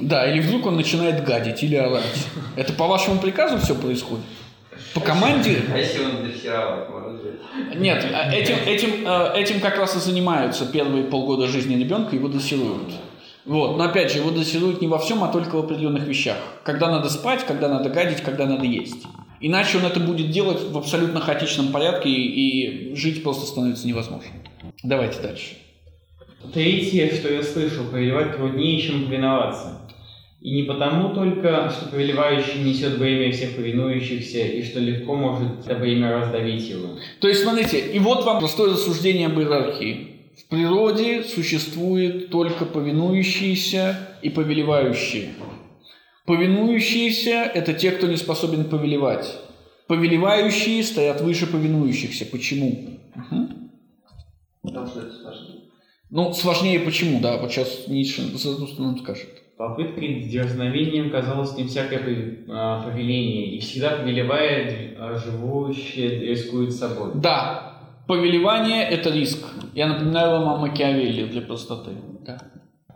Да, 0.00 0.30
или 0.30 0.40
вдруг 0.40 0.66
он 0.66 0.76
начинает 0.76 1.24
гадить 1.24 1.62
или 1.62 1.76
орать. 1.76 2.26
Это 2.56 2.72
по 2.72 2.86
вашему 2.86 3.20
приказу 3.20 3.58
все 3.58 3.74
происходит? 3.74 4.24
По 4.94 5.00
команде? 5.00 5.58
А 5.72 5.78
если 5.78 6.04
он 6.04 6.22
дрессировать? 6.24 6.88
Нет, 7.76 8.06
а 8.12 8.32
этим, 8.32 8.56
этим, 8.66 9.06
э, 9.06 9.32
этим 9.36 9.60
как 9.60 9.76
раз 9.78 9.96
и 9.96 9.98
занимаются 9.98 10.66
первые 10.66 11.04
полгода 11.04 11.46
жизни 11.46 11.74
ребенка, 11.76 12.14
его 12.16 12.28
дрессируют. 12.28 12.92
Вот. 13.48 13.78
Но 13.78 13.84
опять 13.84 14.12
же, 14.12 14.18
его 14.18 14.30
дрессируют 14.30 14.80
не 14.82 14.86
во 14.86 14.98
всем, 14.98 15.24
а 15.24 15.28
только 15.28 15.56
в 15.56 15.64
определенных 15.64 16.06
вещах. 16.06 16.36
Когда 16.64 16.90
надо 16.90 17.08
спать, 17.08 17.44
когда 17.46 17.68
надо 17.68 17.88
гадить, 17.88 18.20
когда 18.20 18.46
надо 18.46 18.64
есть. 18.64 19.06
Иначе 19.40 19.78
он 19.78 19.86
это 19.86 20.00
будет 20.00 20.30
делать 20.30 20.60
в 20.70 20.76
абсолютно 20.76 21.20
хаотичном 21.20 21.68
порядке, 21.68 22.10
и, 22.10 22.92
и 22.92 22.94
жить 22.94 23.22
просто 23.22 23.46
становится 23.46 23.86
невозможно. 23.86 24.30
Давайте 24.82 25.20
дальше. 25.22 25.56
Третье, 26.52 27.10
что 27.14 27.32
я 27.32 27.42
слышал, 27.42 27.84
повелевать 27.86 28.36
труднее, 28.36 28.80
чем 28.80 29.06
повиноваться. 29.06 29.80
И 30.40 30.54
не 30.54 30.62
потому 30.64 31.14
только, 31.14 31.70
что 31.70 31.88
повелевающий 31.88 32.62
несет 32.62 32.98
бремя 32.98 33.32
всех 33.32 33.56
повинующихся, 33.56 34.38
и 34.40 34.62
что 34.62 34.78
легко 34.78 35.14
может 35.14 35.66
это 35.66 35.74
бремя 35.74 36.12
раздавить 36.12 36.68
его. 36.68 36.96
То 37.20 37.28
есть, 37.28 37.42
смотрите, 37.42 37.80
и 37.80 37.98
вот 37.98 38.24
вам 38.24 38.38
простое 38.38 38.72
рассуждение 38.72 39.26
об 39.26 39.38
иерархии. 39.38 40.07
В 40.38 40.48
природе 40.48 41.24
существует 41.24 42.30
только 42.30 42.64
повинующиеся 42.64 44.16
и 44.22 44.30
повелевающие. 44.30 45.30
Повинующиеся– 46.26 47.50
это 47.54 47.74
те, 47.74 47.90
кто 47.90 48.06
не 48.06 48.16
способен 48.16 48.64
повелевать. 48.64 49.36
Повелевающие 49.88 50.82
стоят 50.84 51.20
выше 51.22 51.46
повинующихся. 51.46 52.24
Почему? 52.26 52.98
Мгм. 53.16 53.70
Потому 54.62 54.86
что 54.86 55.00
это 55.00 55.12
сложно. 55.12 55.54
Ну, 56.10 56.32
сложнее 56.32 56.80
почему, 56.80 57.20
да, 57.20 57.38
вот 57.38 57.50
сейчас 57.50 57.88
Ницше 57.88 58.22
Золотуство 58.36 58.82
нам 58.82 58.98
скажет. 58.98 59.28
Попыткой 59.56 60.22
дерзновением 60.22 61.10
казалось 61.10 61.56
не 61.56 61.64
всякое 61.64 62.44
а, 62.48 62.82
повеление, 62.82 63.56
и 63.56 63.58
всегда 63.58 63.96
повелевая, 63.96 64.94
а, 64.98 65.18
живущее 65.18 66.20
рискует 66.20 66.72
собой. 66.72 67.10
Да, 67.16 67.67
повелевание– 68.08 68.82
это 68.90 69.10
риск. 69.10 69.46
Я 69.74 69.86
напоминаю 69.86 70.30
вам 70.30 70.48
о 70.48 70.56
Макиавелли 70.56 71.26
для 71.26 71.42
простоты. 71.42 71.90
Да. 72.26 72.38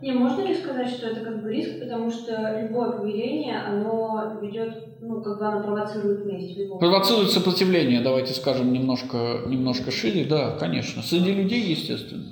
Не, 0.01 0.11
можно 0.11 0.41
ли 0.41 0.53
сказать, 0.53 0.89
что 0.89 1.07
это 1.07 1.21
как 1.21 1.41
бы 1.43 1.53
риск, 1.53 1.79
потому 1.79 2.11
что 2.11 2.59
любое 2.61 2.91
поведение, 2.91 3.57
оно 3.57 4.37
ведет, 4.41 4.99
ну, 4.99 5.21
как 5.21 5.39
бы 5.39 5.45
оно 5.45 5.63
провоцирует 5.63 6.25
месть. 6.25 6.55
в 6.55 6.59
любом 6.59 6.79
Провоцирует 6.79 7.31
сопротивление, 7.31 8.01
давайте 8.01 8.33
скажем 8.33 8.73
немножко, 8.73 9.43
немножко 9.47 9.91
шире, 9.91 10.25
да, 10.25 10.57
конечно. 10.57 11.01
Среди 11.01 11.31
людей, 11.31 11.61
естественно. 11.61 12.25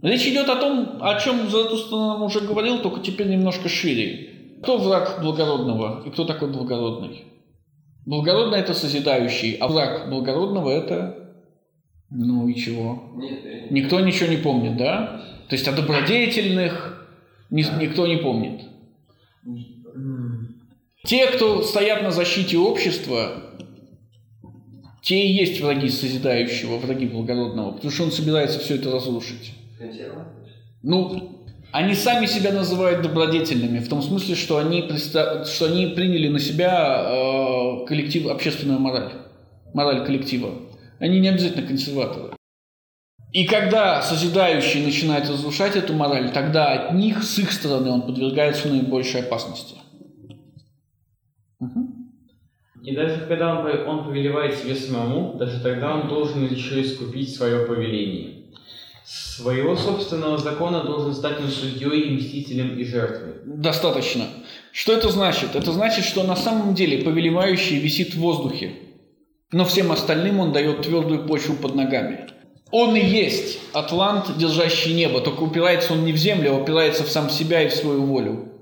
Речь 0.00 0.26
идет 0.26 0.48
о 0.48 0.56
том, 0.56 0.98
о 1.00 1.18
чем 1.18 1.50
Заратустра 1.50 1.96
нам 1.96 2.22
уже 2.22 2.40
говорил, 2.40 2.78
только 2.78 3.00
теперь 3.00 3.28
немножко 3.28 3.68
шире. 3.68 4.30
Кто 4.62 4.78
враг 4.78 5.18
благородного 5.20 6.02
и 6.06 6.10
кто 6.10 6.24
такой 6.24 6.50
благородный? 6.50 7.24
Благородный– 8.06 8.58
это 8.60 8.72
созидающий, 8.72 9.56
а 9.56 9.68
враг 9.68 10.08
благородного– 10.08 10.70
это… 10.70 11.25
Ну 12.10 12.48
и 12.48 12.54
чего? 12.54 13.12
Нет, 13.16 13.70
Никто 13.70 14.00
ничего 14.00 14.28
не 14.30 14.36
помнит, 14.36 14.76
да? 14.76 15.22
То 15.48 15.56
есть 15.56 15.66
о 15.68 15.72
добродетельных 15.72 17.08
ни- 17.50 17.80
никто 17.80 18.06
не 18.06 18.16
помнит. 18.16 18.62
Те, 21.04 21.26
кто 21.28 21.62
стоят 21.62 22.02
на 22.02 22.10
защите 22.10 22.58
общества, 22.58 23.42
те 25.02 25.24
и 25.24 25.32
есть 25.32 25.60
враги 25.60 25.88
созидающего, 25.88 26.78
враги 26.78 27.06
благородного, 27.06 27.72
потому 27.72 27.92
что 27.92 28.04
он 28.04 28.10
собирается 28.12 28.58
все 28.58 28.74
это 28.74 28.90
разрушить. 28.90 29.54
Ну, 30.82 31.32
они 31.72 31.94
сами 31.94 32.26
себя 32.26 32.52
называют 32.52 33.02
добродетельными, 33.02 33.78
в 33.78 33.88
том 33.88 34.02
смысле, 34.02 34.34
что 34.34 34.58
они, 34.58 34.88
что 34.98 35.66
они 35.66 35.86
приняли 35.88 36.28
на 36.28 36.38
себя 36.40 37.04
э, 37.06 37.86
коллектив, 37.86 38.26
общественную 38.28 38.80
мораль, 38.80 39.12
мораль 39.74 40.04
коллектива. 40.04 40.50
Они 40.98 41.20
не 41.20 41.28
обязательно 41.28 41.66
консерваторы. 41.66 42.36
И 43.32 43.44
когда 43.44 44.00
созидающий 44.00 44.82
начинает 44.84 45.28
разрушать 45.28 45.76
эту 45.76 45.92
мораль, 45.92 46.32
тогда 46.32 46.72
от 46.72 46.94
них, 46.94 47.22
с 47.22 47.38
их 47.38 47.52
стороны, 47.52 47.90
он 47.90 48.02
подвергается 48.02 48.68
наибольшей 48.68 49.20
опасности. 49.20 49.76
Мгм. 51.60 52.12
И 52.82 52.94
даже 52.94 53.26
когда 53.26 53.58
он, 53.58 53.88
он 53.88 54.04
повелевает 54.06 54.54
себе 54.56 54.74
самому, 54.74 55.34
даже 55.34 55.60
тогда 55.60 55.96
он 55.96 56.08
должен 56.08 56.46
еще 56.46 56.80
искупить 56.80 57.34
свое 57.34 57.66
повеление. 57.66 58.44
Своего 59.04 59.76
собственного 59.76 60.38
закона 60.38 60.82
должен 60.82 61.12
стать 61.12 61.38
он 61.40 61.48
судьей, 61.48 62.08
и 62.08 62.16
мстителем 62.16 62.78
и 62.78 62.84
жертвой. 62.84 63.34
Достаточно. 63.44 64.24
Что 64.72 64.92
это 64.92 65.10
значит? 65.10 65.54
Это 65.54 65.72
значит, 65.72 66.04
что 66.04 66.22
на 66.22 66.36
самом 66.36 66.74
деле 66.74 67.04
повелевающий 67.04 67.78
висит 67.78 68.14
в 68.14 68.18
воздухе, 68.18 68.85
но 69.52 69.64
всем 69.64 69.92
остальным 69.92 70.40
он 70.40 70.52
дает 70.52 70.82
твердую 70.82 71.26
почву 71.26 71.54
под 71.54 71.74
ногами. 71.74 72.26
Он 72.72 72.96
и 72.96 73.00
есть 73.00 73.60
атлант, 73.72 74.36
держащий 74.36 74.94
небо, 74.94 75.20
только 75.20 75.42
упирается 75.42 75.92
он 75.92 76.04
не 76.04 76.12
в 76.12 76.16
землю, 76.16 76.52
а 76.52 76.58
упирается 76.60 77.04
в 77.04 77.08
сам 77.08 77.30
себя 77.30 77.62
и 77.62 77.68
в 77.68 77.74
свою 77.74 78.02
волю. 78.02 78.52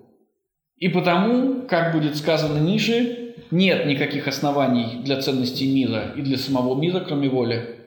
И 0.76 0.89
потому, 0.89 1.62
как 1.62 1.95
будет 1.95 2.16
сказано 2.16 2.59
ниже, 2.59 3.35
нет 3.51 3.87
никаких 3.87 4.28
оснований 4.28 5.01
для 5.03 5.20
ценностей 5.22 5.72
мира 5.72 6.12
и 6.16 6.22
для 6.22 6.37
самого 6.37 6.78
мира, 6.78 7.01
кроме 7.01 7.30
воли. 7.30 7.78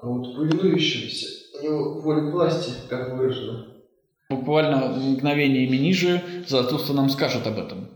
А 0.00 0.06
вот 0.06 0.36
повинующегося, 0.36 1.26
у 1.58 1.64
него 1.64 2.00
воля 2.00 2.30
к 2.30 2.32
власти, 2.32 2.72
как 2.88 3.16
выражено. 3.16 3.66
Буквально 4.30 4.88
мгновениями 4.88 5.76
ниже 5.76 6.22
Заратустра 6.46 6.92
нам 6.92 7.08
скажет 7.08 7.46
об 7.46 7.58
этом. 7.58 7.88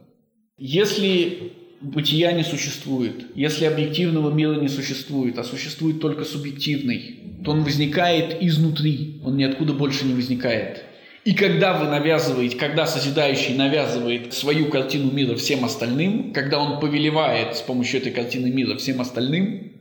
Если 0.56 1.52
бытия 1.82 2.32
не 2.32 2.44
существует, 2.44 3.26
если 3.34 3.64
объективного 3.64 4.32
мира 4.32 4.54
не 4.54 4.68
существует, 4.68 5.38
а 5.38 5.44
существует 5.44 6.00
только 6.00 6.24
субъективный, 6.24 7.20
то 7.44 7.50
он 7.50 7.64
возникает 7.64 8.42
изнутри, 8.42 9.20
он 9.24 9.36
ниоткуда 9.36 9.72
больше 9.72 10.04
не 10.04 10.14
возникает. 10.14 10.84
И 11.24 11.34
когда 11.34 11.78
вы 11.78 11.86
навязываете, 11.86 12.56
когда 12.56 12.86
созидающий 12.86 13.54
навязывает 13.54 14.34
свою 14.34 14.66
картину 14.66 15.12
мира 15.12 15.36
всем 15.36 15.64
остальным, 15.64 16.32
когда 16.32 16.58
он 16.58 16.80
повелевает 16.80 17.56
с 17.56 17.60
помощью 17.60 18.00
этой 18.00 18.12
картины 18.12 18.50
мира 18.50 18.76
всем 18.76 19.00
остальным, 19.00 19.72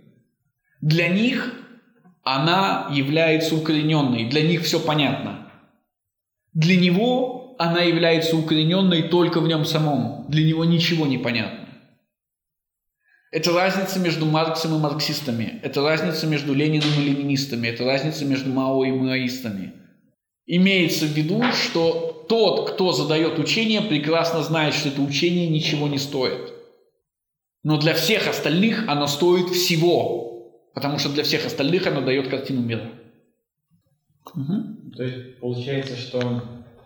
для 0.82 1.08
них 1.08 1.56
она 2.24 2.90
является 2.94 3.56
укорененной, 3.56 4.26
для 4.26 4.44
них 4.44 4.64
все 4.64 4.80
понятно. 4.80 5.52
Для 6.54 6.76
него 6.76 7.56
она 7.58 7.82
является 7.82 8.36
укорененной 8.38 9.04
только 9.04 9.40
в 9.40 9.48
нем 9.48 9.66
самом. 9.66 10.26
Для 10.30 10.44
него 10.44 10.66
ничего 10.66 11.08
не 11.08 11.18
понятно. 11.18 11.61
Это 13.32 13.54
разница 13.54 14.00
между 14.00 14.26
Марксом 14.26 14.76
и 14.76 14.80
марксистами. 14.80 15.62
Это 15.64 15.82
разница 15.82 16.28
между 16.28 16.54
Лениным 16.54 16.90
и 17.00 17.04
ленинистами. 17.04 17.68
Это 17.68 17.86
разница 17.86 18.26
между 18.26 18.50
Мао 18.50 18.84
и 18.84 18.92
маоистами. 18.92 19.74
Имеется 20.46 21.06
в 21.06 21.12
виду, 21.12 21.42
что 21.54 22.26
тот, 22.28 22.72
кто 22.72 22.92
задает 22.92 23.40
учение, 23.40 23.82
прекрасно 23.82 24.44
знает, 24.44 24.74
что 24.74 24.90
это 24.90 25.02
учение 25.02 25.48
ничего 25.48 25.88
не 25.88 25.98
стоит. 25.98 26.54
Но 27.64 27.78
для 27.78 27.94
всех 27.94 28.28
остальных 28.28 28.90
оно 28.90 29.08
стоит 29.08 29.50
всего. 29.50 30.68
Потому 30.74 31.00
что 31.00 31.10
для 31.10 31.24
всех 31.24 31.46
остальных 31.46 31.88
оно 31.88 32.02
дает 32.02 32.28
картину 32.28 32.62
мира. 32.62 32.92
Мгм. 34.34 34.92
То 34.96 35.04
есть 35.04 35.40
получается, 35.40 35.96
что 35.96 36.44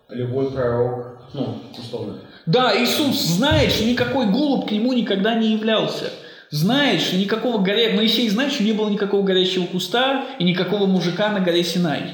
любой 0.10 0.52
пророк, 0.52 1.24
ну, 1.34 1.58
условно, 1.78 2.22
Да, 2.46 2.72
Иисус 2.80 3.20
знает, 3.20 3.72
что 3.72 3.86
никакой 3.86 4.28
голубь 4.28 4.68
к 4.68 4.72
нему 4.72 4.94
никогда 4.94 5.34
не 5.34 5.54
являлся. 5.54 6.12
Знает, 6.56 7.02
что 7.02 7.18
никакого 7.18 7.58
горя... 7.58 7.94
Моисей 7.98 8.30
знает, 8.30 8.54
что 8.54 8.64
не 8.64 8.72
было 8.72 8.88
никакого 8.90 9.24
горящего 9.24 9.66
куста 9.66 10.24
и 10.40 10.46
никакого 10.46 10.86
мужика 10.86 11.30
на 11.30 11.42
горе 11.42 11.66
Синай. 11.66 12.12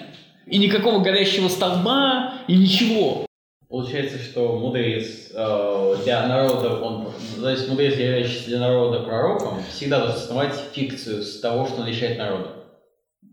И 0.47 0.57
никакого 0.57 0.97
горящего 0.97 1.47
столба 1.47 2.33
и 2.47 2.57
ничего. 2.57 3.27
Получается, 3.69 4.17
что 4.17 4.57
мудрец 4.57 5.29
э, 5.31 5.95
для 6.03 6.25
народа, 6.25 6.81
он, 6.81 7.09
то 7.39 7.51
есть 7.51 7.69
мудрец, 7.69 7.93
являющийся 7.93 8.47
для 8.47 8.59
народа 8.61 9.01
пророком, 9.01 9.59
всегда 9.71 9.99
должен 9.99 10.17
основать 10.17 10.55
фикцию 10.73 11.21
с 11.21 11.39
того, 11.39 11.67
что 11.67 11.81
он 11.81 11.87
решает 11.87 12.17
народа. 12.17 12.47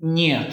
Нет. 0.03 0.53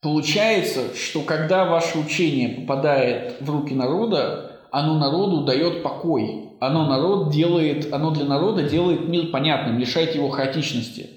Получается, 0.00 0.96
что 0.96 1.20
когда 1.20 1.64
ваше 1.66 1.96
учение 1.96 2.48
попадает 2.48 3.36
в 3.38 3.48
руки 3.48 3.72
народа, 3.72 4.49
оно 4.72 4.98
народу 4.98 5.44
дает 5.44 5.82
покой. 5.82 6.50
Оно, 6.60 6.86
народ 6.86 7.30
делает, 7.30 7.92
оно 7.92 8.10
для 8.10 8.24
народа 8.24 8.62
делает 8.68 9.08
мир 9.08 9.30
понятным, 9.30 9.78
лишает 9.78 10.14
его 10.14 10.28
хаотичности. 10.28 11.10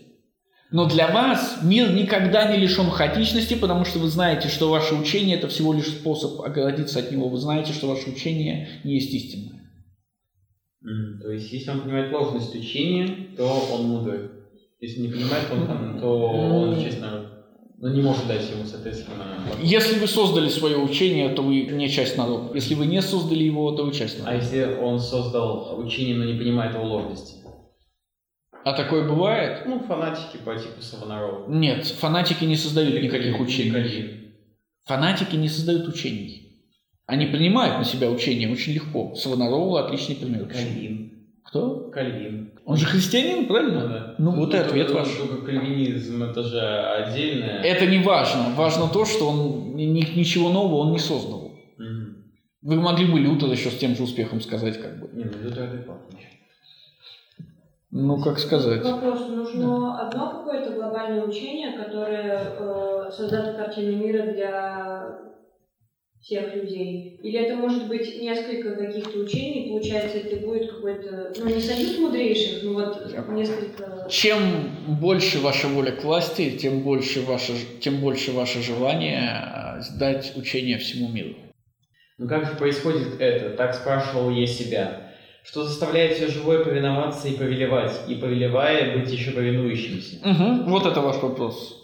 Но 0.72 0.88
для 0.88 1.08
вас 1.08 1.60
мир 1.62 1.91
никогда 1.91 2.51
не 2.51 2.58
лишен 2.58 2.89
хаотичности, 2.89 3.54
потому 3.54 3.86
что 3.86 3.99
вы 3.99 4.08
знаете, 4.08 4.47
что 4.47 4.70
ваше 4.70 4.95
учение– 4.95 5.38
это 5.38 5.47
всего 5.47 5.74
лишь 5.74 5.88
способ 5.88 6.41
оградиться 6.41 6.99
от 6.99 7.12
него. 7.12 7.30
Вы 7.30 7.38
знаете, 7.38 7.74
что 7.74 7.88
ваше 7.88 8.10
учение 8.10 8.82
не 8.84 8.95
есть 8.95 9.14
истинное. 9.14 9.62
То 11.22 11.32
есть, 11.32 11.51
если 11.54 11.72
он 11.72 11.82
понимает 11.82 12.12
ложность 12.12 12.56
учения, 12.56 13.08
то 13.38 13.68
он 13.72 13.84
мудрый. 13.86 14.32
Если 14.80 15.01
не 15.01 15.10
понимает, 15.10 15.45
он 15.51 15.99
то 15.99 16.08
он, 16.08 16.84
честно, 16.84 17.32
ну, 17.84 17.93
не 17.93 18.01
может 18.01 18.25
дать 18.27 18.49
ему, 18.49 18.63
соответственно, 18.65 19.25
Если 19.61 19.99
вы 19.99 20.07
создали 20.07 20.47
свое 20.47 20.77
учение, 20.77 21.27
то 21.27 21.41
вы 21.41 21.63
не 21.63 21.89
часть 21.89 22.15
народа. 22.17 22.55
Если 22.55 22.75
вы 22.75 22.86
не 22.86 23.01
создали 23.01 23.43
его, 23.43 23.69
то 23.71 23.84
вы 23.84 23.93
часть 23.93 24.21
А 24.21 24.23
народа. 24.23 24.41
если 24.41 24.75
он 24.81 25.01
создал 25.01 25.77
учение, 25.77 26.15
но 26.15 26.23
не 26.23 26.39
понимает 26.39 26.73
его 26.75 26.86
ложности? 26.86 27.36
А 28.63 28.71
такое 28.71 29.05
бывает? 29.05 29.63
Ну, 29.65 29.81
фанатики 29.81 30.38
по 30.45 30.55
типу 30.55 30.81
Савонарола. 30.81 31.49
Нет, 31.49 31.86
фанатики 31.86 32.45
не 32.45 32.55
создают 32.55 33.03
никаких 33.03 33.38
учений. 33.41 33.71
Кальвин. 33.71 34.34
Фанатики 34.86 35.36
не 35.36 35.49
создают 35.49 35.86
учений. 35.89 36.63
Они 37.05 37.25
принимают 37.25 37.79
на 37.79 37.84
себя 37.84 38.09
учения 38.09 38.49
очень 38.49 38.71
легко. 38.71 39.13
Савонарола 39.15 39.86
отличный 39.86 40.15
пример. 40.15 40.45
Кальвин. 40.45 41.12
Кто? 41.54 41.91
Кальвин. 41.93 42.51
Он 42.66 42.78
же 42.78 42.88
христианин, 42.88 43.41
Ну, 43.43 43.47
правильно? 43.47 43.88
да. 43.88 44.16
Ну, 44.18 44.32
вот 44.32 44.56
и 44.56 44.58
ответ 44.58 44.89
ваш. 44.89 45.08
Только 45.10 45.45
кальвинизм 45.45 46.24
это 46.24 46.41
же 46.41 46.60
отдельное. 46.60 47.62
Это 47.62 47.86
не 47.86 47.99
важно. 47.99 48.56
Важно 48.56 48.88
то, 48.88 49.06
что 49.06 49.30
он 49.30 49.76
ни- 49.76 49.84
ни- 49.84 50.18
ничего 50.18 50.49
нового 50.49 50.78
он 50.78 50.93
не 50.93 50.97
создал. 50.97 51.51
Мгм. 51.78 52.16
Вы 52.64 52.76
могли 52.82 53.06
бы 53.06 53.20
Лютер 53.20 53.51
еще 53.51 53.70
с 53.70 53.78
тем 53.78 53.95
же 53.95 54.01
успехом 54.01 54.41
сказать, 54.41 54.82
как 54.82 54.99
бы. 54.99 55.10
Не, 55.16 55.26
ну 55.26 55.32
Лютер 55.43 55.66
адекватный. 55.66 56.22
Ну, 57.91 58.20
как 58.24 58.39
сказать. 58.39 58.84
Вопрос, 58.84 59.30
нужно 59.30 59.99
одно 60.08 60.32
какое-то 60.32 60.72
глобальное 60.72 61.24
учение, 61.24 61.74
которое 61.78 62.41
э, 62.60 63.12
создаст 63.12 63.58
картину 63.58 63.97
мира 63.97 64.34
для 64.34 65.20
всех 66.24 66.55
людей? 66.55 67.19
Или 67.21 67.39
это 67.39 67.55
может 67.55 67.88
быть 67.88 68.21
несколько 68.21 68.76
каких-то 68.76 69.19
учений, 69.19 69.69
получается, 69.69 70.17
это 70.19 70.38
будет 70.38 70.71
какой-то, 70.71 71.34
ну, 71.38 71.53
не 71.53 71.61
союз 71.61 71.99
мудрейших, 71.99 72.63
но 72.63 72.74
вот 72.74 73.30
несколько... 73.30 74.07
Чем 74.09 74.39
больше 74.88 75.39
ваша 75.39 75.67
воля 75.67 75.91
к 75.91 76.03
власти, 76.03 76.51
тем 76.51 76.82
больше 76.82 77.21
ваше, 77.21 77.53
тем 77.82 77.97
больше 77.97 78.32
ваше 78.32 78.61
желание 78.61 79.78
э, 79.78 79.82
сдать 79.82 80.34
учение 80.38 80.78
всему 80.78 81.09
миру. 81.09 81.36
Ну 82.17 82.28
как 82.28 82.45
же 82.45 82.55
происходит 82.55 83.19
это? 83.19 83.55
Так 83.57 83.74
спрашивал 83.76 84.30
я 84.30 84.47
себя. 84.47 85.09
Что 85.43 85.63
заставляет 85.63 86.13
все 86.13 86.28
живое 86.28 86.63
повиноваться 86.63 87.28
и 87.28 87.36
повелевать, 87.36 87.91
и 88.07 88.15
повелевая 88.15 88.97
быть 88.97 89.11
еще 89.11 89.32
повинующимся? 89.32 90.26
Мгм, 90.26 90.69
Вот 90.69 90.86
это 90.86 91.01
ваш 91.01 91.17
вопрос. 91.21 91.82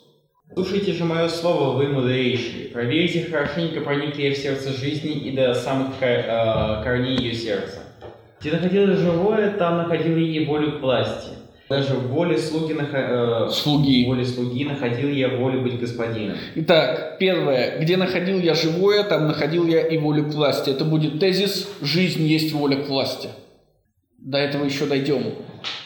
Слушайте 0.53 0.93
же 0.93 1.03
мое 1.05 1.27
слово, 1.29 1.77
вы 1.77 1.87
мудрейшие. 1.89 2.69
Проверьте 2.69 3.23
хорошенько, 3.29 3.81
проникли 3.81 4.23
я 4.23 4.33
в 4.33 4.37
сердце 4.37 4.73
жизни 4.73 5.11
и 5.11 5.31
до 5.31 5.53
самых 5.53 5.97
ко- 5.99 6.05
э, 6.05 6.83
корней 6.83 7.17
ее 7.17 7.33
сердца. 7.33 7.79
Где 8.41 8.51
находилось 8.51 8.99
живое, 8.99 9.51
там 9.51 9.77
находил 9.77 10.17
я 10.17 10.41
и 10.41 10.45
волю 10.45 10.79
к 10.79 10.81
власти. 10.81 11.29
Даже 11.69 11.93
в 11.93 12.07
воле 12.07 12.37
слуги, 12.39 12.73
нах- 12.73 12.89
э, 12.93 13.49
Слуги. 13.51 14.03
в 14.05 14.07
воле 14.07 14.25
слуги 14.25 14.65
находил 14.65 15.09
я 15.09 15.29
волю 15.29 15.61
быть 15.61 15.79
господином. 15.79 16.35
Итак, 16.55 17.17
первое. 17.19 17.77
Где 17.79 17.95
находил 17.95 18.39
я 18.39 18.55
живое, 18.55 19.03
там 19.03 19.27
находил 19.27 19.67
я 19.67 19.81
и 19.85 19.97
волю 19.99 20.23
к 20.25 20.33
власти. 20.33 20.71
Это 20.71 20.83
будет 20.83 21.19
тезис 21.19 21.69
«Жизнь 21.81 22.23
есть 22.25 22.53
воля 22.53 22.77
к 22.77 22.89
власти». 22.89 23.29
До 24.17 24.39
этого 24.39 24.65
еще 24.65 24.85
дойдем. 24.87 25.25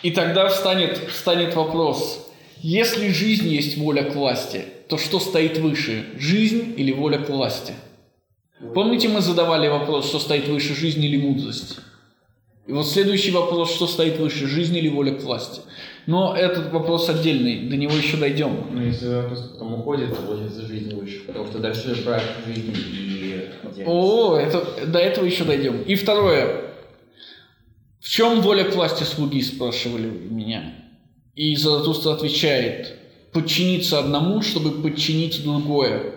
И 0.04 0.12
тогда 0.12 0.48
встанет, 0.48 0.98
встанет 1.10 1.54
вопрос. 1.54 2.30
Если 2.64 3.10
жизнь 3.10 3.50
есть 3.50 3.78
воля 3.78 4.04
к 4.04 4.16
власти, 4.16 4.64
то 4.88 4.98
что 4.98 5.20
стоит 5.20 5.58
выше? 5.58 6.06
Жизнь 6.18 6.74
или 6.78 6.94
воля 6.94 7.18
к 7.18 7.30
власти? 7.30 7.74
Помните, 8.74 9.10
мы 9.10 9.20
задавали 9.20 9.68
вопрос, 9.68 10.08
что 10.08 10.18
стоит 10.18 10.48
выше, 10.48 10.74
жизнь 10.74 11.04
или 11.04 11.18
мудрость? 11.18 11.80
И 12.66 12.72
вот 12.72 12.88
следующий 12.88 13.32
вопрос, 13.32 13.76
что 13.76 13.86
стоит 13.86 14.18
выше, 14.18 14.48
жизнь 14.48 14.78
или 14.78 14.88
воля 14.88 15.14
к 15.14 15.22
власти? 15.24 15.60
Но 16.08 16.38
этот 16.38 16.72
вопрос 16.72 17.10
отдельный, 17.10 17.68
до 17.68 17.76
него 17.76 17.94
еще 17.94 18.16
дойдем. 18.16 18.56
Ну, 18.72 18.82
если 18.82 19.08
вопрос 19.08 19.42
потом 19.52 19.74
уходит, 19.74 20.16
то 20.16 20.22
получается 20.22 20.66
жизнь 20.66 20.96
выше. 20.96 21.20
Потому 21.28 21.46
что 21.48 21.60
дальше 21.60 22.02
брак, 22.06 22.24
жизнь 22.48 22.74
и. 22.74 23.84
О, 23.86 24.38
это, 24.38 24.88
до 24.88 25.00
этого 25.00 25.26
еще 25.26 25.44
дойдем. 25.44 25.82
И 25.82 25.96
второе. 25.96 26.62
В 28.00 28.08
чем 28.08 28.40
воля 28.40 28.64
к 28.64 28.74
власти 28.74 29.04
слуги, 29.04 29.42
спрашивали 29.42 30.08
меня. 30.08 30.83
И 31.36 31.56
Заратустра 31.56 32.12
отвечает, 32.12 32.96
подчиниться 33.32 34.00
одному, 34.00 34.42
чтобы 34.42 34.82
подчинить 34.84 35.44
другое. 35.44 36.14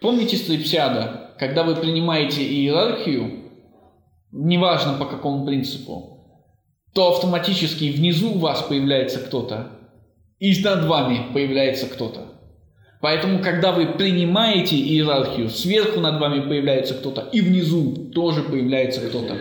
Помните 0.00 0.36
Стрипсиада? 0.36 1.34
Когда 1.38 1.62
вы 1.62 1.76
принимаете 1.76 2.42
иерархию, 2.42 3.44
неважно 4.30 4.98
по 4.98 5.06
какому 5.06 5.46
принципу, 5.46 6.20
то 6.92 7.08
автоматически 7.08 7.90
внизу 7.90 8.32
у 8.32 8.38
вас 8.38 8.62
появляется 8.62 9.20
кто-то, 9.20 9.78
и 10.38 10.52
над 10.62 10.84
вами 10.84 11.32
появляется 11.32 11.86
кто-то. 11.86 12.26
Поэтому, 13.00 13.42
когда 13.42 13.72
вы 13.72 13.86
принимаете 13.86 14.76
иерархию, 14.76 15.48
сверху 15.48 16.00
над 16.00 16.20
вами 16.20 16.46
появляется 16.46 16.94
кто-то, 16.94 17.28
и 17.32 17.40
внизу 17.40 18.10
тоже 18.12 18.42
появляется 18.42 19.00
кто-то. 19.08 19.38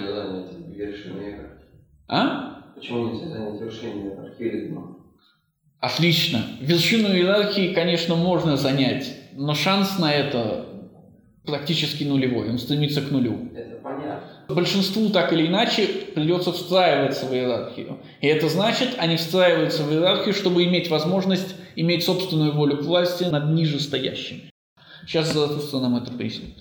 А? 2.08 2.74
Почему 2.76 3.10
нельзя 3.10 3.28
занять 3.28 4.40
или 4.40 4.68
дно? 4.68 4.89
Отлично. 5.80 6.44
Вершину 6.60 7.08
иерархии, 7.10 7.74
конечно, 7.74 8.16
можно 8.16 8.58
занять, 8.58 9.16
но 9.34 9.54
шанс 9.54 9.98
на 9.98 10.14
это 10.14 10.66
практически 11.46 12.04
нулевой. 12.04 12.50
Он 12.50 12.60
стремится 12.60 13.02
к 13.02 13.12
нулю. 13.12 13.50
Это 13.56 13.78
понятно. 13.82 14.24
Большинству 14.50 15.10
так 15.10 15.32
или 15.32 15.48
иначе 15.48 15.88
придется 16.14 16.52
встраиваться 16.52 17.26
в 17.26 17.34
иерархию. 17.34 18.00
И 18.20 18.28
это 18.28 18.50
значит, 18.50 18.96
они 18.98 19.16
встраиваются 19.16 19.84
в 19.84 19.92
иерархию, 19.92 20.34
чтобы 20.34 20.64
иметь 20.66 20.90
возможность 20.90 21.56
иметь 21.76 22.04
собственную 22.04 22.54
волю 22.54 22.78
к 22.78 22.84
власти 22.84 23.24
над 23.24 23.52
нижестоящими. 23.52 24.52
Сейчас 25.06 25.34
Заратустра 25.34 25.80
нам 25.80 25.96
это 25.96 26.12
пояснит. 26.12 26.56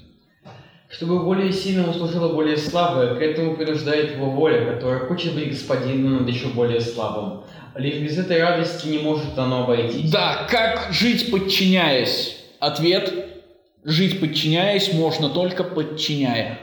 Чтобы 0.88 1.22
более 1.22 1.52
сильному 1.52 1.92
служило 1.92 2.32
более 2.32 2.56
слабое, 2.56 3.14
к 3.14 3.20
этому 3.20 3.56
принуждает 3.56 4.16
его 4.16 4.30
воля, 4.30 4.72
которая 4.72 5.00
хочет 5.00 5.34
быть 5.34 5.50
господином 5.50 6.18
над 6.18 6.28
еще 6.28 6.48
более 6.48 6.80
слабым. 6.80 7.44
Лишь 7.78 8.02
без 8.02 8.18
этой 8.18 8.42
радости 8.42 8.88
не 8.88 8.98
может 8.98 9.38
оно 9.38 9.62
обойтись. 9.62 10.10
Да, 10.10 10.46
как 10.50 10.92
жить 10.92 11.30
подчиняясь? 11.30 12.36
Ответ– 12.58 13.12
жить 13.84 14.20
подчиняясь 14.20 14.92
можно 14.92 15.28
только 15.30 15.62
подчиняя. 15.64 16.58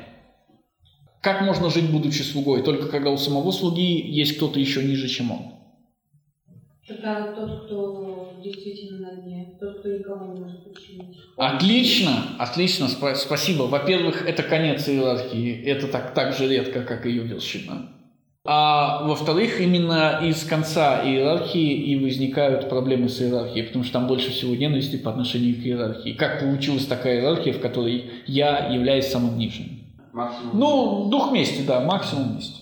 Как 1.22 1.42
можно 1.42 1.70
жить, 1.70 1.90
будучи 1.90 2.22
слугой? 2.22 2.64
Только 2.64 2.88
когда 2.88 3.10
у 3.10 3.18
самого 3.18 3.52
слуги 3.52 4.00
есть 4.12 4.36
кто-то 4.38 4.60
еще 4.60 4.84
ниже, 4.84 5.08
чем 5.08 5.32
он. 5.32 5.54
Тогда 6.88 7.34
тот, 7.34 7.66
кто 7.66 8.42
действительно 8.44 9.10
на 9.10 9.22
дне, 9.22 9.58
тот, 9.60 9.80
кто 9.80 9.90
никого 9.90 10.34
не 10.34 10.42
может 10.42 10.64
подчинить. 10.66 11.18
Отлично, 11.38 12.36
отлично, 12.38 12.86
спа- 12.86 13.16
спасибо. 13.16 13.64
Во-первых, 13.64 14.28
это 14.28 14.44
конец 14.44 14.88
иерархии, 14.88 15.64
это 15.64 15.88
так, 15.88 16.14
так 16.14 16.36
же 16.36 16.48
редко, 16.48 16.84
как 16.84 17.06
ее 17.08 17.24
вершина. 17.24 17.90
А 18.48 19.04
во-вторых, 19.04 19.60
именно 19.60 20.20
из 20.22 20.44
конца 20.44 21.04
иерархии 21.04 21.74
и 21.74 21.96
возникают 21.96 22.70
проблемы 22.70 23.10
с 23.10 23.20
иерархией, 23.20 23.66
потому 23.66 23.84
что 23.84 23.94
там 23.94 24.08
больше 24.08 24.30
всего 24.30 24.56
ненависти 24.56 24.98
по 24.98 25.10
отношению 25.10 25.56
к 25.56 25.66
иерархии. 25.66 26.14
Как 26.14 26.40
получилась 26.40 26.86
такая 26.86 27.22
иерархия, 27.22 27.54
в 27.54 27.60
которой 27.60 28.12
я 28.28 28.68
являюсь 28.72 29.08
самым 29.08 29.40
нижним? 29.40 29.80
Максимум. 30.14 30.60
Ну, 30.60 31.10
дух 31.10 31.32
мести, 31.32 31.64
да, 31.66 31.82
максимум 31.82 32.36
мести. 32.36 32.62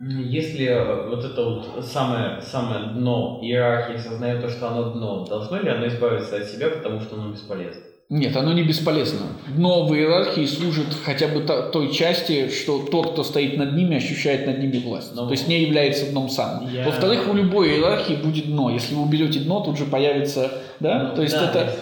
Если 0.00 0.66
вот 1.08 1.24
это 1.24 1.44
вот 1.44 1.84
самое, 1.84 2.40
самое 2.40 2.94
дно 2.94 3.38
иерархии 3.42 3.96
осознает 3.96 4.40
то, 4.40 4.48
что 4.48 4.68
оно 4.68 4.90
дно, 4.92 5.26
должно 5.26 5.58
ли 5.58 5.68
оно 5.68 5.86
избавиться 5.86 6.36
от 6.38 6.46
себя, 6.46 6.70
потому 6.70 7.00
что 7.00 7.14
оно 7.14 7.32
бесполезно? 7.32 7.82
Нет, 8.10 8.36
оно 8.36 8.52
не 8.52 8.64
бесполезно. 8.64 9.20
Дно 9.56 9.86
в 9.86 9.94
иерархии 9.94 10.44
служит 10.44 10.86
хотя 11.04 11.28
бы 11.28 11.42
то- 11.42 11.70
той 11.70 11.92
части, 11.92 12.48
что 12.50 12.80
тот, 12.90 13.12
кто 13.12 13.22
стоит 13.22 13.56
над 13.56 13.74
ними, 13.76 13.96
ощущает 13.96 14.46
над 14.46 14.58
ними 14.58 14.78
власть. 14.80 15.12
Ну, 15.14 15.26
То 15.26 15.30
есть 15.32 15.46
не 15.46 15.62
является 15.62 16.10
дном 16.10 16.28
сам. 16.28 16.68
я- 16.74 16.84
Во-вторых, 16.86 17.28
у 17.30 17.34
любой 17.34 17.68
иерархии 17.70 18.14
будет 18.14 18.46
дно. 18.46 18.68
Если 18.70 18.96
вы 18.96 19.02
уберете 19.02 19.38
дно, 19.38 19.60
тут 19.60 19.78
же 19.78 19.84
появится... 19.84 20.50
Да? 20.80 21.04
Ну, 21.10 21.14
То 21.14 21.22
есть 21.22 21.34
да, 21.36 21.50
это... 21.50 21.76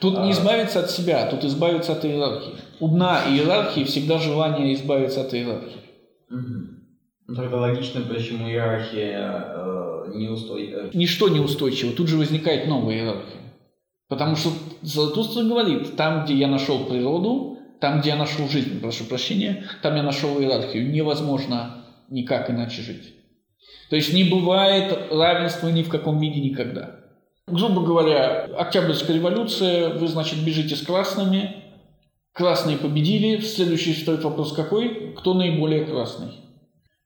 Тут 0.00 0.18
не 0.18 0.28
а- 0.28 0.32
избавиться 0.32 0.80
от 0.80 0.90
себя, 0.90 1.26
тут 1.30 1.44
избавиться 1.44 1.92
от 1.92 2.04
иерархии. 2.04 2.52
У 2.78 2.88
дна 2.88 3.22
иерархии 3.30 3.84
всегда 3.84 4.18
желание 4.18 4.74
избавиться 4.74 5.22
от 5.22 5.32
иерархии. 5.32 5.78
Мгм. 6.28 6.76
Ну, 7.26 7.34
Тогда 7.36 7.56
логично, 7.58 8.02
почему 8.02 8.48
иерархия 8.48 9.44
э, 9.56 10.12
не 10.14 10.28
устой... 10.28 10.70
э, 10.74 10.90
Ничто 10.92 11.28
неустойчиво, 11.30 11.92
тут 11.92 12.08
же 12.08 12.18
возникает 12.18 12.66
новая 12.66 12.96
иерархия. 12.96 13.39
Потому 14.10 14.34
что 14.34 14.50
Заратустра 14.82 15.44
говорит, 15.44 15.94
там, 15.96 16.24
где 16.24 16.34
я 16.34 16.48
нашел 16.48 16.84
природу, 16.84 17.58
там, 17.80 18.00
где 18.00 18.10
я 18.10 18.16
нашел 18.16 18.48
жизнь, 18.48 18.80
прошу 18.80 19.04
прощения, 19.04 19.64
там 19.82 19.94
я 19.94 20.02
нашел 20.02 20.40
иерархию. 20.40 20.90
Невозможно 20.90 21.84
никак 22.10 22.50
иначе 22.50 22.82
жить. 22.82 23.14
То 23.88 23.94
есть 23.94 24.12
не 24.12 24.24
бывает 24.24 25.12
равенства 25.12 25.68
ни 25.68 25.84
в 25.84 25.88
каком 25.88 26.18
виде 26.18 26.40
никогда. 26.40 26.96
Грубо 27.46 27.82
говоря, 27.82 28.46
Октябрьская 28.58 29.14
революция, 29.14 29.94
вы, 29.94 30.08
значит, 30.08 30.44
бежите 30.44 30.74
с 30.74 30.82
красными, 30.82 31.62
красные 32.32 32.78
победили, 32.78 33.40
следующий 33.40 33.94
стоит 33.94 34.24
вопрос 34.24 34.52
какой? 34.52 35.14
Кто 35.18 35.34
наиболее 35.34 35.84
красный? 35.84 36.32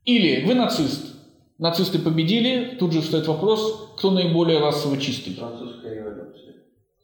Или 0.04 0.46
вы 0.46 0.54
нацист, 0.54 1.16
нацисты 1.58 1.98
победили, 1.98 2.76
тут 2.78 2.92
же 2.92 3.02
встает 3.02 3.26
вопрос, 3.26 3.92
кто 3.98 4.10
наиболее 4.10 4.58
расово 4.58 4.96
чистый? 4.98 5.34
Французская 5.34 5.94
революция. 5.94 6.43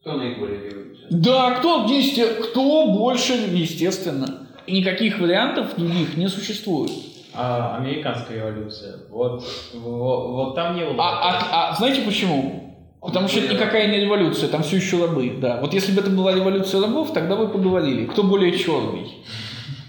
Кто 0.01 0.13
наиболее 0.15 0.59
революция? 0.71 1.07
Да, 1.11 1.51
кто, 1.57 1.85
есте- 1.87 2.27
кто 2.43 2.87
больше, 2.87 3.35
естественно. 3.53 4.47
И 4.67 4.79
никаких 4.81 5.19
вариантов 5.19 5.77
других 5.77 6.17
не 6.17 6.29
существует. 6.29 6.91
А 7.35 7.77
американская 7.77 8.39
революция. 8.39 8.95
Вот, 9.11 9.45
вот, 9.75 10.31
вот 10.31 10.55
там 10.55 10.75
не 10.75 10.85
было. 10.85 10.95
А, 10.99 11.39
а- 11.51 11.71
а 11.73 11.77
знаете 11.77 12.01
почему? 12.03 12.75
Потому 13.01 13.29
что 13.29 13.41
это 13.41 13.55
никакая 13.55 13.89
не 13.91 13.99
революция, 14.01 14.49
там 14.49 14.63
все 14.63 14.77
еще 14.77 15.05
рабы, 15.05 15.37
да. 15.41 15.59
Вот 15.61 15.73
если 15.75 15.93
бы 15.93 16.01
это 16.01 16.11
была 16.11 16.33
революция 16.35 16.81
рабов, 16.81 17.13
тогда 17.13 17.35
вы 17.37 17.49
поговорили, 17.49 18.07
кто 18.07 18.23
более 18.23 18.57
черный. 18.59 19.09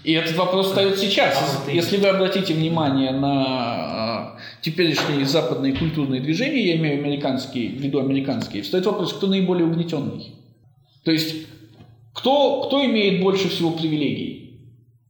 И 0.04 0.12
этот 0.12 0.36
вопрос 0.36 0.68
встает 0.68 0.98
сейчас. 0.98 1.62
А 1.66 1.70
Если 1.70 1.96
вы 1.96 2.08
обратите 2.08 2.54
внимание 2.54 3.12
на 3.12 4.21
э, 4.21 4.21
теперешние 4.62 5.26
западные 5.26 5.74
культурные 5.74 6.20
движения, 6.20 6.68
я 6.68 6.76
имею 6.76 7.00
американские, 7.00 7.70
в 7.70 7.80
виду 7.80 8.00
американские, 8.00 8.62
встает 8.62 8.86
вопрос, 8.86 9.12
кто 9.12 9.26
наиболее 9.26 9.66
угнетенный. 9.66 10.32
То 11.04 11.10
есть, 11.10 11.46
кто, 12.14 12.62
кто 12.62 12.84
имеет 12.84 13.20
больше 13.20 13.48
всего 13.48 13.72
привилегий? 13.72 14.60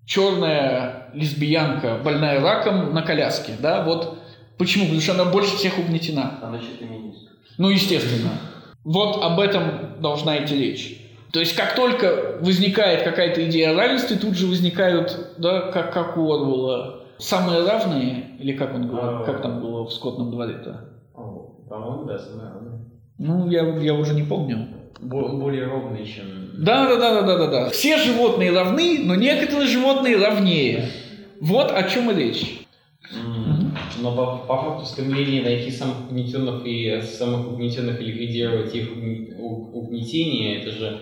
Черная 0.06 1.10
лесбиянка, 1.14 2.00
больная 2.02 2.40
раком 2.40 2.94
на 2.94 3.02
коляске, 3.02 3.52
да, 3.60 3.84
вот 3.84 4.18
почему? 4.56 4.84
Потому 4.84 5.00
что 5.02 5.12
она 5.12 5.26
больше 5.26 5.56
всех 5.56 5.78
угнетена. 5.78 6.38
Там 6.40 6.52
насчет 6.52 6.78
феминистов. 6.78 7.28
Ну, 7.58 7.68
естественно. 7.68 8.30
Вот 8.84 9.22
об 9.22 9.38
этом 9.38 10.00
должна 10.00 10.42
идти 10.42 10.56
речь. 10.56 10.98
То 11.30 11.40
есть, 11.40 11.54
как 11.54 11.74
только 11.74 12.38
возникает 12.40 13.04
какая-то 13.04 13.44
идея 13.48 13.70
о 13.70 13.74
равенстве, 13.74 14.16
тут 14.16 14.36
же 14.36 14.46
возникают, 14.46 15.34
да, 15.38 15.70
как, 15.70 15.92
как 15.92 16.16
у 16.16 16.32
Орвелла, 16.32 17.01
самые 17.22 17.64
равные, 17.66 18.36
или 18.38 18.52
как 18.52 18.74
он 18.74 18.88
говорил, 18.88 19.18
А. 19.20 19.24
как 19.24 19.42
там 19.42 19.60
было 19.60 19.84
в 19.86 19.92
скотном 19.92 20.30
дворе-то? 20.30 20.88
По-моему, 21.68 22.04
да, 22.04 22.18
самое 22.18 22.48
равное. 22.52 22.80
Ну, 23.18 23.48
я, 23.50 23.62
я 23.78 23.94
уже 23.94 24.14
не 24.14 24.22
помню. 24.24 24.68
Бо- 25.00 25.28
Более 25.36 25.64
ровный, 25.66 26.04
чем... 26.04 26.24
Да, 26.58 26.86
да, 26.86 26.96
да, 26.96 27.20
да, 27.20 27.22
да, 27.26 27.38
да, 27.38 27.46
да. 27.50 27.70
Все 27.70 27.96
животные 27.98 28.52
равны, 28.52 29.00
но 29.04 29.14
некоторые 29.14 29.66
животные 29.66 30.16
равнее. 30.18 30.88
Вот 31.40 31.70
о 31.72 31.82
чем 31.84 32.10
и 32.10 32.14
речь. 32.14 32.58
Но 34.00 34.14
по, 34.16 34.36
по 34.46 34.56
факту 34.62 34.86
стремление 34.86 35.42
найти 35.42 35.70
самых 35.70 36.08
угнетенных 36.10 36.66
и 36.66 37.00
самых 37.02 37.52
угнетенных 37.52 38.00
и 38.00 38.04
ликвидировать 38.04 38.74
их 38.74 38.90
угнетение, 38.92 40.60
это 40.60 40.70
же 40.72 41.00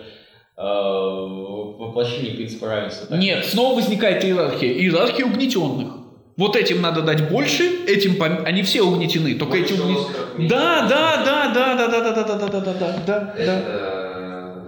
э, 0.57 0.61
воплощение 0.61 2.33
принципа 2.35 2.67
равенства. 2.67 3.07
так? 3.07 3.19
Нет, 3.19 3.45
снова 3.45 3.75
возникает 3.75 4.23
иерархия. 4.23 4.71
Иерархия 4.73 5.25
угнетенных. 5.25 5.93
Вот 6.41 6.55
этим 6.55 6.81
надо 6.81 7.03
дать 7.03 7.29
больше, 7.29 7.85
этим 7.85 8.15
пом- 8.15 8.43
они 8.45 8.63
все 8.63 8.81
угнетены, 8.81 9.35
только 9.35 9.57
эти 9.57 9.73
Больше 9.73 9.83
угнетены. 9.83 10.05
остров, 10.07 10.39
меньше 10.39 10.55
Да, 10.55 10.87
да, 10.89 11.23
да, 11.23 11.53
да, 11.53 11.75
да, 11.75 11.87
да, 11.87 12.01
да, 12.01 12.23
да, 12.25 12.35
да, 12.35 12.49
да, 12.49 12.59
да, 12.59 12.73
да, 12.73 13.33
да, 13.37 13.43
да. 13.45 14.63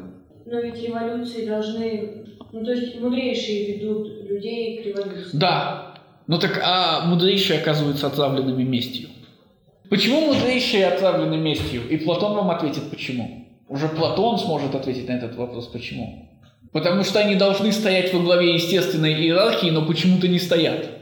Но 0.46 0.60
ведь 0.60 0.84
революции 0.88 1.48
должны... 1.48 2.26
Ну, 2.52 2.64
то 2.64 2.74
есть 2.74 3.00
мудрейшие 3.02 3.74
ведут 3.74 4.08
людей 4.30 4.84
к 4.84 4.86
революции. 4.86 5.32
Да. 5.34 5.96
Ну 6.28 6.38
так, 6.38 6.62
а 6.64 7.08
мудрейшие 7.08 7.58
оказываются 7.58 8.06
отравленными 8.06 8.62
местью. 8.62 9.10
Почему 9.90 10.28
мудрейшие 10.28 10.86
отравлены 10.86 11.38
местью? 11.38 11.82
И 11.90 11.98
Платон 11.98 12.36
вам 12.36 12.52
ответит, 12.52 12.92
почему. 12.92 13.48
Уже 13.68 13.88
Платон 13.88 14.38
сможет 14.38 14.76
ответить 14.76 15.08
на 15.10 15.14
этот 15.14 15.36
вопрос, 15.38 15.66
почему. 15.70 16.30
Потому 16.72 17.04
что 17.04 17.20
они 17.20 17.34
должны 17.34 17.72
стоять 17.72 18.14
во 18.14 18.20
главе 18.20 18.54
естественной 18.54 19.16
иерархии, 19.16 19.72
но 19.72 19.84
почему-то 19.84 20.28
не 20.28 20.38
стоят. 20.38 20.93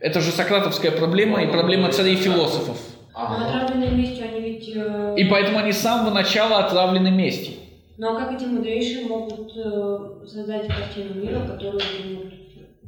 Это 0.00 0.20
же 0.20 0.30
сократовская 0.30 0.92
проблема 0.92 1.42
и 1.42 1.48
проблема 1.48 1.90
царей-философов. 1.90 2.78
Но 3.14 3.20
А, 3.20 3.46
отравленные 3.48 3.90
местью 3.90 4.26
они 4.30 4.40
ведь... 4.40 4.70
э, 4.76 5.14
И 5.16 5.24
поэтому 5.24 5.58
они 5.58 5.72
с 5.72 5.78
самого 5.78 6.14
начала 6.14 6.58
отравлены 6.64 7.10
местью. 7.10 7.54
Ну 7.96 8.12
а 8.16 8.20
как 8.20 8.32
эти 8.32 8.44
мудрейшие 8.44 9.06
могут 9.08 9.50
э, 9.56 10.26
создать 10.26 10.68
картину 10.68 11.14
мира, 11.20 11.40
которую 11.40 11.80
примут, 11.80 12.32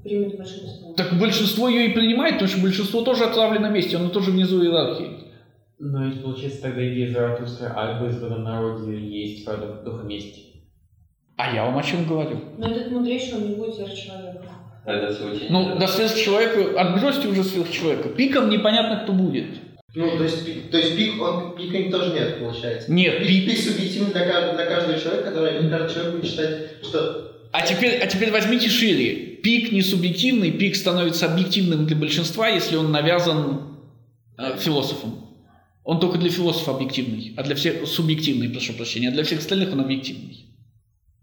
примет 0.05 0.37
большинство? 0.37 0.93
Так 0.95 1.19
большинство 1.19 1.69
ее 1.69 1.87
и 1.87 1.93
принимает, 1.93 2.35
потому 2.35 2.49
что 2.49 2.61
большинство 2.63 3.03
тоже 3.03 3.25
отравлено 3.25 3.71
местью, 3.71 3.99
оно 3.99 4.11
тоже 4.11 4.31
внизу 4.31 4.63
иерархии. 4.63 5.09
Но 5.81 6.05
ведь 6.05 6.23
получается 6.23 6.63
тогда 6.63 6.87
идея 6.93 7.11
Заратустра 7.11 7.71
о 7.75 8.01
вызванном 8.01 8.45
народе 8.45 8.97
есть 9.01 9.45
правда 9.45 9.83
духа 9.85 10.05
мести. 10.05 10.43
А 11.37 11.53
я 11.55 11.65
вам 11.65 11.77
о 11.79 11.83
чем 11.83 12.05
говорю? 12.07 12.39
Но 12.59 12.69
этот 12.71 12.93
мудрейший, 12.93 13.39
он 13.39 13.49
не 13.49 13.55
будет 13.57 13.75
сверхчеловеком. 13.75 14.30
Это 14.85 15.14
все 15.14 15.24
очень... 15.31 15.47
Ну, 15.51 15.78
до 15.78 15.87
сверхчеловека, 15.87 16.81
отбросьте 16.81 17.28
уже 17.28 17.45
сверхчеловека. 17.45 18.09
Пиком 18.11 18.49
непонятно, 18.49 19.01
кто 19.03 19.12
будет. 19.12 19.47
Ну, 19.95 20.16
то 20.16 20.22
есть, 20.22 20.47
пик- 20.47 20.70
то 20.70 20.78
есть 20.78 20.97
пик, 20.97 21.20
он, 21.20 21.57
пика 21.57 21.91
тоже 21.91 22.12
нет, 22.12 22.39
получается. 22.39 22.93
Нет, 22.93 23.18
Пик, 23.18 23.26
пик. 23.28 23.47
пик 23.47 23.59
субъективный 23.59 24.12
для, 24.12 24.53
для 24.55 24.66
каждого 24.66 24.99
человека, 24.99 25.31
который 25.31 25.68
каждый 25.68 25.93
человек 25.95 26.14
будет 26.14 26.31
считать, 26.31 26.59
что 26.83 27.33
А 27.53 27.66
теперь, 27.66 27.99
а 27.99 28.07
теперь 28.07 28.31
возьмите 28.31 28.68
шире. 28.68 29.37
Пик 29.43 29.72
не 29.72 29.83
субъективный, 29.83 30.53
пик 30.53 30.76
становится 30.76 31.26
объективным 31.33 31.87
для 31.87 31.97
большинства, 31.97 32.49
если 32.49 32.76
он 32.76 32.93
навязан 32.93 33.62
э, 34.39 34.57
философом. 34.59 35.26
Он 35.83 35.99
только 35.99 36.18
для 36.18 36.31
философа 36.31 36.72
объективный, 36.72 37.35
а 37.37 37.43
для 37.43 37.57
всех 37.57 37.87
субъективный, 37.89 38.49
прошу 38.51 38.74
прощения, 38.74 39.09
а 39.09 39.12
для 39.12 39.24
всех 39.24 39.41
остальных 39.41 39.72
он 39.72 39.81
объективный. 39.81 40.45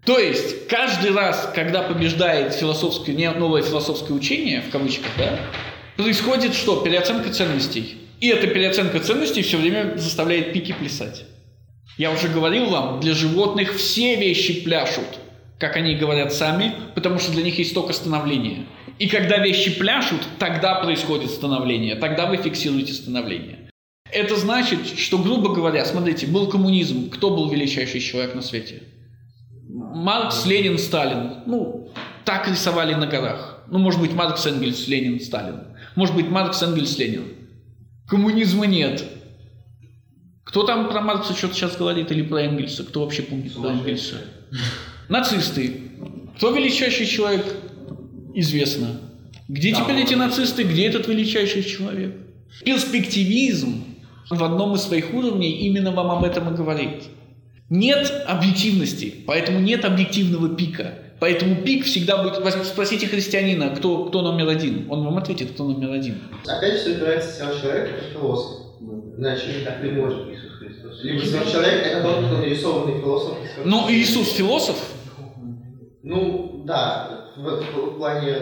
То 0.07 0.17
есть 0.17 0.69
каждый 0.69 1.11
раз, 1.11 1.51
когда 1.53 1.81
побеждает 1.81 2.53
философское, 2.53 3.13
не- 3.13 3.29
новое 3.29 3.61
философское 3.61 4.13
учение, 4.13 4.61
в 4.61 4.69
кавычках, 4.69 5.11
да, 5.17 5.37
происходит 5.97 6.53
что? 6.53 6.77
Переоценка 6.77 7.29
ценностей. 7.29 7.97
И 8.21 8.29
эта 8.29 8.47
переоценка 8.47 9.01
ценностей 9.01 9.41
все 9.41 9.57
время 9.57 9.97
заставляет 9.97 10.53
пики 10.53 10.71
плясать. 10.71 11.25
Я 11.97 12.11
уже 12.11 12.29
говорил 12.29 12.69
вам, 12.69 13.01
для 13.01 13.13
животных 13.13 13.75
все 13.75 14.15
вещи 14.15 14.61
пляшут, 14.63 15.19
как 15.59 15.75
они 15.75 15.95
говорят 15.95 16.33
сами, 16.33 16.73
потому 16.95 17.19
что 17.19 17.33
для 17.33 17.43
них 17.43 17.59
есть 17.59 17.73
только 17.73 17.91
становление. 17.91 18.65
И 18.99 19.09
когда 19.09 19.39
вещи 19.39 19.77
пляшут, 19.77 20.21
тогда 20.39 20.75
происходит 20.75 21.31
становление, 21.31 21.95
тогда 21.95 22.27
вы 22.27 22.37
фиксируете 22.37 22.93
становление. 22.93 23.69
Это 24.13 24.37
значит, 24.37 24.87
что, 24.97 25.17
грубо 25.17 25.53
говоря, 25.53 25.83
смотрите, 25.83 26.27
был 26.27 26.47
коммунизм, 26.47 27.09
кто 27.09 27.29
был 27.29 27.49
величайший 27.49 27.99
человек 27.99 28.35
на 28.35 28.41
свете? 28.41 28.83
Маркс, 29.93 30.45
Ленин, 30.45 30.77
Сталин. 30.77 31.43
Ну, 31.45 31.89
так 32.25 32.47
рисовали 32.47 32.93
на 32.93 33.07
горах. 33.07 33.63
Ну, 33.69 33.79
может 33.79 33.99
быть, 33.99 34.13
Маркс, 34.13 34.45
Энгельс, 34.45 34.87
Ленин, 34.87 35.19
Сталин. 35.19 35.61
Может 35.95 36.15
быть, 36.15 36.29
Маркс, 36.29 36.61
Энгельс, 36.61 36.97
Ленин. 36.97 37.23
Коммунизма 38.07 38.65
нет. 38.65 39.03
Кто 40.43 40.63
там 40.63 40.89
про 40.89 41.01
Маркса 41.01 41.33
что-то 41.33 41.55
сейчас 41.55 41.75
говорит 41.75 42.11
или 42.11 42.21
про 42.21 42.43
Энгельса? 42.43 42.83
Кто 42.83 43.01
вообще 43.01 43.21
помнит 43.21 43.53
про 43.53 43.69
Энгельса? 43.69 44.15
Нацисты. 45.09 45.81
Кто 46.37 46.51
величайший 46.51 47.05
человек? 47.05 47.45
Известно. 48.33 49.01
Где 49.49 49.73
теперь 49.73 49.97
эти 49.97 50.13
нацисты? 50.13 50.63
Где 50.63 50.87
этот 50.87 51.07
величайший 51.07 51.63
человек? 51.63 52.15
Перспективизм 52.63 53.83
в 54.29 54.43
одном 54.43 54.75
из 54.75 54.81
своих 54.81 55.13
уровней 55.13 55.51
именно 55.67 55.91
вам 55.91 56.11
об 56.11 56.23
этом 56.23 56.53
и 56.53 56.55
говорит. 56.55 57.03
Нет 57.69 58.23
объективности, 58.25 59.13
поэтому 59.27 59.59
нет 59.59 59.83
объективного 59.85 60.55
пика. 60.55 60.95
Поэтому 61.19 61.55
пик 61.63 61.83
всегда 61.85 62.21
будет... 62.23 62.35
Спросите 62.65 63.07
христианина, 63.07 63.69
кто, 63.75 64.05
кто 64.05 64.21
номер 64.21 64.49
один. 64.49 64.85
Он 64.89 65.03
вам 65.03 65.17
ответит, 65.17 65.51
кто 65.51 65.63
номер 65.63 65.91
один. 65.91 66.19
опять 66.45 66.79
все 66.79 66.91
упирается 66.95 67.29
в 67.29 67.33
сверхчеловек, 67.33 67.89
это 67.89 68.13
философ. 68.13 68.61
Иначе 69.17 69.59
никак 69.59 69.83
не 69.83 69.91
может. 69.91 70.27
Либо 71.03 71.19
сверхчеловек 71.25 71.85
это 71.87 72.01
тот, 72.03 72.25
кто 72.25 72.37
нарисованный 72.37 73.01
философ. 73.01 73.37
Ну. 73.65 73.89
Иисус 73.91 74.31
философ, 74.33 74.77
Ну, 76.03 76.61
да, 76.65 77.31
в, 77.35 77.41
в- 77.41 77.93
в 77.95 77.97
плане... 77.97 78.37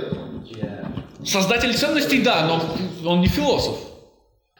Создатель 1.23 1.73
ценностей, 1.73 2.21
да, 2.21 2.45
но 2.45 3.09
он 3.09 3.21
не 3.21 3.27
философ. 3.27 3.77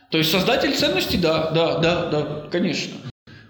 То 0.09 0.17
есть 0.17 0.31
создатель 0.31 0.73
ценностей, 0.73 1.17
да, 1.17 1.51
да, 1.51 1.77
да, 1.79 2.09
да, 2.09 2.47
конечно. 2.49 2.93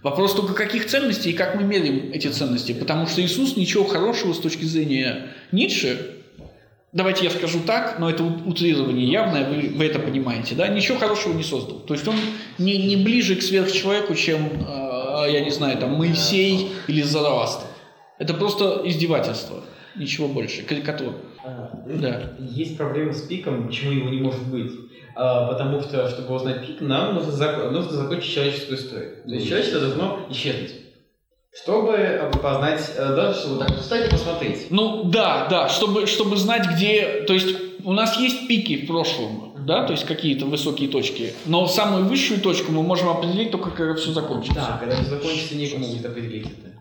Вопрос 0.06 0.36
только 0.36 0.54
каких 0.54 0.86
ценностей 0.86 1.32
и 1.32 1.34
как 1.34 1.56
мы 1.56 1.64
меряем 1.64 2.12
эти 2.14 2.28
ценности. 2.28 2.74
Потому 2.74 3.08
что 3.08 3.24
Иисус 3.24 3.58
ничего 3.58 3.86
хорошего 3.86 4.34
с 4.34 4.38
точки 4.38 4.64
зрения 4.64 5.30
Ницше, 5.52 6.18
давайте 6.94 7.24
я 7.24 7.32
скажу 7.32 7.62
так, 7.66 7.98
но 7.98 8.08
это 8.08 8.24
утрирование 8.24 9.08
явное, 9.08 9.50
вы, 9.50 9.70
вы 9.70 9.84
это 9.84 9.98
понимаете, 9.98 10.54
да, 10.54 10.68
ничего 10.68 11.00
хорошего 11.00 11.34
не 11.34 11.42
создал. 11.42 11.80
То 11.80 11.96
есть 11.96 12.08
он 12.08 12.18
не, 12.60 12.78
не 12.86 12.98
ближе 12.98 13.36
к 13.36 13.42
сверхчеловеку, 13.42 14.14
чем, 14.14 14.42
э, 14.44 15.32
я 15.32 15.42
не 15.44 15.50
знаю, 15.50 15.80
там, 15.80 15.96
Моисей 15.96 16.70
или 16.86 17.02
Заравастр. 17.02 17.66
Это 18.20 18.36
просто 18.36 18.84
издевательство, 18.86 19.64
ничего 19.96 20.28
больше, 20.28 20.62
карикатура. 20.62 21.16
Да. 21.88 22.36
Есть 22.38 22.78
проблема 22.78 23.12
с 23.12 23.22
пиком, 23.22 23.66
почему 23.66 23.92
его 23.92 24.10
не 24.10 24.22
может 24.22 24.46
быть. 24.50 24.72
А, 25.16 25.48
потому 25.48 25.82
что, 25.82 26.10
чтобы 26.10 26.36
узнать 26.36 26.66
пик, 26.68 26.82
нам 26.82 27.16
нужно, 27.16 27.32
зак- 27.32 27.70
нужно 27.72 27.92
закончить 27.92 28.34
человеческую 28.34 28.78
историю. 28.78 29.16
То 29.26 29.32
есть 29.34 29.48
человечество 29.48 29.80
должно 29.82 30.26
исчезнуть. 30.30 30.72
Чтобы 31.64 31.94
э, 31.94 32.32
познать, 32.42 32.92
э, 32.98 33.16
даже 33.16 33.40
чтобы 33.40 33.60
так 33.64 33.78
встать 33.80 34.08
и 34.08 34.12
посмотреть. 34.12 34.68
Ну 34.72 35.06
да, 35.06 35.48
да, 35.50 35.70
чтобы, 35.70 36.06
чтобы 36.06 36.36
знать, 36.36 36.68
где... 36.68 37.24
То 37.28 37.34
есть 37.34 37.56
у 37.86 37.94
нас 37.94 38.20
есть 38.20 38.48
пики 38.50 38.84
в 38.84 38.88
прошлом, 38.88 39.54
да, 39.66 39.86
то 39.86 39.94
есть 39.94 40.04
какие-то 40.06 40.46
высокие 40.48 40.90
точки, 40.90 41.34
но 41.46 41.66
самую 41.68 42.06
высшую 42.06 42.42
точку 42.42 42.74
мы 42.74 42.84
можем 42.84 43.08
определить 43.10 43.52
только 43.52 43.70
когда 43.72 43.94
все 43.96 44.12
закончится. 44.12 44.56
Да, 44.56 44.78
когда 44.82 44.96
все 44.98 45.06
закончится, 45.12 45.56
некому 45.56 45.88
будет 45.88 46.06
определить 46.06 46.48
это. 46.48 46.74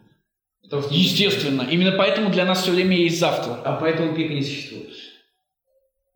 Потому 0.64 0.82
что- 0.82 0.95
Естественно. 0.95 1.62
Именно 1.70 1.93
поэтому 1.93 2.30
для 2.30 2.45
нас 2.45 2.62
все 2.62 2.72
время 2.72 2.97
есть 2.97 3.20
завтра. 3.20 3.61
А 3.64 3.76
поэтому 3.80 4.12
пика 4.14 4.32
не 4.35 4.43
существует. 4.43 4.89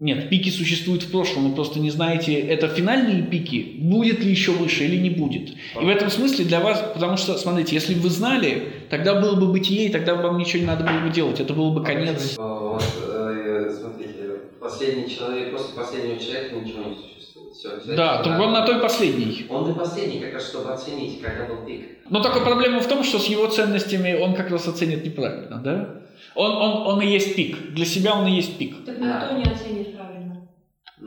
Нет, 0.00 0.28
пики 0.30 0.48
существуют 0.50 1.02
в 1.02 1.10
прошлом, 1.10 1.48
вы 1.48 1.56
просто 1.56 1.80
не 1.80 1.90
знаете, 1.90 2.38
это 2.38 2.68
финальные 2.68 3.22
пики, 3.24 3.78
будет 3.80 4.20
ли 4.20 4.30
еще 4.30 4.52
выше 4.52 4.84
или 4.84 4.96
не 4.96 5.10
будет. 5.10 5.50
И 5.80 5.84
в 5.84 5.88
этом 5.88 6.08
смысле 6.08 6.44
для 6.44 6.60
вас, 6.60 6.80
потому 6.94 7.16
что, 7.16 7.36
смотрите, 7.36 7.74
если 7.74 7.94
бы 7.94 8.02
вы 8.02 8.10
знали, 8.10 8.72
тогда 8.90 9.20
было 9.20 9.34
бы 9.34 9.48
бытие, 9.48 9.86
и 9.86 9.88
тогда 9.88 10.14
вам 10.14 10.38
ничего 10.38 10.60
не 10.60 10.66
надо 10.66 10.84
было 10.84 11.00
бы 11.00 11.10
делать, 11.10 11.40
это 11.40 11.52
был 11.52 11.72
бы 11.72 11.82
конец. 11.82 12.36
Э, 12.38 12.40
Вот, 12.40 12.84
э, 13.08 13.74
смотрите, 13.76 14.40
последний 14.60 15.10
человек, 15.12 15.50
после 15.50 15.74
последнего 15.74 16.16
человека 16.20 16.54
ничего 16.54 16.84
не 16.84 16.94
существует. 16.94 17.54
Все, 17.56 17.96
Да, 17.96 18.22
то 18.22 18.30
он 18.40 18.52
на 18.52 18.64
той 18.64 18.80
последний. 18.80 19.46
Он 19.48 19.68
и 19.68 19.74
последний, 19.74 20.20
как 20.20 20.34
раз 20.34 20.48
чтобы 20.48 20.72
оценить, 20.74 21.20
когда 21.20 21.46
был 21.46 21.66
пик. 21.66 21.98
Но 22.08 22.22
только 22.22 22.38
проблема 22.40 22.78
в 22.78 22.86
том, 22.86 23.02
что 23.02 23.18
с 23.18 23.26
его 23.26 23.48
ценностями 23.48 24.16
он 24.16 24.34
как 24.34 24.48
раз 24.52 24.68
оценит 24.68 25.04
неправильно, 25.04 25.56
да? 25.56 25.94
Он, 26.34 26.52
он, 26.52 26.86
он 26.86 27.00
и 27.02 27.06
есть 27.06 27.34
пик. 27.34 27.74
Для 27.74 27.84
себя 27.84 28.14
он 28.14 28.28
и 28.28 28.36
есть 28.36 28.58
пик. 28.58 28.84
Так 28.84 28.98
никто 28.98 29.36
не 29.36 29.42
оценит. 29.42 29.87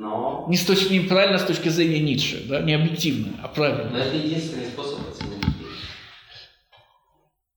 Но, 0.01 0.45
Не 0.49 0.57
с 0.57 0.65
точки, 0.65 0.93
неправильно 0.93 1.37
с 1.37 1.43
точки 1.43 1.69
зрения 1.69 1.99
Ницше, 1.99 2.43
да? 2.49 2.59
Не 2.61 2.73
объективно, 2.73 3.33
а 3.43 3.47
правильно. 3.47 3.91
но 3.91 3.99
это 3.99 4.15
единственный 4.15 4.65
способ 4.65 4.99
оценить 5.07 5.41
пик. 5.45 5.67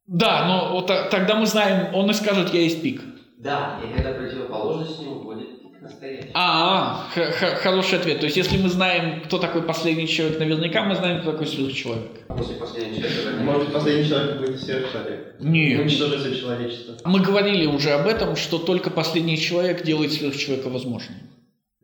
Да, 0.06 0.46
но 0.46 0.74
вот 0.74 0.86
та- 0.86 1.08
тогда 1.08 1.36
мы 1.36 1.46
знаем, 1.46 1.94
он 1.94 2.10
и 2.10 2.12
скажет, 2.14 2.52
я 2.52 2.60
есть 2.60 2.82
пик. 2.82 3.00
Да, 3.38 3.80
и 3.82 3.94
когда 3.94 4.12
противоположность 4.12 5.00
ему 5.00 5.22
будет 5.22 5.62
пик 5.62 5.80
настоящий. 5.80 6.28
А, 6.34 7.06
х- 7.14 7.32
х- 7.32 7.54
хороший 7.56 7.98
ответ. 7.98 8.18
То 8.20 8.26
есть, 8.26 8.36
если 8.36 8.58
мы 8.58 8.68
знаем, 8.68 9.22
кто 9.22 9.38
такой 9.38 9.62
последний 9.62 10.06
человек, 10.06 10.38
наверняка 10.38 10.82
мы 10.84 10.96
знаем, 10.96 11.22
кто 11.22 11.32
такой 11.32 11.46
сверхчеловек. 11.46 12.10
А 12.28 12.34
после 12.34 12.56
последнего 12.56 13.08
человека... 13.08 13.42
Может, 13.42 13.72
последний 13.72 14.06
человек 14.08 14.36
будет 14.38 14.60
сверхчеловек. 14.60 15.36
Нет. 15.40 15.90
Человечество. 15.90 16.94
Мы 17.06 17.20
говорили 17.20 17.64
уже 17.64 17.92
об 17.92 18.06
этом, 18.06 18.36
что 18.36 18.58
только 18.58 18.90
последний 18.90 19.38
человек 19.38 19.82
делает 19.82 20.12
сверхчеловека 20.12 20.68
возможным. 20.68 21.16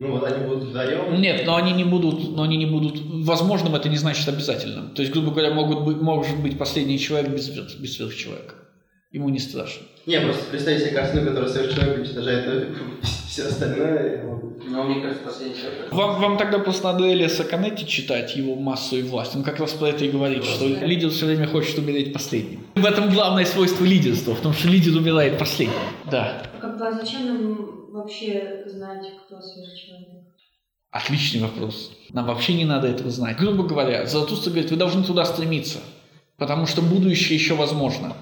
Ну 0.01 0.13
вот 0.13 0.23
они 0.23 0.47
будут 0.47 0.63
вдвоем. 0.63 1.21
Нет, 1.21 1.45
но 1.45 1.57
они 1.57 1.73
не 1.73 1.83
будут, 1.83 2.35
но 2.35 2.41
они 2.41 2.57
не 2.57 2.65
будут. 2.65 2.99
Возможным 3.23 3.75
это 3.75 3.87
не 3.87 3.97
значит 3.97 4.27
обязательным. 4.27 4.95
То 4.95 5.03
есть, 5.03 5.13
грубо 5.13 5.29
говоря, 5.29 5.53
могут 5.53 5.85
быть, 5.85 5.97
может 5.97 6.41
быть 6.41 6.57
последний 6.57 6.97
человек 6.97 7.29
без, 7.29 7.49
без 7.49 7.97
сверхчеловека. 7.97 8.55
Ему 9.11 9.29
не 9.29 9.37
страшно. 9.37 9.83
Не, 10.07 10.19
просто 10.21 10.45
представьте 10.45 10.85
себе 10.85 10.95
картину, 10.95 11.27
которая 11.27 11.51
сверхчеловек 11.51 11.97
уничтожает 11.99 12.45
э, 12.47 12.73
Все 13.29 13.43
остальное... 13.43 14.25
Но 14.67 14.83
мне 14.85 15.01
кажется, 15.01 15.23
последний 15.23 15.55
человек... 15.55 15.93
Вам, 15.93 16.19
вам 16.19 16.37
тогда 16.39 16.57
просто 16.57 16.93
надо 16.93 17.11
Элиса 17.11 17.43
Канетти 17.43 17.85
читать, 17.85 18.35
его 18.35 18.55
«Массу 18.55 18.95
и 18.95 19.03
власть». 19.03 19.35
Он 19.35 19.43
как 19.43 19.59
раз 19.59 19.73
про 19.73 19.89
это 19.89 20.03
и 20.03 20.09
говорит, 20.09 20.43
что 20.45 20.65
лидер 20.65 21.11
все 21.11 21.27
время 21.27 21.45
хочет 21.45 21.77
умереть 21.77 22.11
последним. 22.11 22.65
В 22.73 22.85
этом 22.85 23.11
главное 23.11 23.45
свойство 23.45 23.85
лидерства, 23.85 24.33
в 24.33 24.41
том, 24.41 24.53
что 24.53 24.67
лидер 24.67 24.97
умирает 24.97 25.37
последним. 25.37 25.75
Да. 26.09 26.41
Как 26.59 26.79
бы, 26.79 26.87
а 26.87 26.91
зачем 26.93 27.27
нам 27.27 27.80
вообще 27.91 28.63
знать, 28.67 29.05
кто 29.25 29.41
сверхчеловек? 29.41 30.25
Отличный 30.91 31.41
вопрос. 31.41 31.91
Нам 32.09 32.25
вообще 32.25 32.53
не 32.53 32.65
надо 32.65 32.87
этого 32.87 33.09
знать. 33.09 33.37
Грубо 33.37 33.63
говоря, 33.63 34.05
Заратустра 34.05 34.49
говорит, 34.49 34.71
вы 34.71 34.77
должны 34.77 35.03
туда 35.03 35.23
стремиться, 35.25 35.79
потому 36.37 36.65
что 36.65 36.81
будущее 36.81 37.37
еще 37.37 37.55
возможно. 37.55 38.15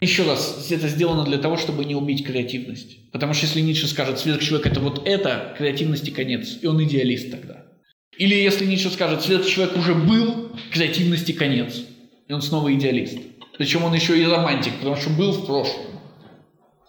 Еще 0.00 0.24
раз, 0.24 0.70
это 0.70 0.88
сделано 0.88 1.24
для 1.24 1.38
того, 1.38 1.56
чтобы 1.56 1.84
не 1.84 1.94
убить 1.94 2.24
креативность. 2.24 3.10
Потому 3.10 3.34
что 3.34 3.46
если 3.46 3.60
Ницше 3.60 3.88
скажет, 3.88 4.18
сверхчеловек 4.18 4.66
это 4.66 4.80
вот 4.80 5.06
это, 5.06 5.54
креативности 5.58 6.10
конец, 6.10 6.58
и 6.62 6.66
он 6.66 6.82
идеалист 6.84 7.30
тогда. 7.30 7.64
Или 8.16 8.34
если 8.34 8.64
Ницше 8.64 8.90
скажет, 8.90 9.22
сверхчеловек 9.22 9.76
уже 9.76 9.94
был, 9.94 10.50
креативности 10.72 11.32
конец, 11.32 11.82
и 12.28 12.32
он 12.32 12.42
снова 12.42 12.72
идеалист. 12.72 13.18
Причем 13.58 13.84
он 13.84 13.92
еще 13.92 14.18
и 14.18 14.24
романтик, 14.24 14.76
потому 14.78 14.96
что 14.96 15.10
был 15.10 15.32
в 15.32 15.46
прошлом. 15.46 16.00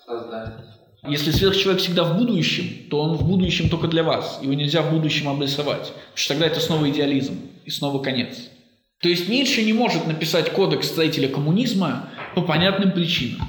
Создать. 0.05 0.68
Если 1.07 1.31
сверхчеловек 1.31 1.79
всегда 1.81 2.03
в 2.03 2.17
будущем, 2.17 2.89
то 2.89 2.99
он 3.01 3.15
в 3.15 3.25
будущем 3.25 3.69
только 3.69 3.87
для 3.87 4.03
вас. 4.03 4.39
Его 4.41 4.53
нельзя 4.53 4.81
в 4.81 4.91
будущем 4.91 5.29
обрисовать. 5.29 5.87
Потому 5.93 6.15
что 6.15 6.33
тогда 6.33 6.47
это 6.47 6.59
снова 6.59 6.89
идеализм 6.89 7.39
и 7.65 7.69
снова 7.69 8.01
конец. 8.03 8.37
То 9.01 9.07
есть 9.07 9.29
Ницше 9.29 9.63
не 9.63 9.71
может 9.71 10.07
написать 10.07 10.51
кодекс 10.51 10.87
строителя 10.87 11.29
коммунизма 11.29 12.09
по 12.35 12.41
понятным 12.41 12.91
причинам. 12.91 13.47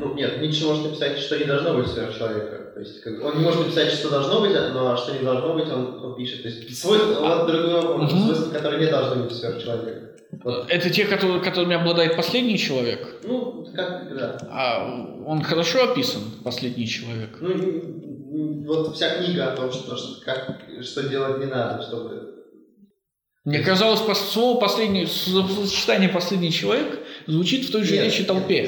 Ну, 0.00 0.14
нет, 0.14 0.40
Ницше 0.40 0.64
может 0.66 0.84
написать, 0.84 1.18
что 1.18 1.36
не 1.36 1.44
должно 1.44 1.74
быть 1.74 1.88
сверхчеловека. 1.88 2.70
То 2.74 2.80
есть, 2.80 3.00
как, 3.00 3.24
он 3.24 3.38
не 3.38 3.42
может 3.44 3.60
написать, 3.66 3.90
что 3.90 4.10
должно 4.10 4.40
быть, 4.40 4.52
но 4.52 4.96
что 4.96 5.12
не 5.12 5.24
должно 5.24 5.54
быть, 5.54 5.68
он, 5.68 6.04
он 6.04 6.14
пишет. 6.14 6.42
То 6.42 6.48
есть, 6.48 6.78
свойства, 6.78 7.20
он 7.20 7.46
другое, 7.48 7.82
Мгм. 7.82 8.08
свойства, 8.08 8.50
которые 8.52 8.84
не 8.84 8.90
должны 8.90 9.24
быть 9.24 9.34
сверхчеловека. 9.34 10.15
Вот. 10.32 10.70
Это 10.70 10.90
те, 10.90 11.04
которые, 11.06 11.40
которыми 11.40 11.74
обладает 11.74 12.16
последний 12.16 12.58
человек. 12.58 13.20
Ну, 13.24 13.66
как, 13.74 14.16
да. 14.16 14.38
А 14.50 15.22
он 15.26 15.42
хорошо 15.42 15.90
описан, 15.90 16.22
последний 16.44 16.86
человек. 16.86 17.38
Ну, 17.40 18.64
вот 18.66 18.94
вся 18.94 19.18
книга 19.18 19.52
о 19.52 19.56
том, 19.56 19.72
что, 19.72 19.96
что, 19.96 20.24
как, 20.24 20.60
что 20.82 21.08
делать 21.08 21.38
не 21.38 21.46
надо, 21.46 21.82
чтобы... 21.82 22.34
Мне 23.44 23.60
казалось, 23.60 24.00
слово 24.18 24.58
последний, 24.60 25.06
сочетание 25.06 26.08
последний 26.08 26.50
человек 26.50 26.98
звучит 27.26 27.64
в 27.66 27.72
той 27.72 27.84
же 27.84 27.94
Нет, 27.94 28.04
речи 28.06 28.18
нет, 28.20 28.26
толпе. 28.26 28.62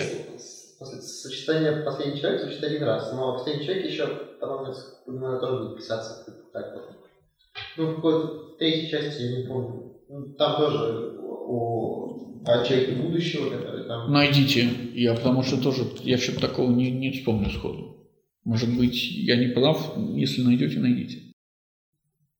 после- 0.78 1.02
Сочетание 1.02 1.82
последний 1.82 2.20
человек 2.20 2.42
звучит 2.42 2.62
один 2.62 2.84
раз, 2.84 3.12
но 3.12 3.32
последний 3.36 3.64
человек 3.66 3.86
еще 3.86 4.06
потом 4.40 4.72
наверное, 5.06 5.40
тоже 5.40 5.64
будет 5.64 5.76
писаться 5.78 6.24
так 6.52 6.74
вот. 6.74 6.84
Ну, 7.76 7.86
в 7.90 7.94
какой-то 7.96 8.56
третьей 8.58 8.88
части, 8.88 9.22
я 9.22 9.38
не 9.38 9.46
помню. 9.48 10.00
Ну, 10.08 10.32
Там 10.34 10.56
тоже 10.56 11.17
о, 11.48 12.42
о 12.44 12.64
человеке 12.64 12.92
будущего, 12.92 13.50
который 13.50 13.86
там... 13.86 14.12
Найдите. 14.12 14.68
Я 14.94 15.14
потому 15.14 15.42
что 15.42 15.60
тоже, 15.60 15.84
я 16.04 16.18
что-то 16.18 16.40
такого 16.40 16.70
не, 16.70 16.90
не 16.90 17.12
вспомню 17.12 17.50
сходу. 17.50 18.08
Может 18.44 18.76
быть, 18.76 19.10
я 19.12 19.36
не 19.36 19.48
прав, 19.48 19.94
если 20.14 20.42
найдете, 20.42 20.78
найдите. 20.78 21.34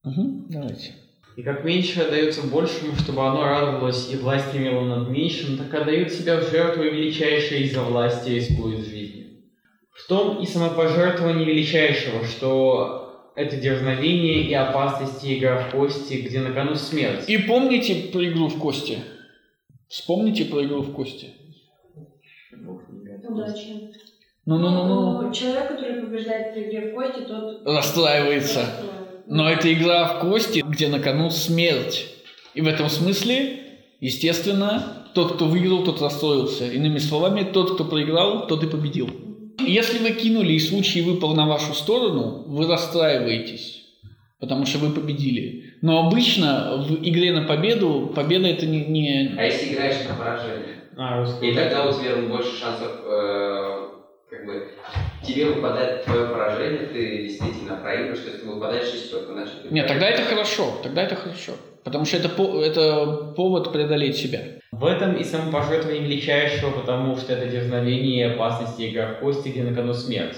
Угу, 0.05 0.47
давайте. 0.51 0.95
И 1.37 1.43
как 1.43 1.65
меньше 1.65 2.01
отдается 2.01 2.47
большему, 2.47 2.97
чтобы 2.97 3.25
оно 3.27 3.45
радовалось 3.45 4.13
и 4.13 4.17
власть 4.17 4.55
имело 4.55 4.85
над 4.85 5.09
меньшим, 5.09 5.57
так 5.57 5.73
отдают 5.73 6.11
себя 6.11 6.41
в 6.41 6.51
жертву 6.51 6.83
величайшее 6.83 7.63
из-за 7.63 7.83
власти 7.83 8.31
рискует 8.31 8.85
жизнью. 8.85 9.27
В 9.93 10.09
том 10.09 10.43
и 10.43 10.47
самопожертвование 10.47 11.45
величайшего, 11.45 12.25
что 12.25 13.08
это 13.39 13.57
дерзновение 13.57 14.43
и 14.43 14.53
опасности 14.53 15.39
игра 15.39 15.61
в 15.61 15.71
кости, 15.71 16.15
где 16.15 16.41
на 16.41 16.51
кону 16.51 16.75
смерть. 16.75 17.29
И 17.29 17.39
помните 17.39 18.11
про 18.13 18.29
игру 18.29 18.49
в 18.49 18.59
кости? 18.59 18.99
Вспомните 19.87 20.47
про 20.47 20.65
игру 20.65 20.83
в 20.83 20.93
кости. 20.93 21.29
Удачи. 23.29 23.93
Ну-ну-ну-ну. 24.45 25.23
Ну, 25.23 25.33
Человек, 25.33 25.69
который 25.69 26.03
побеждает 26.03 26.57
в 26.57 26.59
игре 26.59 26.91
в 26.91 26.95
кости, 26.95 27.21
тот... 27.21 27.65
Расстраивается. 27.65 28.67
Но 29.29 29.49
это 29.49 29.73
игра 29.73 30.07
в 30.07 30.21
кости, 30.21 30.65
где 30.67 30.89
на 30.89 30.99
кону 30.99 31.31
смерть. 31.31 32.09
И 32.55 32.61
в 32.61 32.67
этом 32.67 32.89
смысле, 32.89 33.61
естественно, 34.01 35.07
тот, 35.15 35.35
кто 35.35 35.45
выиграл, 35.45 35.85
тот 35.85 36.03
расстроился. 36.03 36.67
Иными 36.67 36.99
словами, 36.99 37.45
тот, 37.45 37.75
кто 37.75 37.85
проиграл, 37.85 38.49
тот 38.49 38.65
и 38.65 38.67
победил. 38.67 39.28
Если 39.59 39.99
вы 39.99 40.11
кинули 40.13 40.53
и 40.53 40.59
случай 40.61 41.03
выпал 41.03 41.35
на 41.35 41.47
вашу 41.47 41.75
сторону, 41.75 42.45
вы 42.47 42.67
расстраиваетесь, 42.67 43.85
потому 44.41 44.67
что 44.67 44.79
вы 44.79 44.91
победили. 44.91 45.75
Но 45.83 46.07
обычно 46.07 46.85
в 46.89 46.95
игре 47.05 47.33
на 47.33 47.43
победу, 47.47 48.13
победа 48.15 48.49
это 48.49 48.67
не... 48.67 48.85
не- 48.85 49.35
А 49.37 49.45
если 49.45 49.75
играешь 49.75 50.09
на 50.09 50.15
поражение? 50.15 50.75
А, 50.97 51.21
русский. 51.21 51.51
И 51.51 51.55
тогда 51.55 51.87
у 51.89 51.93
тебя 51.93 52.17
больше 52.29 52.57
шансов, 52.59 52.93
э, 53.05 53.89
как 54.31 54.47
бы, 54.47 54.69
тебе 55.23 55.47
выпадает 55.47 56.05
твое 56.05 56.27
поражение, 56.29 56.87
ты 56.87 57.23
действительно 57.29 57.77
проигрываешь, 57.77 58.21
то 58.21 58.31
есть 58.31 58.43
ты 58.43 58.49
выпадаешь 58.49 58.89
шестерку, 58.91 59.33
значит 59.33 59.63
ты 59.63 59.75
Нет, 59.75 59.87
тогда 59.87 60.09
это 60.09 60.23
хорошо, 60.23 60.81
тогда 60.83 61.03
это 61.05 61.15
хорошо. 61.15 61.53
Потому 61.89 62.05
что 62.05 62.19
это, 62.19 62.29
это 62.63 63.33
повод 63.35 63.73
преодолеть 63.73 64.19
себя. 64.19 64.41
В 64.73 64.85
этом 64.85 65.17
и 65.17 65.25
самопожертвование 65.25 66.03
величайшего, 66.03 66.71
потому 66.73 67.17
что 67.17 67.33
это 67.33 67.47
дерзновение 67.47 68.19
и 68.19 68.31
опасности 68.35 68.91
игра 68.91 69.15
в 69.15 69.21
кости, 69.21 69.49
где 69.49 69.63
на 69.63 69.75
кону 69.75 69.95
смерть. 69.95 70.37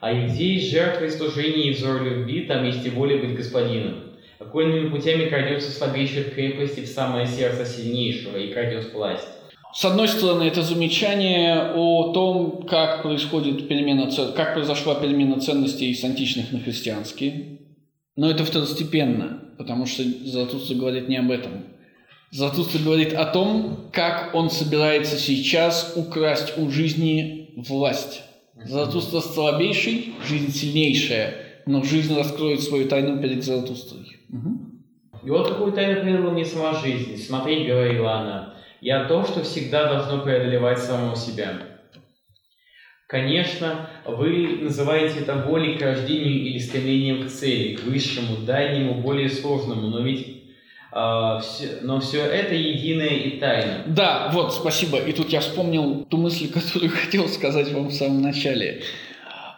А 0.00 0.12
и 0.12 0.26
где 0.26 0.52
есть 0.56 0.70
жертва 0.70 1.06
и 1.06 1.10
служение 1.10 1.68
и 1.68 1.72
взор 1.72 2.02
любви, 2.02 2.42
там 2.42 2.66
есть 2.66 2.84
и 2.84 2.90
воля 2.90 3.16
быть 3.16 3.34
господином. 3.34 4.12
Окольными 4.38 4.90
путями 4.90 5.30
крадется 5.30 5.70
слабейшая 5.70 6.24
крепость 6.24 6.76
и 6.76 6.82
в 6.82 6.86
самое 6.86 7.26
сердце 7.26 7.64
сильнейшего, 7.64 8.36
и 8.36 8.52
крадет 8.52 8.92
власть. 8.92 9.26
С 9.72 9.86
одной 9.86 10.08
стороны, 10.08 10.42
это 10.42 10.60
замечание 10.60 11.72
о 11.74 12.12
том, 12.12 12.66
как 12.68 13.02
происходит 13.02 13.68
перемена, 13.68 14.10
как 14.36 14.52
произошла 14.52 14.96
перемена 14.96 15.40
ценностей 15.40 15.94
с 15.94 16.04
античных 16.04 16.52
на 16.52 16.60
христианские. 16.60 17.60
Но 18.16 18.30
это 18.30 18.44
второстепенно, 18.44 19.40
потому 19.58 19.86
что 19.86 20.02
Заратустра 20.24 20.74
говорит 20.76 21.08
не 21.08 21.16
об 21.16 21.30
этом. 21.30 21.64
Заратустра 22.30 22.78
говорит 22.78 23.12
о 23.12 23.26
том, 23.26 23.88
как 23.92 24.34
он 24.34 24.50
собирается 24.50 25.16
сейчас 25.16 25.94
украсть 25.96 26.58
у 26.58 26.70
жизни 26.70 27.52
власть. 27.56 28.22
Заратустра 28.64 29.20
слабейший, 29.20 30.14
жизнь 30.28 30.52
сильнейшая, 30.52 31.34
но 31.66 31.82
жизнь 31.82 32.14
раскроет 32.14 32.62
свою 32.62 32.88
тайну 32.88 33.20
перед 33.20 33.42
Заратустрой. 33.42 34.16
И 35.24 35.30
вот 35.30 35.48
какую 35.48 35.72
тайну 35.72 36.02
предала 36.02 36.30
мне 36.30 36.44
сама 36.44 36.74
жизнь. 36.74 37.16
Смотри, 37.16 37.66
говорила 37.66 38.20
она, 38.20 38.54
я 38.80 39.04
то, 39.04 39.24
что 39.24 39.42
всегда 39.42 39.92
должно 39.92 40.22
преодолевать 40.22 40.78
самого 40.78 41.16
себя. 41.16 41.73
Конечно, 43.06 43.90
вы 44.06 44.58
называете 44.62 45.20
это 45.20 45.34
волей 45.46 45.76
к 45.76 45.82
рождению 45.82 46.46
или 46.46 46.58
стремлением 46.58 47.24
к 47.26 47.28
цели, 47.30 47.74
к 47.76 47.84
высшему, 47.84 48.38
дальнему, 48.46 49.02
более 49.02 49.28
сложному, 49.28 49.88
но 49.88 50.00
ведь 50.00 50.26
а, 50.96 51.40
всё- 51.40 51.80
но 51.82 52.00
все 52.00 52.20
это 52.24 52.54
единое 52.54 53.08
и 53.08 53.38
тайно. 53.38 53.82
Да, 53.88 54.30
вот, 54.32 54.54
спасибо. 54.54 54.98
И 54.98 55.12
тут 55.12 55.28
я 55.30 55.40
вспомнил 55.40 56.04
ту 56.08 56.16
мысль, 56.16 56.48
которую 56.52 56.90
хотел 56.92 57.28
сказать 57.28 57.70
вам 57.72 57.88
в 57.88 57.92
самом 57.92 58.22
начале. 58.22 58.82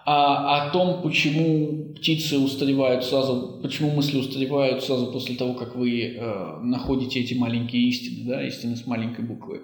А, 0.06 0.68
о 0.68 0.70
том, 0.70 1.02
почему 1.02 1.92
птицы 1.94 2.38
устаревают 2.38 3.04
сразу, 3.04 3.60
почему 3.62 3.90
мысли 3.90 4.16
устаревают 4.18 4.82
сразу 4.82 5.12
после 5.12 5.34
того, 5.34 5.54
как 5.54 5.76
вы 5.76 6.14
э, 6.16 6.58
находите 6.62 7.20
эти 7.20 7.34
маленькие 7.34 7.82
истины, 7.88 8.28
да, 8.28 8.46
истины 8.46 8.76
с 8.76 8.86
маленькой 8.86 9.24
буквы. 9.24 9.60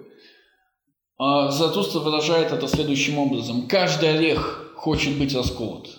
А 1.17 1.51
Заратустра 1.51 1.99
выражает 1.99 2.51
это 2.51 2.67
следующим 2.67 3.17
образом. 3.19 3.67
Каждый 3.67 4.17
орех 4.17 4.73
хочет 4.75 5.17
быть 5.17 5.35
расколот, 5.35 5.89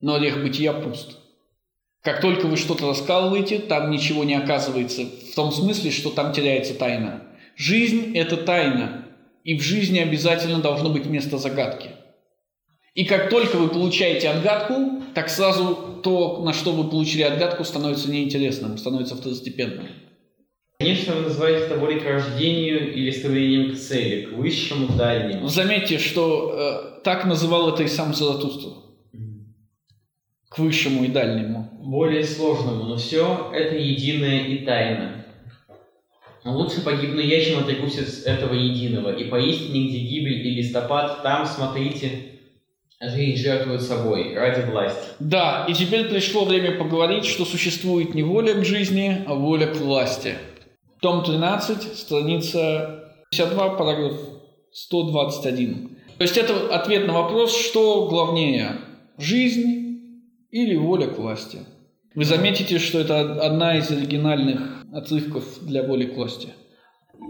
но 0.00 0.14
орех 0.14 0.42
бытия 0.42 0.72
пуст. 0.72 1.18
Как 2.02 2.20
только 2.20 2.46
вы 2.46 2.56
что-то 2.56 2.88
раскалываете, 2.88 3.60
там 3.60 3.90
ничего 3.90 4.24
не 4.24 4.34
оказывается. 4.34 5.04
В 5.04 5.34
том 5.36 5.52
смысле, 5.52 5.90
что 5.92 6.10
там 6.10 6.32
теряется 6.32 6.74
тайна. 6.74 7.22
Жизнь– 7.56 8.12
это 8.16 8.36
тайна. 8.36 9.06
И 9.44 9.56
в 9.56 9.62
жизни 9.62 9.98
обязательно 9.98 10.60
должно 10.60 10.90
быть 10.90 11.06
место 11.06 11.38
загадки. 11.38 11.90
И 12.94 13.04
как 13.04 13.30
только 13.30 13.56
вы 13.56 13.68
получаете 13.68 14.28
отгадку, 14.30 15.02
так 15.14 15.28
сразу 15.28 16.00
то, 16.02 16.42
на 16.42 16.52
что 16.52 16.72
вы 16.72 16.90
получили 16.90 17.22
отгадку, 17.22 17.64
становится 17.64 18.10
неинтересным, 18.10 18.76
становится 18.78 19.14
второстепенным. 19.14 19.88
Конечно, 20.82 21.14
вы 21.14 21.20
называете 21.22 21.66
это 21.66 21.76
волей 21.76 22.00
к 22.00 22.04
рождению 22.04 22.92
или 22.92 23.10
стремлением 23.12 23.72
к 23.72 23.78
цели, 23.78 24.22
к 24.22 24.32
высшему, 24.32 24.88
дальнему. 24.88 25.46
Заметьте, 25.46 25.98
что 25.98 26.98
э, 26.98 27.04
так 27.04 27.24
называл 27.24 27.72
это 27.72 27.84
и 27.84 27.88
сам 27.88 28.12
Заратустра. 28.12 28.72
К 30.48 30.58
высшему 30.58 31.04
и 31.04 31.08
дальнему. 31.08 31.70
более 31.80 32.24
сложному, 32.24 32.84
но 32.84 32.96
все 32.96 33.50
это 33.54 33.76
единое 33.76 34.40
и 34.40 34.64
тайно. 34.64 35.24
Но 36.44 36.56
лучше 36.58 36.82
погибну 36.82 37.20
я, 37.20 37.42
чем 37.44 37.60
отрекусь 37.60 37.98
от 37.98 38.26
этого 38.26 38.54
единого, 38.54 39.14
и 39.14 39.30
поистине, 39.30 39.88
где 39.88 39.98
гибель 39.98 40.46
и 40.46 40.54
листопад, 40.56 41.22
там, 41.22 41.46
смотрите, 41.46 42.32
Жизнь 43.04 43.42
жертвует 43.42 43.82
собой 43.82 44.32
ради 44.32 44.64
власти. 44.70 45.08
Да, 45.18 45.66
и 45.68 45.74
теперь 45.74 46.04
пришло 46.04 46.44
время 46.44 46.78
поговорить, 46.78 47.24
что 47.24 47.44
существует 47.44 48.14
не 48.14 48.22
воля 48.22 48.54
к 48.54 48.64
жизни, 48.64 49.24
а 49.26 49.34
воля 49.34 49.66
к 49.66 49.76
власти. 49.76 50.36
Том 51.02 51.24
13, 51.24 51.98
страница 51.98 53.12
52, 53.32 53.70
параграф 53.70 54.12
121. 54.72 55.88
То 56.16 56.22
есть 56.22 56.36
это 56.36 56.72
ответ 56.72 57.08
на 57.08 57.12
вопрос, 57.12 57.56
что 57.56 58.06
главнее, 58.06 58.76
жизнь 59.18 60.12
или 60.52 60.76
воля 60.76 61.08
к 61.08 61.18
власти. 61.18 61.58
Вы 62.14 62.24
заметите, 62.24 62.78
что 62.78 63.00
это 63.00 63.18
одна 63.44 63.78
из 63.78 63.90
оригинальных 63.90 64.84
отрывков 64.92 65.44
для 65.62 65.82
воли 65.82 66.04
к 66.04 66.14
власти. 66.14 66.50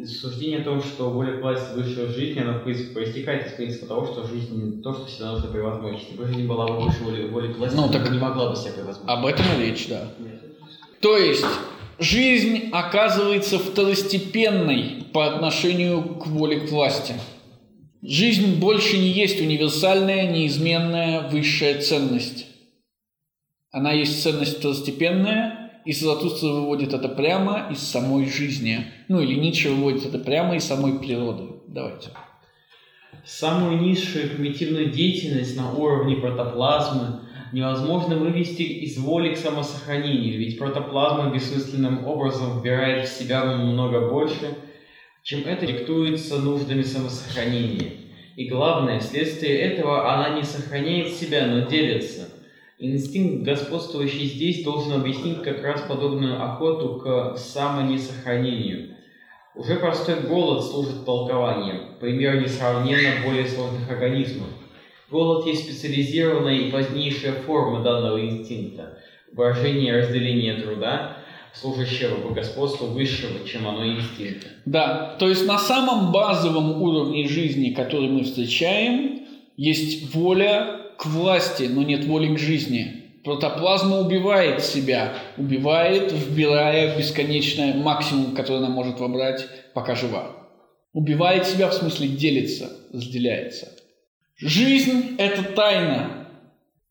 Суждение 0.05 0.61
о 0.61 0.65
том, 0.65 0.83
что 0.83 1.09
воля 1.09 1.39
к 1.39 1.41
власти 1.41 1.73
выше 1.75 2.09
жизни, 2.09 2.41
оно 2.41 2.59
в 2.59 2.65
принципе 2.65 2.93
проистекает 2.93 3.47
из 3.47 3.53
принципа 3.53 3.87
того, 3.87 4.05
что 4.05 4.27
жизнь 4.27 4.55
не 4.55 4.83
то, 4.83 4.93
что 4.93 5.07
всегда 5.07 5.33
нужно 5.33 5.51
превозмочь. 5.51 6.01
Если 6.03 6.17
бы 6.19 6.27
жизнь 6.27 6.47
была 6.47 6.67
бы 6.67 6.79
выше 6.81 7.03
воли, 7.05 7.27
воли 7.27 7.51
к 7.55 7.57
власти, 7.57 7.77
Ну, 7.77 7.89
так- 7.89 8.11
не 8.11 8.19
могла 8.19 8.51
бы 8.51 8.57
себя 8.57 8.73
превозмочь. 8.73 9.09
Об 9.09 9.25
этом 9.25 9.47
и 9.57 9.65
речь, 9.65 9.89
да. 9.89 10.09
То 11.01 11.17
есть 11.17 11.47
жизнь 12.03 12.71
оказывается 12.73 13.59
второстепенной 13.59 15.05
по 15.13 15.27
отношению 15.27 16.03
к 16.03 16.27
воле 16.27 16.61
к 16.61 16.71
власти. 16.71 17.15
Жизнь 18.03 18.59
больше 18.59 18.99
не 18.99 19.09
есть 19.09 19.41
универсальная, 19.41 20.31
неизменная 20.31 21.29
высшая 21.29 21.81
ценность. 21.81 22.47
Она 23.71 23.93
есть 23.93 24.23
ценность 24.23 24.59
второстепенная, 24.59 25.81
и 25.85 25.93
Заратустра 25.93 26.49
выводит 26.49 26.93
это 26.93 27.09
прямо 27.09 27.69
из 27.71 27.79
самой 27.79 28.27
жизни. 28.27 28.87
Ну 29.09 29.21
или 29.21 29.39
Ницше 29.39 29.71
выводит 29.71 30.07
это 30.07 30.19
прямо 30.19 30.57
из 30.57 30.65
самой 30.65 30.99
природы. 30.99 31.45
Давайте. 31.69 32.11
Самую 33.25 33.81
низшую 33.81 34.31
примитивную 34.31 34.91
деятельность 34.91 35.57
на 35.57 35.73
уровне 35.73 36.17
протоплазмы 36.17 37.21
невозможно 37.53 38.17
вывести 38.17 38.63
из 38.63 38.99
воли 38.99 39.35
к 39.35 39.39
самосохранению, 39.39 40.39
ведь 40.39 40.59
протоплазма 40.59 41.33
бессмысленным 41.33 42.07
образом 42.07 42.59
вбирает 42.59 43.09
в 43.09 43.13
себя 43.13 43.45
много 43.45 44.09
больше, 44.09 44.57
чем 45.23 45.45
это 45.47 45.67
диктуется 45.67 46.39
нуждами 46.39 46.83
самосохранения. 46.83 47.93
И 48.37 48.49
главное, 48.49 48.99
вследствие 49.01 49.59
этого 49.61 50.13
она 50.13 50.37
не 50.37 50.43
сохраняет 50.43 51.13
себя, 51.13 51.47
но 51.47 51.67
делится. 51.67 52.29
Инстинкт, 52.79 53.45
господствующий 53.45 54.27
здесь, 54.27 54.65
должен 54.65 54.95
объяснить 54.95 55.43
как 55.43 55.63
раз 55.63 55.83
подобную 55.83 56.43
охоту 56.43 56.97
к 56.99 57.37
самонесохранению. 57.37 58.97
Уже 59.55 59.77
простой 59.77 60.21
голод 60.21 60.65
служит 60.65 61.05
толкованием, 61.05 61.99
пример 62.01 62.41
несравненно 62.41 63.25
более 63.25 63.47
сложных 63.47 63.89
организмов. 63.91 64.49
Голод 65.13 65.47
есть 65.47 65.65
специализированная 65.65 66.55
и 66.55 66.71
позднейшая 66.71 67.35
форма 67.35 67.83
данного 67.85 68.25
инстинкта, 68.25 68.99
выражение 69.31 69.99
разделения 69.99 70.55
труда, 70.55 71.19
служащего 71.53 72.15
по 72.17 72.33
господству 72.33 72.87
высшего, 72.87 73.47
чем 73.47 73.69
оно 73.69 73.87
инстинкта. 73.87 74.49
Да, 74.65 75.17
то 75.19 75.29
есть 75.29 75.47
на 75.47 75.59
самом 75.59 76.13
базовом 76.13 76.81
уровне 76.81 77.29
жизни, 77.29 77.75
который 77.75 78.09
мы 78.09 78.25
встречаем, 78.25 79.27
есть 79.59 80.15
воля 80.15 80.81
к 80.97 81.05
власти, 81.05 81.65
но 81.65 81.83
нет 81.83 82.07
воли 82.07 82.35
к 82.35 82.39
жизни. 82.39 83.03
Протоплазма 83.23 83.99
убивает 83.99 84.63
себя, 84.63 85.13
убивает, 85.37 86.11
вбирая 86.11 86.97
бесконечное 86.97 87.75
максимум, 87.75 88.35
который 88.35 88.59
она 88.59 88.71
может 88.71 88.99
вобрать, 88.99 89.47
пока 89.75 89.95
жива. 89.95 90.31
Убивает 90.95 91.47
себя 91.47 91.69
в 91.69 91.75
смысле 91.75 92.09
делится, 92.09 92.71
разделяется. 92.95 93.69
Жизнь– 94.43 95.15
это 95.19 95.45
тайна. 95.45 96.27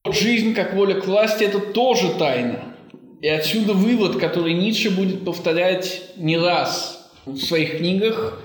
Жизнь 0.09 0.53
как 0.53 0.73
воля 0.73 0.95
к 0.95 1.05
власти– 1.05 1.43
это 1.45 1.59
тоже 1.59 2.13
тайна. 2.17 2.75
И 3.21 3.27
отсюда 3.27 3.73
вывод, 3.73 4.17
который 4.17 4.53
Ницше 4.53 4.89
будет 4.89 5.25
повторять 5.25 6.01
не 6.15 6.37
раз 6.37 7.11
в 7.25 7.37
своих 7.37 7.77
книгах, 7.77 8.41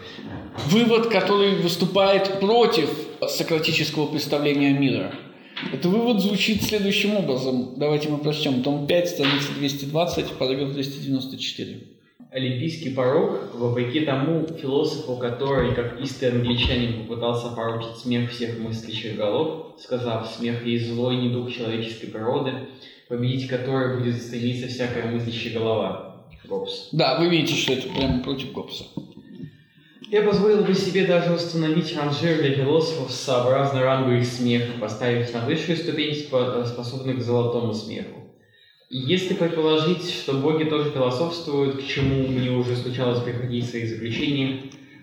вывод, 0.66 1.06
который 1.06 1.54
выступает 1.54 2.40
против 2.40 2.90
сократического 3.28 4.06
представления 4.06 4.72
мира. 4.72 5.14
Этот 5.72 5.86
вывод 5.86 6.20
звучит 6.20 6.64
следующим 6.64 7.14
образом. 7.14 7.74
Давайте 7.76 8.08
мы 8.08 8.18
прочтем. 8.18 8.64
Том 8.64 8.88
5, 8.88 9.08
страница 9.08 9.52
220, 9.56 10.32
параграф 10.32 10.72
294. 10.72 11.95
Олимпийский 12.36 12.90
порог, 12.90 13.54
вопреки 13.54 14.00
тому 14.00 14.46
философу, 14.46 15.16
который, 15.16 15.74
как 15.74 15.98
истый 16.02 16.32
англичанин, 16.32 17.02
попытался 17.02 17.48
поручить 17.48 17.96
смех 17.96 18.30
всех 18.30 18.58
мыслящих 18.58 19.16
голов, 19.16 19.68
сказав, 19.82 20.30
смех 20.30 20.66
есть 20.66 20.86
злой 20.86 21.16
недуг 21.16 21.50
человеческой 21.50 22.08
природы, 22.08 22.52
победить 23.08 23.48
который 23.48 23.96
будет 23.96 24.20
стремиться 24.20 24.68
всякая 24.68 25.10
мыслящая 25.10 25.54
голова. 25.54 26.26
Гоббс. 26.44 26.90
Да, 26.92 27.18
вы 27.18 27.30
видите, 27.30 27.54
что 27.54 27.72
это 27.72 27.88
прямо 27.88 28.22
против 28.22 28.52
Гоббса. 28.52 28.84
Я 30.10 30.22
позволил 30.22 30.62
бы 30.62 30.74
себе 30.74 31.06
даже 31.06 31.32
установить 31.32 31.96
ранжир 31.96 32.36
для 32.42 32.52
философов 32.52 33.10
сообразно 33.10 33.80
рангу 33.80 34.12
их 34.12 34.26
смеха, 34.26 34.78
поставив 34.78 35.32
на 35.32 35.46
высшую 35.46 35.78
ступень 35.78 36.12
спо- 36.12 36.66
способных 36.66 37.16
к 37.16 37.22
золотому 37.22 37.72
смеху. 37.72 38.25
Если 38.88 39.34
предположить, 39.34 40.08
что 40.08 40.34
боги 40.34 40.62
тоже 40.62 40.90
философствуют, 40.92 41.82
к 41.82 41.86
чему 41.86 42.28
мне 42.28 42.52
уже 42.52 42.76
случалось 42.76 43.20
приходить 43.20 43.64
в 43.64 43.70
своих 43.70 43.88
заключениях, 43.88 44.60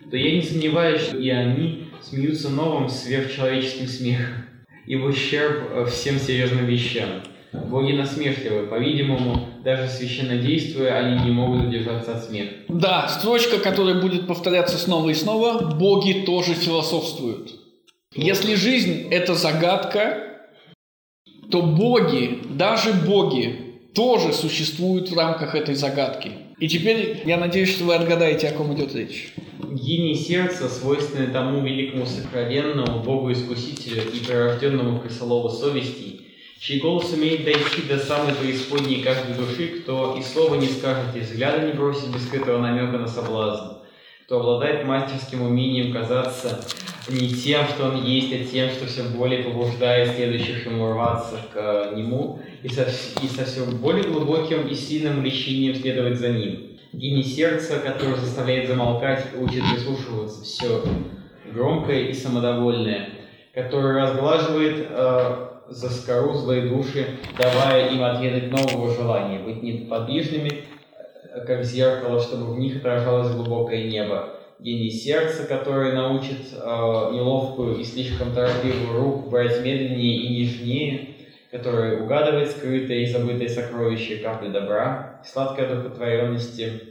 то 0.10 0.16
я 0.16 0.34
не 0.34 0.42
сомневаюсь, 0.42 1.02
что 1.02 1.18
и 1.18 1.28
они 1.28 1.88
смеются 2.02 2.50
новым 2.50 2.88
сверхчеловеческим 2.88 3.88
смехом, 3.88 4.46
и 4.86 4.96
в 4.96 5.06
ущерб 5.06 5.64
э, 5.70 5.86
всем 5.90 6.18
серьезным 6.18 6.66
вещам. 6.66 7.24
Боги 7.52 7.92
насмешливы, 7.92 8.68
по-видимому, 8.68 9.50
даже 9.66 9.90
священно 9.90 10.38
действуя, 10.38 10.98
они 11.00 11.26
не 11.26 11.32
могут 11.32 11.66
удержаться 11.66 12.16
от 12.16 12.24
смеха. 12.24 12.54
Да, 12.70 13.10
строчка, 13.10 13.60
которая 13.60 14.02
будет 14.02 14.28
повторяться 14.28 14.78
снова 14.78 15.10
и 15.10 15.14
снова, 15.14 15.76
боги 15.76 16.24
тоже 16.26 16.54
философствуют. 16.54 17.52
Если 18.16 18.56
жизнь– 18.56 19.08
это 19.12 19.36
загадка, 19.36 20.40
то 21.52 21.62
боги, 21.62 22.40
даже 22.50 22.94
боги, 22.94 23.63
тоже 23.94 24.34
существуют 24.34 25.10
в 25.10 25.18
рамках 25.18 25.56
этой 25.56 25.76
загадки. 25.76 26.32
И 26.60 26.68
теперь 26.68 27.22
я 27.26 27.38
надеюсь, 27.38 27.70
что 27.70 27.86
вы 27.86 27.96
отгадаете, 27.96 28.48
о 28.48 28.54
ком 28.54 28.74
идет 28.74 28.96
речь. 28.96 29.34
Гений 29.60 30.16
сердца, 30.16 30.70
свойственный 30.70 31.28
тому 31.28 31.62
великому 31.62 32.06
сокровенному 32.06 33.04
Богу-искусителю 33.04 34.04
и 34.14 34.20
прирожденному 34.20 35.00
крысолову 35.00 35.50
совести, 35.50 36.22
чей 36.60 36.80
голос 36.80 37.12
умеет 37.12 37.44
дойти 37.44 37.82
до 37.88 37.98
самой 37.98 38.34
преисподней 38.36 39.04
каждой 39.04 39.36
души, 39.36 39.82
кто 39.82 40.16
и 40.18 40.24
слова 40.24 40.56
не 40.56 40.68
скажет, 40.68 41.16
и 41.16 41.20
взгляда 41.20 41.66
не 41.68 41.74
бросит 41.74 42.14
без 42.14 42.26
скрытого 42.26 42.60
намека 42.60 42.98
на 42.98 43.08
соблазн, 43.08 43.83
кто 44.26 44.40
обладает 44.40 44.86
мастерским 44.86 45.42
умением 45.42 45.94
казаться 45.94 46.66
не 47.10 47.30
тем, 47.30 47.66
что 47.66 47.90
он 47.90 48.04
есть, 48.04 48.34
а 48.34 48.50
тем, 48.50 48.70
что 48.70 48.86
все 48.86 49.04
более 49.04 49.44
побуждает 49.44 50.16
следующих 50.16 50.66
ему 50.66 50.92
рваться 50.92 51.38
к 51.54 51.92
нему, 51.96 52.40
и 52.62 52.70
со, 52.70 52.84
и 52.84 53.28
со 53.28 53.44
все 53.44 53.66
более 53.66 54.06
глубоким 54.06 54.68
и 54.68 54.74
сильным 54.74 55.20
влечением 55.20 55.76
следовать 55.76 56.18
за 56.18 56.30
ним. 56.30 56.70
Гений 56.94 57.24
сердца, 57.24 57.80
который 57.80 58.16
заставляет 58.16 58.70
замолкать 58.70 59.28
и 59.34 59.38
учит 59.38 59.64
прислушиваться 59.74 60.44
все 60.44 60.84
громкое 61.52 62.08
и 62.08 62.14
самодовольное, 62.14 63.10
который 63.54 64.00
разглаживает 64.02 64.88
э, 64.90 65.48
заскорузлые 65.70 66.70
души, 66.70 67.08
давая 67.38 67.90
им 67.90 68.04
отведать 68.04 68.52
нового 68.52 68.94
желания, 68.94 69.40
быть 69.40 69.62
неподвижными, 69.62 70.50
э, 70.50 70.73
как 71.46 71.64
зеркало, 71.64 72.20
чтобы 72.20 72.54
в 72.54 72.60
них 72.60 72.78
отражалось 72.78 73.34
глубокое 73.34 73.90
небо. 73.90 74.40
Гений 74.60 74.92
сердца, 74.92 75.46
который 75.46 75.94
научит 75.94 76.54
э, 76.54 76.58
неловкую 76.58 77.78
и 77.78 77.84
слишком 77.84 78.34
торопливую 78.34 78.98
руку 78.98 79.30
брать 79.30 79.64
медленнее 79.64 80.18
и 80.18 80.30
нежнее, 80.30 81.16
который 81.52 82.02
угадывает 82.02 82.52
скрытые 82.52 83.04
и 83.04 83.12
забытые 83.12 83.50
сокровища 83.50 84.18
капли 84.24 84.50
добра, 84.50 85.22
сладкой 85.26 85.68
одухотворенности 85.68 86.82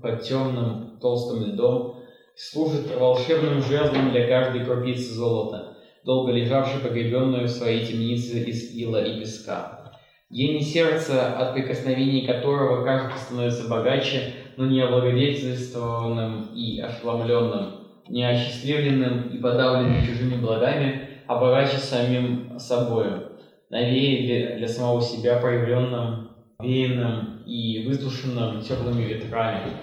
под 0.00 0.22
темным 0.22 0.98
толстым 1.00 1.44
льдом, 1.44 2.02
служит 2.34 2.94
волшебным 2.96 3.62
жезлом 3.62 4.10
для 4.10 4.26
каждой 4.26 4.64
крупицы 4.64 5.12
золота, 5.12 5.76
долго 6.04 6.32
лежавшей 6.32 6.80
погребенную 6.80 7.46
в 7.46 7.50
своей 7.50 7.84
темнице 7.86 8.38
из 8.40 8.74
ила 8.74 9.04
и 9.04 9.20
песка. 9.20 9.85
Гений 10.28 10.62
сердца, 10.62 11.36
от 11.36 11.54
прикосновений 11.54 12.26
которого 12.26 12.84
каждый 12.84 13.16
становится 13.16 13.68
богаче, 13.68 14.32
но 14.56 14.66
не 14.66 14.80
облагодетельствованным 14.80 16.48
и 16.52 16.80
ошеломленным, 16.80 17.74
не 18.08 18.28
осчастливленным 18.28 19.28
и 19.28 19.38
подавленным 19.38 20.04
чужими 20.04 20.34
благами, 20.40 21.10
а 21.28 21.38
богаче 21.38 21.76
самим 21.76 22.58
собою, 22.58 23.30
новее 23.70 24.56
для, 24.56 24.66
самого 24.66 25.00
себя 25.00 25.38
проявленным, 25.38 26.30
веянным 26.60 27.42
и 27.46 27.86
выслушанным 27.86 28.60
теплыми 28.62 29.04
ветрами. 29.04 29.74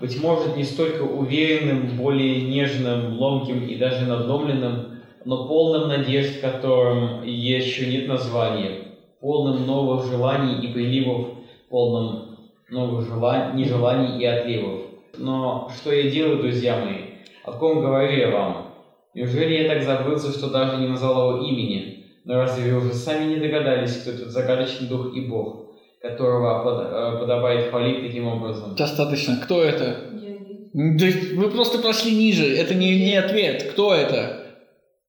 Быть 0.00 0.18
может, 0.22 0.56
не 0.56 0.64
столько 0.64 1.02
уверенным, 1.02 1.98
более 1.98 2.48
нежным, 2.48 3.18
ломким 3.18 3.68
и 3.68 3.76
даже 3.76 4.06
надломленным, 4.06 5.02
но 5.26 5.46
полным 5.46 5.88
надежд, 5.88 6.40
которым 6.40 7.22
еще 7.24 7.86
нет 7.88 8.08
названия, 8.08 8.89
полным 9.20 9.66
новых 9.66 10.06
желаний 10.06 10.66
и 10.66 10.72
приливов, 10.72 11.26
полным 11.68 12.36
новых 12.70 13.06
желаний, 13.06 13.62
нежеланий 13.62 14.20
и 14.20 14.24
отливов. 14.24 14.80
Но 15.18 15.70
что 15.76 15.92
я 15.92 16.10
делаю, 16.10 16.38
друзья 16.40 16.76
мои? 16.84 17.02
О 17.44 17.52
ком 17.52 17.80
говорю 17.80 18.12
я 18.16 18.30
вам? 18.30 18.66
Неужели 19.14 19.62
я 19.62 19.68
так 19.68 19.82
забылся, 19.82 20.30
что 20.30 20.50
даже 20.50 20.76
не 20.80 20.86
назвал 20.88 21.36
его 21.36 21.46
имени? 21.46 22.04
Но 22.24 22.34
разве 22.34 22.72
вы 22.72 22.78
уже 22.80 22.94
сами 22.94 23.34
не 23.34 23.36
догадались, 23.40 23.96
кто 23.96 24.10
этот 24.10 24.30
загадочный 24.30 24.86
дух 24.88 25.16
и 25.16 25.22
бог, 25.22 25.66
которого 26.00 26.62
под- 26.62 26.86
э, 26.92 27.18
подобает 27.18 27.70
хвалить 27.70 28.02
таким 28.06 28.26
образом? 28.28 28.74
Достаточно. 28.76 29.36
Кто 29.42 29.62
это? 29.62 30.10
Дионис. 30.12 31.32
Да 31.32 31.40
вы 31.40 31.50
просто 31.50 31.78
прошли 31.78 32.14
ниже. 32.14 32.44
Это 32.56 32.74
не, 32.74 33.04
не 33.04 33.16
ответ. 33.16 33.64
Кто 33.72 33.94
это? 33.94 34.39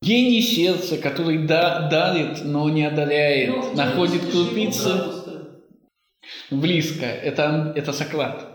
Гений 0.04 0.42
сердца, 0.42 0.98
который 0.98 1.46
да, 1.46 1.88
дарит, 1.90 2.44
но 2.44 2.68
не 2.70 2.84
одаряет, 2.86 3.50
Ну, 3.56 3.76
находит 3.76 4.22
крупицы. 4.32 4.90
Близко. 6.50 7.06
Это, 7.06 7.72
это 7.76 7.94
Сократ. 7.94 8.48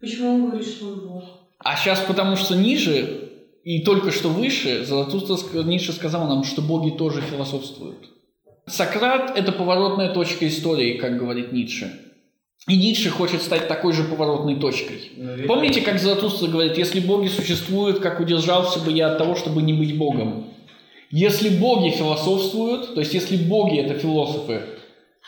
Почему 0.00 0.34
он 0.34 0.50
говорит, 0.50 0.68
что 0.68 0.86
он 0.86 1.00
бог? 1.08 1.24
А 1.58 1.76
сейчас 1.76 1.98
потому 2.00 2.36
что 2.36 2.54
ниже 2.54 3.30
и 3.64 3.80
только 3.82 4.12
что 4.12 4.28
выше, 4.28 4.84
Заратустра 4.84 5.34
ск- 5.34 5.64
Ницше 5.64 5.92
сказал 5.92 6.28
нам, 6.28 6.44
что 6.44 6.62
боги 6.62 6.90
тоже 6.96 7.22
философствуют. 7.22 8.10
Сократ– 8.66 9.32
это 9.36 9.50
поворотная 9.52 10.12
точка 10.12 10.46
истории, 10.46 10.98
как 10.98 11.18
говорит 11.18 11.52
Ницше. 11.52 11.90
И 12.68 12.76
Ницше 12.76 13.10
хочет 13.10 13.42
стать 13.42 13.66
такой 13.68 13.92
же 13.94 14.04
поворотной 14.04 14.56
точкой. 14.60 15.10
Но 15.16 15.32
ведь- 15.34 15.46
Помните, 15.48 15.80
как 15.80 15.98
Заратустра 15.98 16.46
говорит, 16.46 16.78
если 16.78 17.00
боги 17.00 17.28
существуют, 17.28 17.98
как 17.98 18.20
удержался 18.20 18.78
бы 18.78 18.92
я 18.92 19.08
от 19.12 19.18
того, 19.18 19.34
чтобы 19.34 19.60
не 19.62 19.72
быть 19.72 19.98
богом? 19.98 20.50
Если 21.16 21.48
боги 21.48 21.90
философствуют, 21.90 22.94
то 22.94 23.00
есть 23.00 23.14
если 23.14 23.36
боги– 23.36 23.78
это 23.80 23.96
философы, 23.96 24.62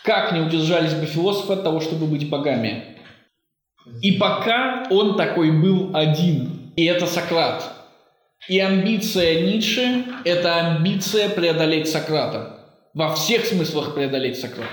как 0.02 0.32
не 0.32 0.40
удержались 0.40 0.94
бы 0.94 1.06
философы 1.06 1.52
от 1.52 1.62
того, 1.62 1.78
чтобы 1.78 2.06
быть 2.06 2.28
богами? 2.28 2.96
И 4.02 4.10
пока 4.18 4.88
он 4.90 5.16
такой 5.16 5.52
был 5.52 5.92
один, 5.94 6.72
и 6.74 6.84
это 6.86 7.06
Сократ. 7.06 7.72
И 8.48 8.58
амбиция 8.58 9.46
Ницше– 9.46 10.06
это 10.24 10.56
амбиция 10.56 11.28
преодолеть 11.28 11.88
Сократа. 11.88 12.66
Во 12.92 13.14
всех 13.14 13.46
смыслах 13.46 13.94
преодолеть 13.94 14.40
Сократа. 14.40 14.68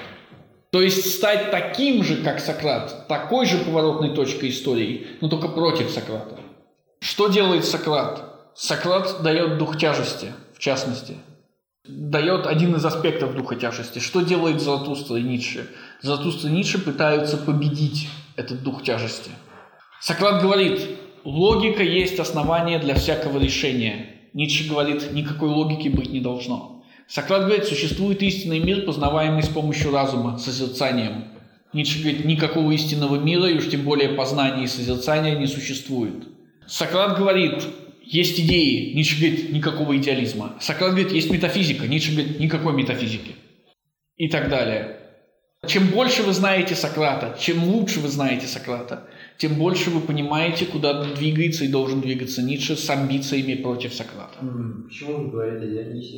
То 0.72 0.82
есть 0.82 1.14
стать 1.14 1.52
таким 1.52 2.04
же, 2.04 2.24
как 2.24 2.40
Сократ, 2.40 3.08
такой 3.08 3.46
же 3.46 3.60
поворотной 3.60 4.16
точкой 4.16 4.50
истории, 4.50 5.06
но 5.22 5.30
только 5.30 5.50
против 5.50 5.92
Сократа. 5.92 6.40
Что 7.02 7.28
делает 7.28 7.66
Сократ? 7.66 8.54
Сократ 8.56 9.22
дает 9.22 9.60
дух 9.60 9.78
тяжести, 9.78 10.32
частности. 10.64 11.18
Дает 11.86 12.48
один 12.48 12.76
из 12.76 12.86
аспектов 12.86 13.36
духа 13.36 13.56
тяжести. 13.56 14.00
Что 14.00 14.22
делает 14.22 14.62
Заратустра 14.62 15.18
и 15.18 15.22
Ницше? 15.22 15.68
Заратустра 16.02 16.50
и 16.50 16.54
Ницше 16.54 16.80
пытаются 16.80 17.38
победить 17.38 18.08
этот 18.38 18.64
дух 18.64 18.84
тяжести. 18.84 19.32
Сократ 20.00 20.42
говорит, 20.42 20.80
логика 21.26 21.84
есть 21.84 22.20
основание 22.20 22.80
для 22.80 22.96
всякого 22.96 23.38
решения. 23.38 24.22
Ницше 24.34 24.70
говорит, 24.70 25.12
никакой 25.12 25.50
логики 25.50 25.90
быть 25.90 26.12
не 26.12 26.22
должно. 26.22 26.84
Сократ 27.08 27.44
говорит, 27.46 27.66
существует 27.66 28.24
истинный 28.24 28.60
мир, 28.60 28.86
познаваемый 28.86 29.44
с 29.44 29.50
помощью 29.50 29.92
разума, 29.92 30.38
созерцанием. 30.38 31.26
Ницше 31.74 32.00
говорит, 32.00 32.24
никакого 32.24 32.72
истинного 32.72 33.18
мира, 33.18 33.48
и 33.50 33.58
уж 33.58 33.70
тем 33.70 33.82
более 33.82 34.10
познания 34.10 34.64
и 34.64 34.68
созерцания 34.68 35.38
не 35.38 35.48
существует. 35.48 36.28
Сократ 36.66 37.18
говорит, 37.18 37.68
есть 38.04 38.40
идеи, 38.40 38.94
Ницше 38.94 39.20
говорит, 39.20 39.52
никакого 39.52 39.98
идеализма. 39.98 40.56
Сократ 40.60 40.92
говорит, 40.92 41.12
есть 41.12 41.32
метафизика, 41.32 41.88
Ницше 41.88 42.12
говорит, 42.12 42.40
никакой 42.40 42.74
метафизики. 42.74 43.36
И 44.18 44.28
так 44.28 44.50
далее. 44.50 45.00
Чем 45.66 45.88
больше 45.88 46.24
вы 46.24 46.34
знаете 46.34 46.76
Сократа, 46.76 47.38
чем 47.40 47.64
лучше 47.64 48.02
вы 48.02 48.10
знаете 48.10 48.48
Сократа, 48.48 49.08
тем 49.38 49.56
больше 49.56 49.90
вы 49.90 50.02
понимаете, 50.02 50.66
куда 50.66 51.06
двигается 51.14 51.64
и 51.64 51.70
должен 51.70 52.02
двигаться 52.02 52.42
Ницше 52.42 52.76
с 52.76 52.90
амбициями 52.90 53.56
против 53.56 53.94
Сократа. 53.94 54.40
Почему 54.88 55.18
вы 55.20 55.32
говорите 55.32 55.68
Дионисе? 55.68 56.18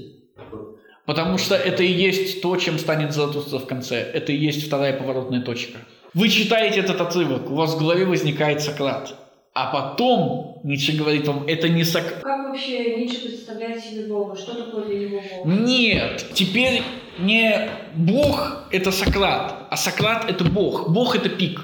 Потому 1.06 1.38
что 1.38 1.56
это 1.56 1.84
и 1.84 1.92
есть 1.92 2.42
то, 2.42 2.58
чем 2.58 2.80
станет 2.80 3.14
Заратустра 3.14 3.60
в 3.60 3.68
конце. 3.68 3.98
Это 3.98 4.32
и 4.32 4.38
есть 4.38 4.66
вторая 4.66 4.98
поворотная 4.98 5.42
точка. 5.42 5.78
Вы 6.16 6.30
читаете 6.30 6.80
этот 6.80 7.00
отрывок, 7.00 7.52
у 7.52 7.56
вас 7.56 7.76
в 7.76 7.78
голове 7.78 8.06
возникает 8.06 8.62
Сократ. 8.62 9.25
А 9.56 9.68
потом 9.68 10.60
Ницше 10.66 10.98
говорит 10.98 11.26
вам, 11.28 11.46
это 11.48 11.70
не 11.70 11.86
Сократ. 11.86 12.22
Как 12.22 12.50
вообще 12.50 12.98
Ницше 12.98 13.22
представляет 13.22 13.82
себе 13.82 14.06
Бога? 14.06 14.36
Что 14.36 14.54
такое 14.54 14.84
для 14.84 15.00
него 15.08 15.22
Бог? 15.22 15.46
Нет, 15.46 16.26
теперь 16.34 16.84
не 17.20 17.70
Бог– 17.96 18.66
это 18.72 18.92
Сократ, 18.92 19.68
а 19.70 19.78
Сократ– 19.78 20.26
это 20.30 20.44
Бог. 20.44 20.90
Бог– 20.90 21.16
это 21.18 21.30
пик. 21.30 21.62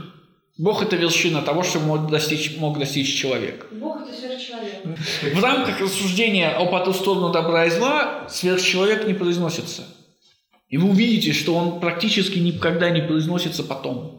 Бог– 0.57 0.81
это 0.83 0.95
вершина 0.95 1.41
того, 1.41 1.63
что 1.63 1.79
мог 1.81 2.09
достичь, 2.09 2.55
мог 2.57 2.79
достичь 2.79 3.13
человек. 3.13 3.67
Бог 3.73 4.03
это 4.03 4.13
сверхчеловек. 4.13 5.35
В 5.35 5.43
рамках 5.43 5.81
рассуждения 5.81 6.49
о 6.49 6.67
по 6.67 6.79
ту 6.79 6.93
сторону 6.93 7.33
добра 7.33 7.65
и 7.65 7.69
зла 7.71 8.25
сверхчеловек 8.29 9.05
не 9.05 9.13
произносится. 9.13 9.83
И 10.69 10.77
вы 10.77 10.91
увидите, 10.91 11.33
что 11.33 11.55
он 11.55 11.81
практически 11.81 12.39
никогда 12.39 12.89
не 12.89 13.01
произносится 13.01 13.63
потом. 13.63 14.10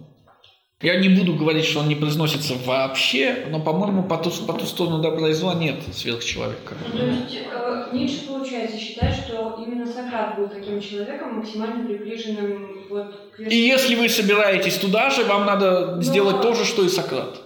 Я 0.83 0.97
не 0.97 1.09
буду 1.09 1.35
говорить, 1.35 1.65
что 1.65 1.81
он 1.81 1.89
не 1.89 1.95
произносится 1.95 2.55
вообще, 2.67 3.47
но, 3.51 3.61
по-моему, 3.61 4.03
по 4.03 4.19
ту, 4.19 4.31
по 4.47 4.53
ту 4.53 4.67
сторону 4.67 5.01
добра 5.01 5.29
и 5.29 5.33
зла 5.33 5.55
нет 5.55 5.77
сверхчеловека. 5.93 6.75
Ну, 6.93 6.99
то 6.99 7.07
есть 7.07 7.37
э, 7.37 7.87
Ницше, 7.93 8.27
получается, 8.27 8.77
считает, 8.79 9.15
что 9.15 9.63
именно 9.65 9.87
Сократ 9.87 10.37
был 10.37 10.49
таким 10.49 10.81
человеком, 10.81 11.37
максимально 11.37 11.87
приближенным 11.87 12.87
вот 12.91 13.31
к 13.37 13.41
И 13.41 13.55
если 13.55 13.95
вы 13.95 14.09
собираетесь 14.09 14.77
туда 14.77 15.09
же, 15.11 15.23
вам 15.25 15.47
надо 15.47 15.99
сделать 16.03 16.41
то 16.41 16.53
же, 16.53 16.65
что 16.65 16.85
и 16.85 16.89
Сократ. 16.89 17.41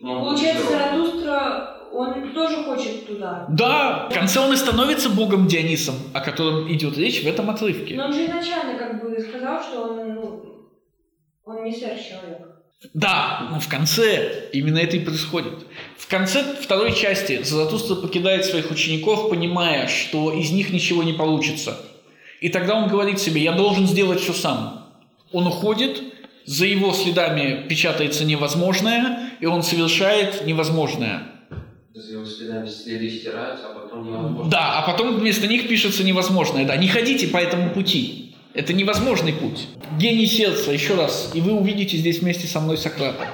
Ну, 0.00 0.20
Получается. 0.20 0.66
Заратустра, 0.66 1.88
он 1.92 2.32
тоже 2.32 2.64
хочет 2.64 3.06
туда. 3.06 3.46
Да, 3.50 4.08
в 4.10 4.14
конце 4.14 4.40
он 4.40 4.52
и 4.54 4.56
становится 4.56 5.10
богом 5.10 5.46
Дионисом, 5.46 5.94
о 6.14 6.20
котором 6.20 6.72
идет 6.72 6.96
речь 6.96 7.22
в 7.22 7.26
этом 7.26 7.50
отрывке. 7.50 7.96
Но 7.96 8.06
он 8.06 8.14
же 8.14 8.24
изначально 8.24 8.78
как 8.78 9.02
бы 9.02 9.20
сказал, 9.20 9.62
что 9.62 9.82
он, 9.82 10.14
ну, 10.14 10.44
он 11.44 11.64
не 11.64 11.72
сверхчеловек. 11.72 12.51
Да, 12.94 13.48
но 13.50 13.60
в 13.60 13.68
конце 13.68 14.48
именно 14.52 14.78
это 14.78 14.96
и 14.96 15.00
происходит. 15.00 15.54
В 15.96 16.08
конце 16.08 16.42
второй 16.60 16.94
части 16.94 17.42
Заратустра 17.42 17.94
покидает 17.94 18.44
своих 18.44 18.70
учеников, 18.70 19.30
понимая, 19.30 19.88
что 19.88 20.32
из 20.32 20.50
них 20.50 20.70
ничего 20.70 21.02
не 21.02 21.12
получится. 21.12 21.78
И 22.40 22.48
тогда 22.48 22.74
он 22.74 22.88
говорит 22.88 23.20
себе, 23.20 23.42
я 23.42 23.52
должен 23.52 23.86
сделать 23.86 24.20
все 24.20 24.32
сам. 24.32 24.88
Он 25.30 25.46
уходит, 25.46 26.02
за 26.44 26.66
его 26.66 26.92
следами 26.92 27.66
печатается 27.68 28.24
невозможное, 28.24 29.30
и 29.40 29.46
он 29.46 29.62
совершает 29.62 30.44
невозможное. 30.44 31.28
За 31.94 32.12
его 32.12 32.24
следами 32.24 32.68
следы 32.68 33.08
стираются, 33.10 33.66
а 33.70 33.74
потом 33.78 34.06
невозможно. 34.06 34.50
Да, 34.50 34.78
а 34.78 34.90
потом 34.90 35.16
вместо 35.16 35.46
них 35.46 35.68
пишется 35.68 36.02
невозможное. 36.02 36.64
Да, 36.66 36.76
не 36.76 36.88
ходите 36.88 37.28
по 37.28 37.36
этому 37.36 37.70
пути. 37.70 38.21
Это 38.54 38.72
невозможный 38.72 39.32
путь. 39.32 39.68
Гений 39.98 40.26
сердца, 40.26 40.72
еще 40.72 40.94
раз. 40.94 41.30
И 41.34 41.40
вы 41.40 41.52
увидите 41.52 41.96
здесь 41.96 42.18
вместе 42.20 42.46
со 42.46 42.60
мной 42.60 42.76
Сократа. 42.76 43.28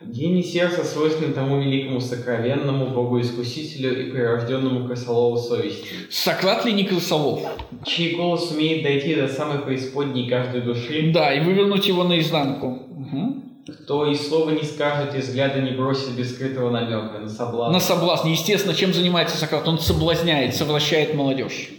Гений 0.00 0.44
сердца 0.44 0.84
свойственен 0.84 1.32
тому 1.32 1.60
великому 1.60 2.00
сокровенному 2.00 2.86
богу-искусителю 2.94 4.06
и 4.06 4.10
прирожденному 4.12 4.86
крысолову 4.86 5.36
совести, 5.36 5.88
Сократ 6.08 6.64
ли 6.64 6.72
не 6.72 6.84
крысолов? 6.84 7.40
чей 7.84 8.14
голос 8.14 8.52
умеет 8.52 8.84
дойти 8.84 9.16
до 9.16 9.26
самой 9.26 9.58
преисподней 9.58 10.28
каждой 10.28 10.60
души, 10.60 11.10
Да, 11.12 11.34
и 11.34 11.40
вывернуть 11.40 11.88
его 11.88 12.04
наизнанку. 12.04 12.86
Мгм. 12.90 13.42
кто 13.84 14.06
и 14.06 14.14
слова 14.14 14.50
не 14.50 14.62
скажет, 14.62 15.14
и 15.16 15.18
взгляда 15.18 15.60
не 15.60 15.72
бросит 15.72 16.10
без 16.16 16.32
скрытого 16.34 16.70
намека 16.70 17.18
на 17.18 17.28
соблазн. 17.28 17.72
На 17.72 17.80
соблазн. 17.80 18.28
Естественно, 18.28 18.74
чем 18.74 18.94
занимается 18.94 19.36
Сократ? 19.36 19.66
Он 19.66 19.78
соблазняет, 19.80 20.54
совращает 20.54 21.14
молодежь. 21.14 21.70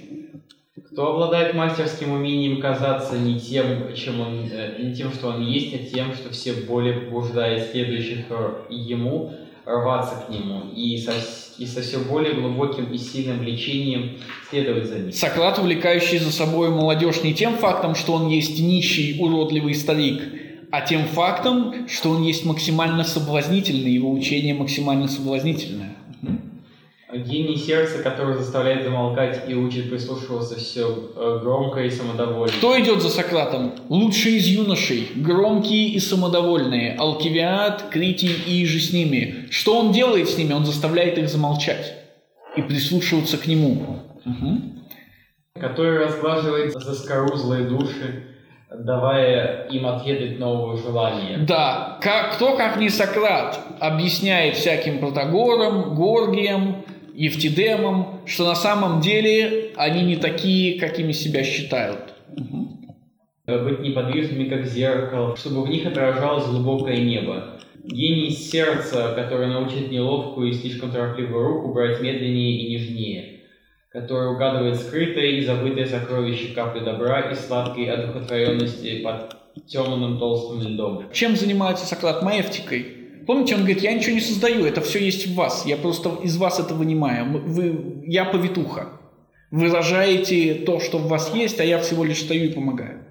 Кто 0.99 1.13
обладает 1.13 1.53
мастерским 1.53 2.11
умением 2.11 2.59
казаться 2.59 3.17
не 3.17 3.39
тем, 3.39 3.95
чем 3.95 4.19
он, 4.19 4.49
э, 4.51 4.83
не 4.83 4.93
тем, 4.93 5.13
что 5.13 5.29
он 5.29 5.41
есть, 5.47 5.73
а 5.73 5.77
тем, 5.77 6.13
что 6.13 6.29
все 6.29 6.51
более 6.51 6.91
побуждает 6.91 7.71
следующих 7.71 8.25
э, 8.29 8.63
ему 8.69 9.33
рваться 9.63 10.25
к 10.27 10.29
нему 10.29 10.63
и 10.75 10.97
со, 10.97 11.13
и 11.57 11.65
со 11.65 11.81
все 11.81 11.99
более 11.99 12.33
глубоким 12.33 12.91
и 12.91 12.97
сильным 12.97 13.39
влечением 13.39 14.17
следовать 14.49 14.87
за 14.87 14.99
ним. 14.99 15.13
Сократ, 15.13 15.57
увлекающий 15.57 16.17
за 16.17 16.33
собой 16.33 16.69
молодежь 16.69 17.23
не 17.23 17.33
тем 17.33 17.55
фактом, 17.55 17.95
что 17.95 18.11
он 18.11 18.27
есть 18.27 18.59
нищий, 18.59 19.21
уродливый 19.21 19.75
старик, 19.75 20.21
а 20.69 20.81
тем 20.81 21.05
фактом, 21.05 21.87
что 21.87 22.09
он 22.09 22.23
есть 22.23 22.43
максимально 22.43 23.05
соблазнительный, 23.05 23.91
его 23.91 24.11
учение 24.11 24.53
максимально 24.53 25.07
соблазнительное. 25.07 25.95
Гений 27.11 27.57
сердца, 27.57 28.03
который 28.03 28.35
заставляет 28.37 28.83
замолкать 28.83 29.49
и 29.49 29.55
учит 29.55 29.89
прислушиваться 29.89 30.55
все 30.57 30.85
громко 31.41 31.81
и 31.81 31.89
самодовольно. 31.89 32.53
Кто 32.57 32.79
идет 32.79 33.01
за 33.01 33.09
Сократом? 33.09 33.73
Лучшие 33.89 34.37
из 34.37 34.45
юношей, 34.45 35.09
громкие 35.15 35.89
и 35.89 35.99
самодовольные, 35.99 36.95
Алкивиад, 36.99 37.89
Критий 37.89 38.31
и 38.45 38.63
же 38.65 38.79
с 38.79 38.93
ними. 38.93 39.47
Что 39.49 39.79
он 39.79 39.91
делает 39.91 40.29
с 40.29 40.37
ними? 40.37 40.53
Он 40.53 40.65
заставляет 40.65 41.17
их 41.17 41.29
замолчать 41.29 41.95
и 42.55 42.61
прислушиваться 42.61 43.37
к 43.37 43.47
нему. 43.47 44.03
Мгм. 44.25 44.75
который 45.59 45.97
разглаживает 46.05 46.73
заскорузлые 46.73 47.65
души, 47.65 48.25
давая 48.69 49.67
им 49.69 49.87
отведать 49.87 50.37
нового 50.39 50.77
желания. 50.77 51.39
Да, 51.39 51.97
как, 52.01 52.35
кто, 52.35 52.55
как 52.55 52.77
не 52.77 52.89
Сократ, 52.89 53.59
объясняет 53.79 54.55
всяким 54.55 54.99
Протагорам, 54.99 55.95
Горгиям, 55.95 56.83
Евтидемам, 57.19 58.21
что 58.25 58.45
на 58.45 58.55
самом 58.55 59.01
деле 59.01 59.73
они 59.75 60.05
не 60.05 60.15
такие, 60.15 60.79
какими 60.79 61.11
себя 61.11 61.43
считают. 61.43 62.13
Быть 63.45 63.81
неподвижными, 63.81 64.47
как 64.47 64.65
зеркало, 64.65 65.35
чтобы 65.35 65.65
в 65.65 65.69
них 65.69 65.85
отражалось 65.85 66.45
глубокое 66.45 66.95
небо. 66.95 67.59
Гений 67.83 68.29
сердца, 68.29 69.11
который 69.17 69.47
научит 69.47 69.91
неловкую 69.91 70.51
и 70.51 70.53
слишком 70.53 70.91
торопливую 70.91 71.45
руку 71.45 71.73
брать 71.73 71.99
медленнее 71.99 72.57
и 72.57 72.71
нежнее, 72.71 73.41
который 73.91 74.33
угадывает 74.33 74.77
скрытое 74.77 75.31
и 75.31 75.41
забытое 75.41 75.87
сокровище 75.87 76.53
капли 76.53 76.85
добра 76.85 77.19
и 77.31 77.35
сладкой 77.35 77.91
одухотворенности 77.91 79.01
под 79.01 79.35
темным 79.67 80.19
толстым 80.19 80.61
льдом. 80.61 81.03
Чем 81.11 81.35
занимается 81.35 81.85
Сократ? 81.85 82.23
Маевтикой. 82.23 82.98
Помните, 83.29 83.53
он 83.53 83.59
говорит, 83.59 83.83
я 83.83 83.93
ничего 83.93 84.15
не 84.15 84.21
создаю, 84.21 84.65
это 84.65 84.81
все 84.81 85.05
есть 85.05 85.27
в 85.27 85.35
вас, 85.35 85.63
я 85.67 85.77
просто 85.77 86.17
из 86.23 86.35
вас 86.37 86.59
это 86.59 86.73
вынимаю. 86.73 87.43
Вы, 87.45 88.01
я 88.07 88.25
повитуха. 88.25 88.93
Выражаете 89.51 90.55
то, 90.55 90.79
что 90.79 90.97
в 90.97 91.07
вас 91.07 91.35
есть, 91.35 91.59
а 91.59 91.63
я 91.63 91.77
всего 91.77 92.03
лишь 92.03 92.21
стою 92.21 92.45
и 92.45 92.53
помогаю. 92.53 93.03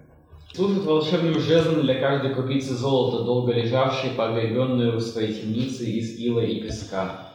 Служит 0.53 0.85
волшебным 0.85 1.39
жезлом 1.39 1.83
для 1.83 1.95
каждой 2.01 2.35
крупицы 2.35 2.75
золота, 2.75 3.23
долго 3.23 3.53
лежавшей, 3.53 4.11
погребенную 4.11 4.97
в 4.97 5.01
своей 5.03 5.35
темнице 5.35 5.85
из 5.85 6.19
ила 6.19 6.41
и 6.41 6.63
песка. 6.63 7.35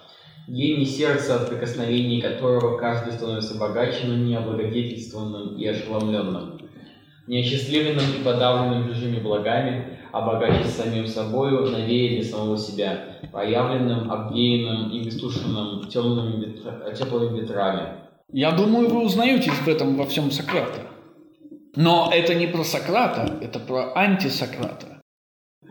Гений 0.50 0.86
сердца, 0.86 1.38
от 1.38 1.50
прикосновений 1.50 2.22
которого 2.22 2.78
каждый 2.78 3.14
становится 3.14 3.58
богаче, 3.58 4.08
но 4.08 4.16
не 4.16 4.36
облагодетельствованным 4.36 5.56
и 5.56 5.66
ошеломленным. 5.66 6.60
Неосчастливленным 7.28 8.20
и 8.20 8.24
подавленным 8.26 8.90
чужими 8.90 9.22
благами, 9.22 10.00
богаче 10.22 10.66
самим 10.66 11.08
собою, 11.08 11.70
новее 11.70 12.22
для 12.22 12.30
самого 12.30 12.58
себя, 12.58 13.18
проявленным, 13.32 14.12
обвеянным 14.12 14.92
и 14.92 15.04
высушенным 15.04 15.88
темными 15.88 16.46
ветра... 16.46 16.94
теплыми 16.94 17.40
ветрами. 17.40 18.04
Я 18.32 18.52
думаю, 18.52 18.90
вы 18.90 19.04
узнаете 19.04 19.52
в 19.52 19.68
этом 19.68 19.96
во 19.96 20.06
всем 20.06 20.32
Сократа. 20.32 20.82
Но 21.76 22.12
это 22.14 22.36
не 22.36 22.48
про 22.48 22.64
Сократа, 22.64 23.40
это 23.42 23.60
про 23.60 23.94
антисократа. 23.96 25.02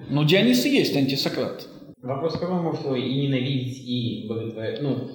Но 0.09 0.25
Дионис 0.25 0.65
и 0.67 0.71
есть 0.71 0.97
антисократ. 0.97 1.67
Вопрос, 2.03 2.37
кого 2.37 2.61
может 2.61 2.85
его 2.85 2.97
и 2.97 3.27
ненавидеть, 3.27 3.79
и 3.87 4.27
боготворить? 4.29 4.83
Ну, 4.83 5.11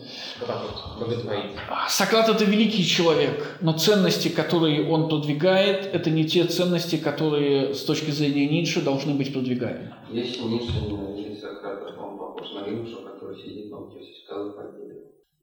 боготворить. 0.98 1.52
Сократ– 1.90 2.30
это 2.30 2.46
великий 2.46 2.86
человек, 2.86 3.58
но 3.60 3.74
ценности, 3.74 4.30
которые 4.30 4.90
он 4.90 5.10
продвигает, 5.10 5.86
это 5.94 6.10
не 6.10 6.24
те 6.24 6.46
ценности, 6.46 6.96
которые 6.96 7.74
с 7.74 7.84
точки 7.84 8.12
зрения 8.12 8.48
Ницше 8.48 8.82
должны 8.82 9.16
быть 9.16 9.34
продвигаемы. 9.34 9.94
Если 10.10 10.42
Ницше 10.44 10.72
ненавидит 10.88 11.42
Сократа, 11.42 11.94
он 12.00 12.18
похож 12.18 12.54
на 12.54 12.66
Римшу, 12.66 13.02
который 13.02 13.36
сидит 13.36 13.70
на 13.70 13.80
утесе 13.80 14.14
скалы 14.26 14.54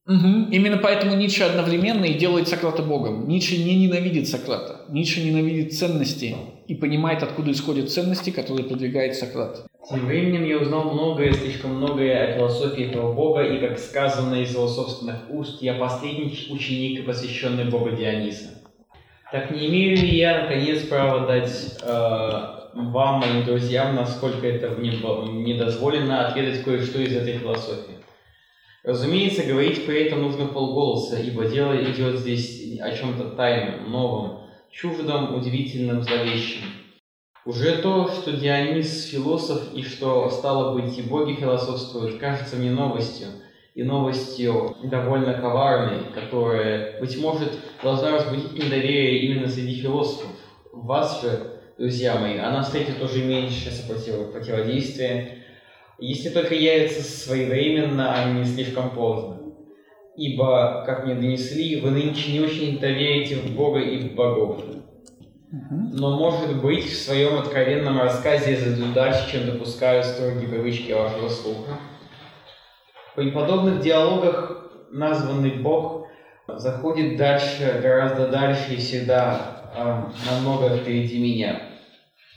Угу. 0.06 0.50
Именно 0.50 0.76
поэтому 0.78 1.14
Ницше 1.16 1.44
одновременно 1.44 2.04
и 2.04 2.18
делает 2.18 2.46
Сократа 2.46 2.82
Богом. 2.82 3.26
Ницше 3.26 3.56
не 3.56 3.86
ненавидит 3.86 4.28
Сократа. 4.28 4.82
Ницше 4.90 5.22
ненавидит 5.24 5.72
ценности 5.72 6.36
и 6.68 6.74
понимает, 6.74 7.22
откуда 7.22 7.50
исходят 7.52 7.90
ценности, 7.90 8.28
которые 8.28 8.66
продвигает 8.66 9.14
Сократ. 9.16 9.66
Тем 9.88 10.06
временем 10.06 10.44
я 10.44 10.58
узнал 10.58 10.92
многое, 10.92 11.34
слишком 11.34 11.74
многое 11.74 12.24
о 12.24 12.36
философии 12.38 12.86
этого 12.86 13.12
бога, 13.12 13.42
и, 13.42 13.60
как 13.60 13.78
сказано 13.78 14.36
из 14.36 14.54
его 14.54 14.66
собственных 14.66 15.28
уст, 15.28 15.60
я 15.60 15.74
последний 15.74 16.32
ученик, 16.48 17.04
посвященный 17.04 17.64
богу 17.64 17.90
Диониса. 17.90 18.62
Так 19.30 19.50
не 19.50 19.66
имею 19.66 19.96
ли 19.96 20.08
я, 20.16 20.42
наконец, 20.42 20.82
права 20.84 21.26
дать 21.26 21.78
э, 21.82 22.54
вам, 22.72 23.20
моим 23.20 23.44
друзьям, 23.44 23.94
насколько 23.94 24.46
это 24.46 24.70
мне, 24.70 24.92
мне 24.92 25.58
дозволено, 25.58 26.28
отведать 26.28 26.62
кое-что 26.62 27.00
из 27.00 27.14
этой 27.14 27.38
философии? 27.38 27.98
Разумеется, 28.84 29.44
говорить 29.44 29.84
при 29.84 30.04
этом 30.04 30.22
нужно 30.22 30.46
полголоса, 30.46 31.18
ибо 31.20 31.44
дело 31.44 31.74
идет 31.82 32.20
здесь 32.20 32.78
о 32.80 32.90
чем-то 32.90 33.30
тайном, 33.30 33.90
новом, 33.90 34.40
чуждом, 34.70 35.34
удивительном, 35.34 36.02
зловещем. 36.02 36.62
Уже 37.46 37.76
то, 37.82 38.08
что 38.08 38.32
Дионис 38.32 39.04
философ 39.10 39.74
и 39.74 39.82
что, 39.82 40.30
стало 40.30 40.78
быть, 40.78 40.98
и 40.98 41.02
боги 41.02 41.34
философствуют, 41.34 42.18
кажется 42.18 42.56
мне 42.56 42.70
новостью, 42.70 43.28
и 43.74 43.82
новостью 43.82 44.74
довольно 44.84 45.34
коварной, 45.34 46.04
которая, 46.14 46.98
быть 47.00 47.20
может, 47.20 47.52
должна 47.82 48.12
разбудить 48.12 48.54
недоверие 48.54 49.18
именно 49.18 49.46
среди 49.46 49.74
философов. 49.82 50.30
Вас 50.72 51.20
же, 51.20 51.60
друзья 51.76 52.18
мои, 52.18 52.38
она 52.38 52.62
встретит 52.62 53.02
уже 53.02 53.22
меньшее 53.22 53.72
противодействие, 54.32 55.44
если 55.98 56.30
только 56.30 56.54
явится 56.54 57.02
своевременно, 57.02 58.14
а 58.14 58.32
не 58.32 58.44
слишком 58.44 58.88
поздно. 58.90 59.52
Ибо, 60.16 60.82
как 60.86 61.04
мне 61.04 61.14
донесли, 61.14 61.80
вы 61.80 61.90
нынче 61.90 62.32
не 62.32 62.40
очень-то 62.40 62.86
верите 62.86 63.36
в 63.36 63.54
Бога 63.54 63.80
и 63.80 63.98
в 63.98 64.14
богов. 64.14 64.64
Но, 65.92 66.18
может 66.18 66.60
быть, 66.60 66.84
в 66.84 66.96
своем 66.96 67.38
откровенном 67.38 68.00
рассказе 68.00 68.52
я 68.52 68.60
зайду 68.60 68.92
дальше, 68.92 69.30
чем 69.30 69.46
допускаю 69.46 70.02
строгие 70.02 70.48
привычки 70.48 70.90
вашего 70.90 71.28
слуха. 71.28 71.78
При 73.14 73.30
подобных 73.30 73.80
диалогах 73.80 74.72
названный 74.90 75.58
Бог 75.58 76.08
заходит 76.48 77.16
дальше, 77.16 77.78
гораздо 77.80 78.28
дальше 78.28 78.74
и 78.74 78.78
всегда 78.78 79.70
э, 79.76 80.02
намного 80.28 80.76
впереди 80.76 81.20
меня. 81.20 81.62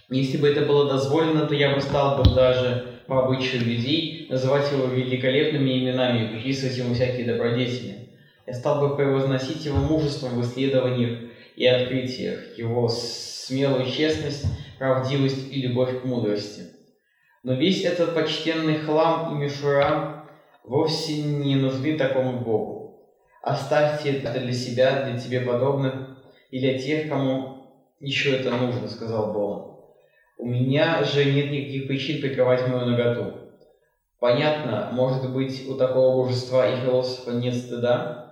Если 0.09 0.37
бы 0.37 0.47
это 0.47 0.65
было 0.65 0.87
дозволено, 0.87 1.47
то 1.47 1.55
я 1.55 1.73
бы 1.73 1.81
стал 1.81 2.21
бы 2.21 2.35
даже 2.35 3.01
по 3.07 3.23
обычаю 3.23 3.63
людей, 3.63 4.27
называть 4.29 4.71
его 4.71 4.85
великолепными 4.85 5.79
именами 5.79 6.25
и 6.25 6.27
приписывать 6.27 6.77
ему 6.77 6.93
всякие 6.93 7.25
добродетели. 7.25 8.09
Я 8.45 8.53
стал 8.53 8.79
бы 8.87 8.95
превозносить 8.95 9.65
его 9.65 9.77
мужеством 9.77 10.39
в 10.39 10.41
исследованиях 10.43 11.26
и 11.57 11.65
открытиях, 11.65 12.55
его 12.57 12.87
смелую 12.87 13.89
честность, 13.89 14.45
правдивость 14.77 15.51
и 15.51 15.63
любовь 15.63 16.01
к 16.01 16.05
мудрости. 16.05 16.67
Но 17.41 17.53
весь 17.53 17.83
этот 17.83 18.13
почтенный 18.13 18.75
хлам 18.75 19.35
и 19.35 19.43
мишура 19.43 20.29
вовсе 20.63 21.23
не 21.23 21.55
нужны 21.55 21.97
такому 21.97 22.41
Богу. 22.41 23.01
Оставьте 23.41 24.17
это 24.17 24.39
для 24.39 24.53
себя, 24.53 25.05
для 25.05 25.17
тебе 25.17 25.41
подобных 25.41 26.19
и 26.51 26.59
для 26.59 26.77
тех, 26.77 27.09
кому 27.09 27.71
еще 27.99 28.37
это 28.37 28.51
нужно, 28.51 28.87
сказал 28.87 29.33
Бог. 29.33 29.79
У 30.37 30.45
меня 30.45 31.03
же 31.03 31.25
нет 31.25 31.49
никаких 31.49 31.87
причин 31.87 32.21
прикрывать 32.21 32.67
мою 32.67 32.85
наготу. 32.85 33.33
Понятно, 34.19 34.89
может 34.91 35.33
быть, 35.33 35.67
у 35.67 35.73
такого 35.73 36.23
божества 36.23 36.69
и 36.69 36.81
философа 36.81 37.31
нет 37.31 37.55
стыда? 37.55 38.26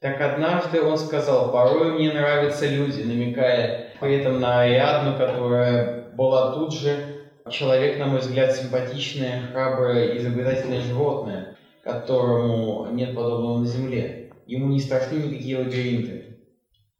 Так 0.00 0.18
однажды 0.22 0.82
он 0.82 0.96
сказал, 0.96 1.52
порой 1.52 1.92
мне 1.92 2.10
нравятся 2.10 2.66
люди, 2.66 3.02
намекая 3.02 3.90
при 4.00 4.16
этом 4.16 4.40
на 4.40 4.60
Ариадну, 4.60 5.18
которая 5.18 6.08
была 6.14 6.54
тут 6.54 6.72
же 6.72 7.28
человек, 7.50 7.98
на 7.98 8.06
мой 8.06 8.20
взгляд, 8.20 8.56
симпатичное, 8.56 9.42
храброе, 9.52 10.16
изобретательное 10.16 10.80
животное, 10.80 11.54
которому 11.84 12.86
нет 12.92 13.14
подобного 13.14 13.58
на 13.58 13.66
земле. 13.66 14.30
Ему 14.46 14.68
не 14.68 14.80
страшны 14.80 15.16
никакие 15.16 15.58
лабиринты. 15.58 16.38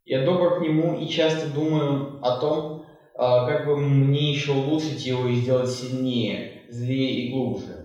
Я 0.05 0.22
добр 0.24 0.59
к 0.59 0.60
нему 0.60 0.94
и 0.94 1.09
часто 1.09 1.48
думаю 1.48 2.18
о 2.20 2.39
том, 2.39 2.85
а, 3.16 3.47
как 3.47 3.64
бы 3.64 3.77
мне 3.77 4.31
еще 4.31 4.52
улучшить 4.52 5.06
его 5.06 5.27
и 5.27 5.36
сделать 5.36 5.70
сильнее, 5.70 6.64
злее 6.68 7.12
и 7.12 7.31
глубже. 7.31 7.80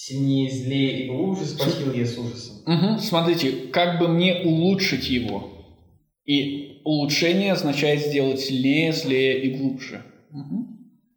Сильнее, 0.00 0.48
злее 0.48 1.00
и 1.00 1.08
глубже 1.08 1.44
спросил 1.44 1.92
я 1.92 2.06
с 2.06 2.16
ужасом. 2.16 2.58
Угу. 2.66 3.00
Смотрите, 3.00 3.50
как 3.72 3.98
бы 3.98 4.06
мне 4.06 4.42
улучшить 4.44 5.10
его? 5.10 5.50
И 6.24 6.82
улучшение 6.84 7.52
означает 7.52 8.02
сделать 8.02 8.38
сильнее, 8.38 8.92
злее 8.92 9.42
и 9.42 9.56
глубже. 9.56 10.04
Угу. 10.30 10.66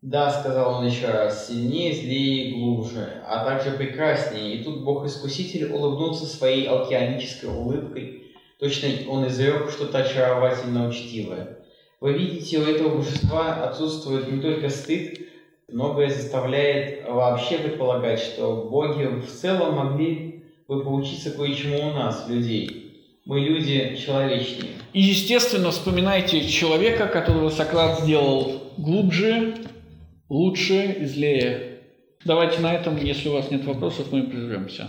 Да, 0.02 0.32
сказал 0.32 0.80
он 0.80 0.88
еще 0.88 1.06
раз, 1.06 1.48
сильнее, 1.48 1.94
злее 1.94 2.50
и 2.50 2.54
глубже, 2.56 3.22
а 3.28 3.46
также 3.46 3.78
прекраснее. 3.78 4.56
И 4.56 4.64
тут 4.64 4.84
Бог-Искуситель 4.84 5.72
улыбнулся 5.72 6.26
своей 6.26 6.66
океанической 6.66 7.52
улыбкой. 7.52 8.34
Точно 8.60 8.90
он 9.08 9.28
изрек 9.28 9.70
что-то 9.70 10.00
очаровательно 10.00 10.88
учтивое. 10.88 11.60
Вы 12.00 12.14
видите, 12.14 12.58
у 12.58 12.64
этого 12.64 12.98
божества 12.98 13.64
отсутствует 13.64 14.32
не 14.32 14.42
только 14.42 14.70
стыд, 14.70 15.20
многое 15.72 16.10
заставляет 16.10 17.08
вообще 17.08 17.58
предполагать, 17.58 18.20
что 18.20 18.68
боги 18.70 19.04
в 19.04 19.28
целом 19.28 19.76
могли 19.76 20.44
бы 20.68 20.84
поучиться 20.84 21.32
кое-чему 21.32 21.90
у 21.90 21.94
нас, 21.94 22.28
людей. 22.28 23.22
Мы 23.26 23.40
люди 23.40 23.96
человечнее. 23.96 24.72
И, 24.94 25.02
естественно, 25.02 25.72
вспоминайте 25.72 26.48
человека, 26.48 27.08
которого 27.08 27.50
Сократ 27.50 28.02
сделал 28.02 28.62
глубже, 28.78 29.56
лучше 30.30 30.98
и 31.00 31.06
злее. 31.06 31.80
Давайте 32.26 32.62
на 32.62 32.74
этом, 32.74 32.98
если 32.98 33.30
у 33.30 33.34
вас 33.34 33.52
нет 33.52 33.66
вопросов, 33.66 34.12
мы 34.12 34.24
прервемся. 34.24 34.88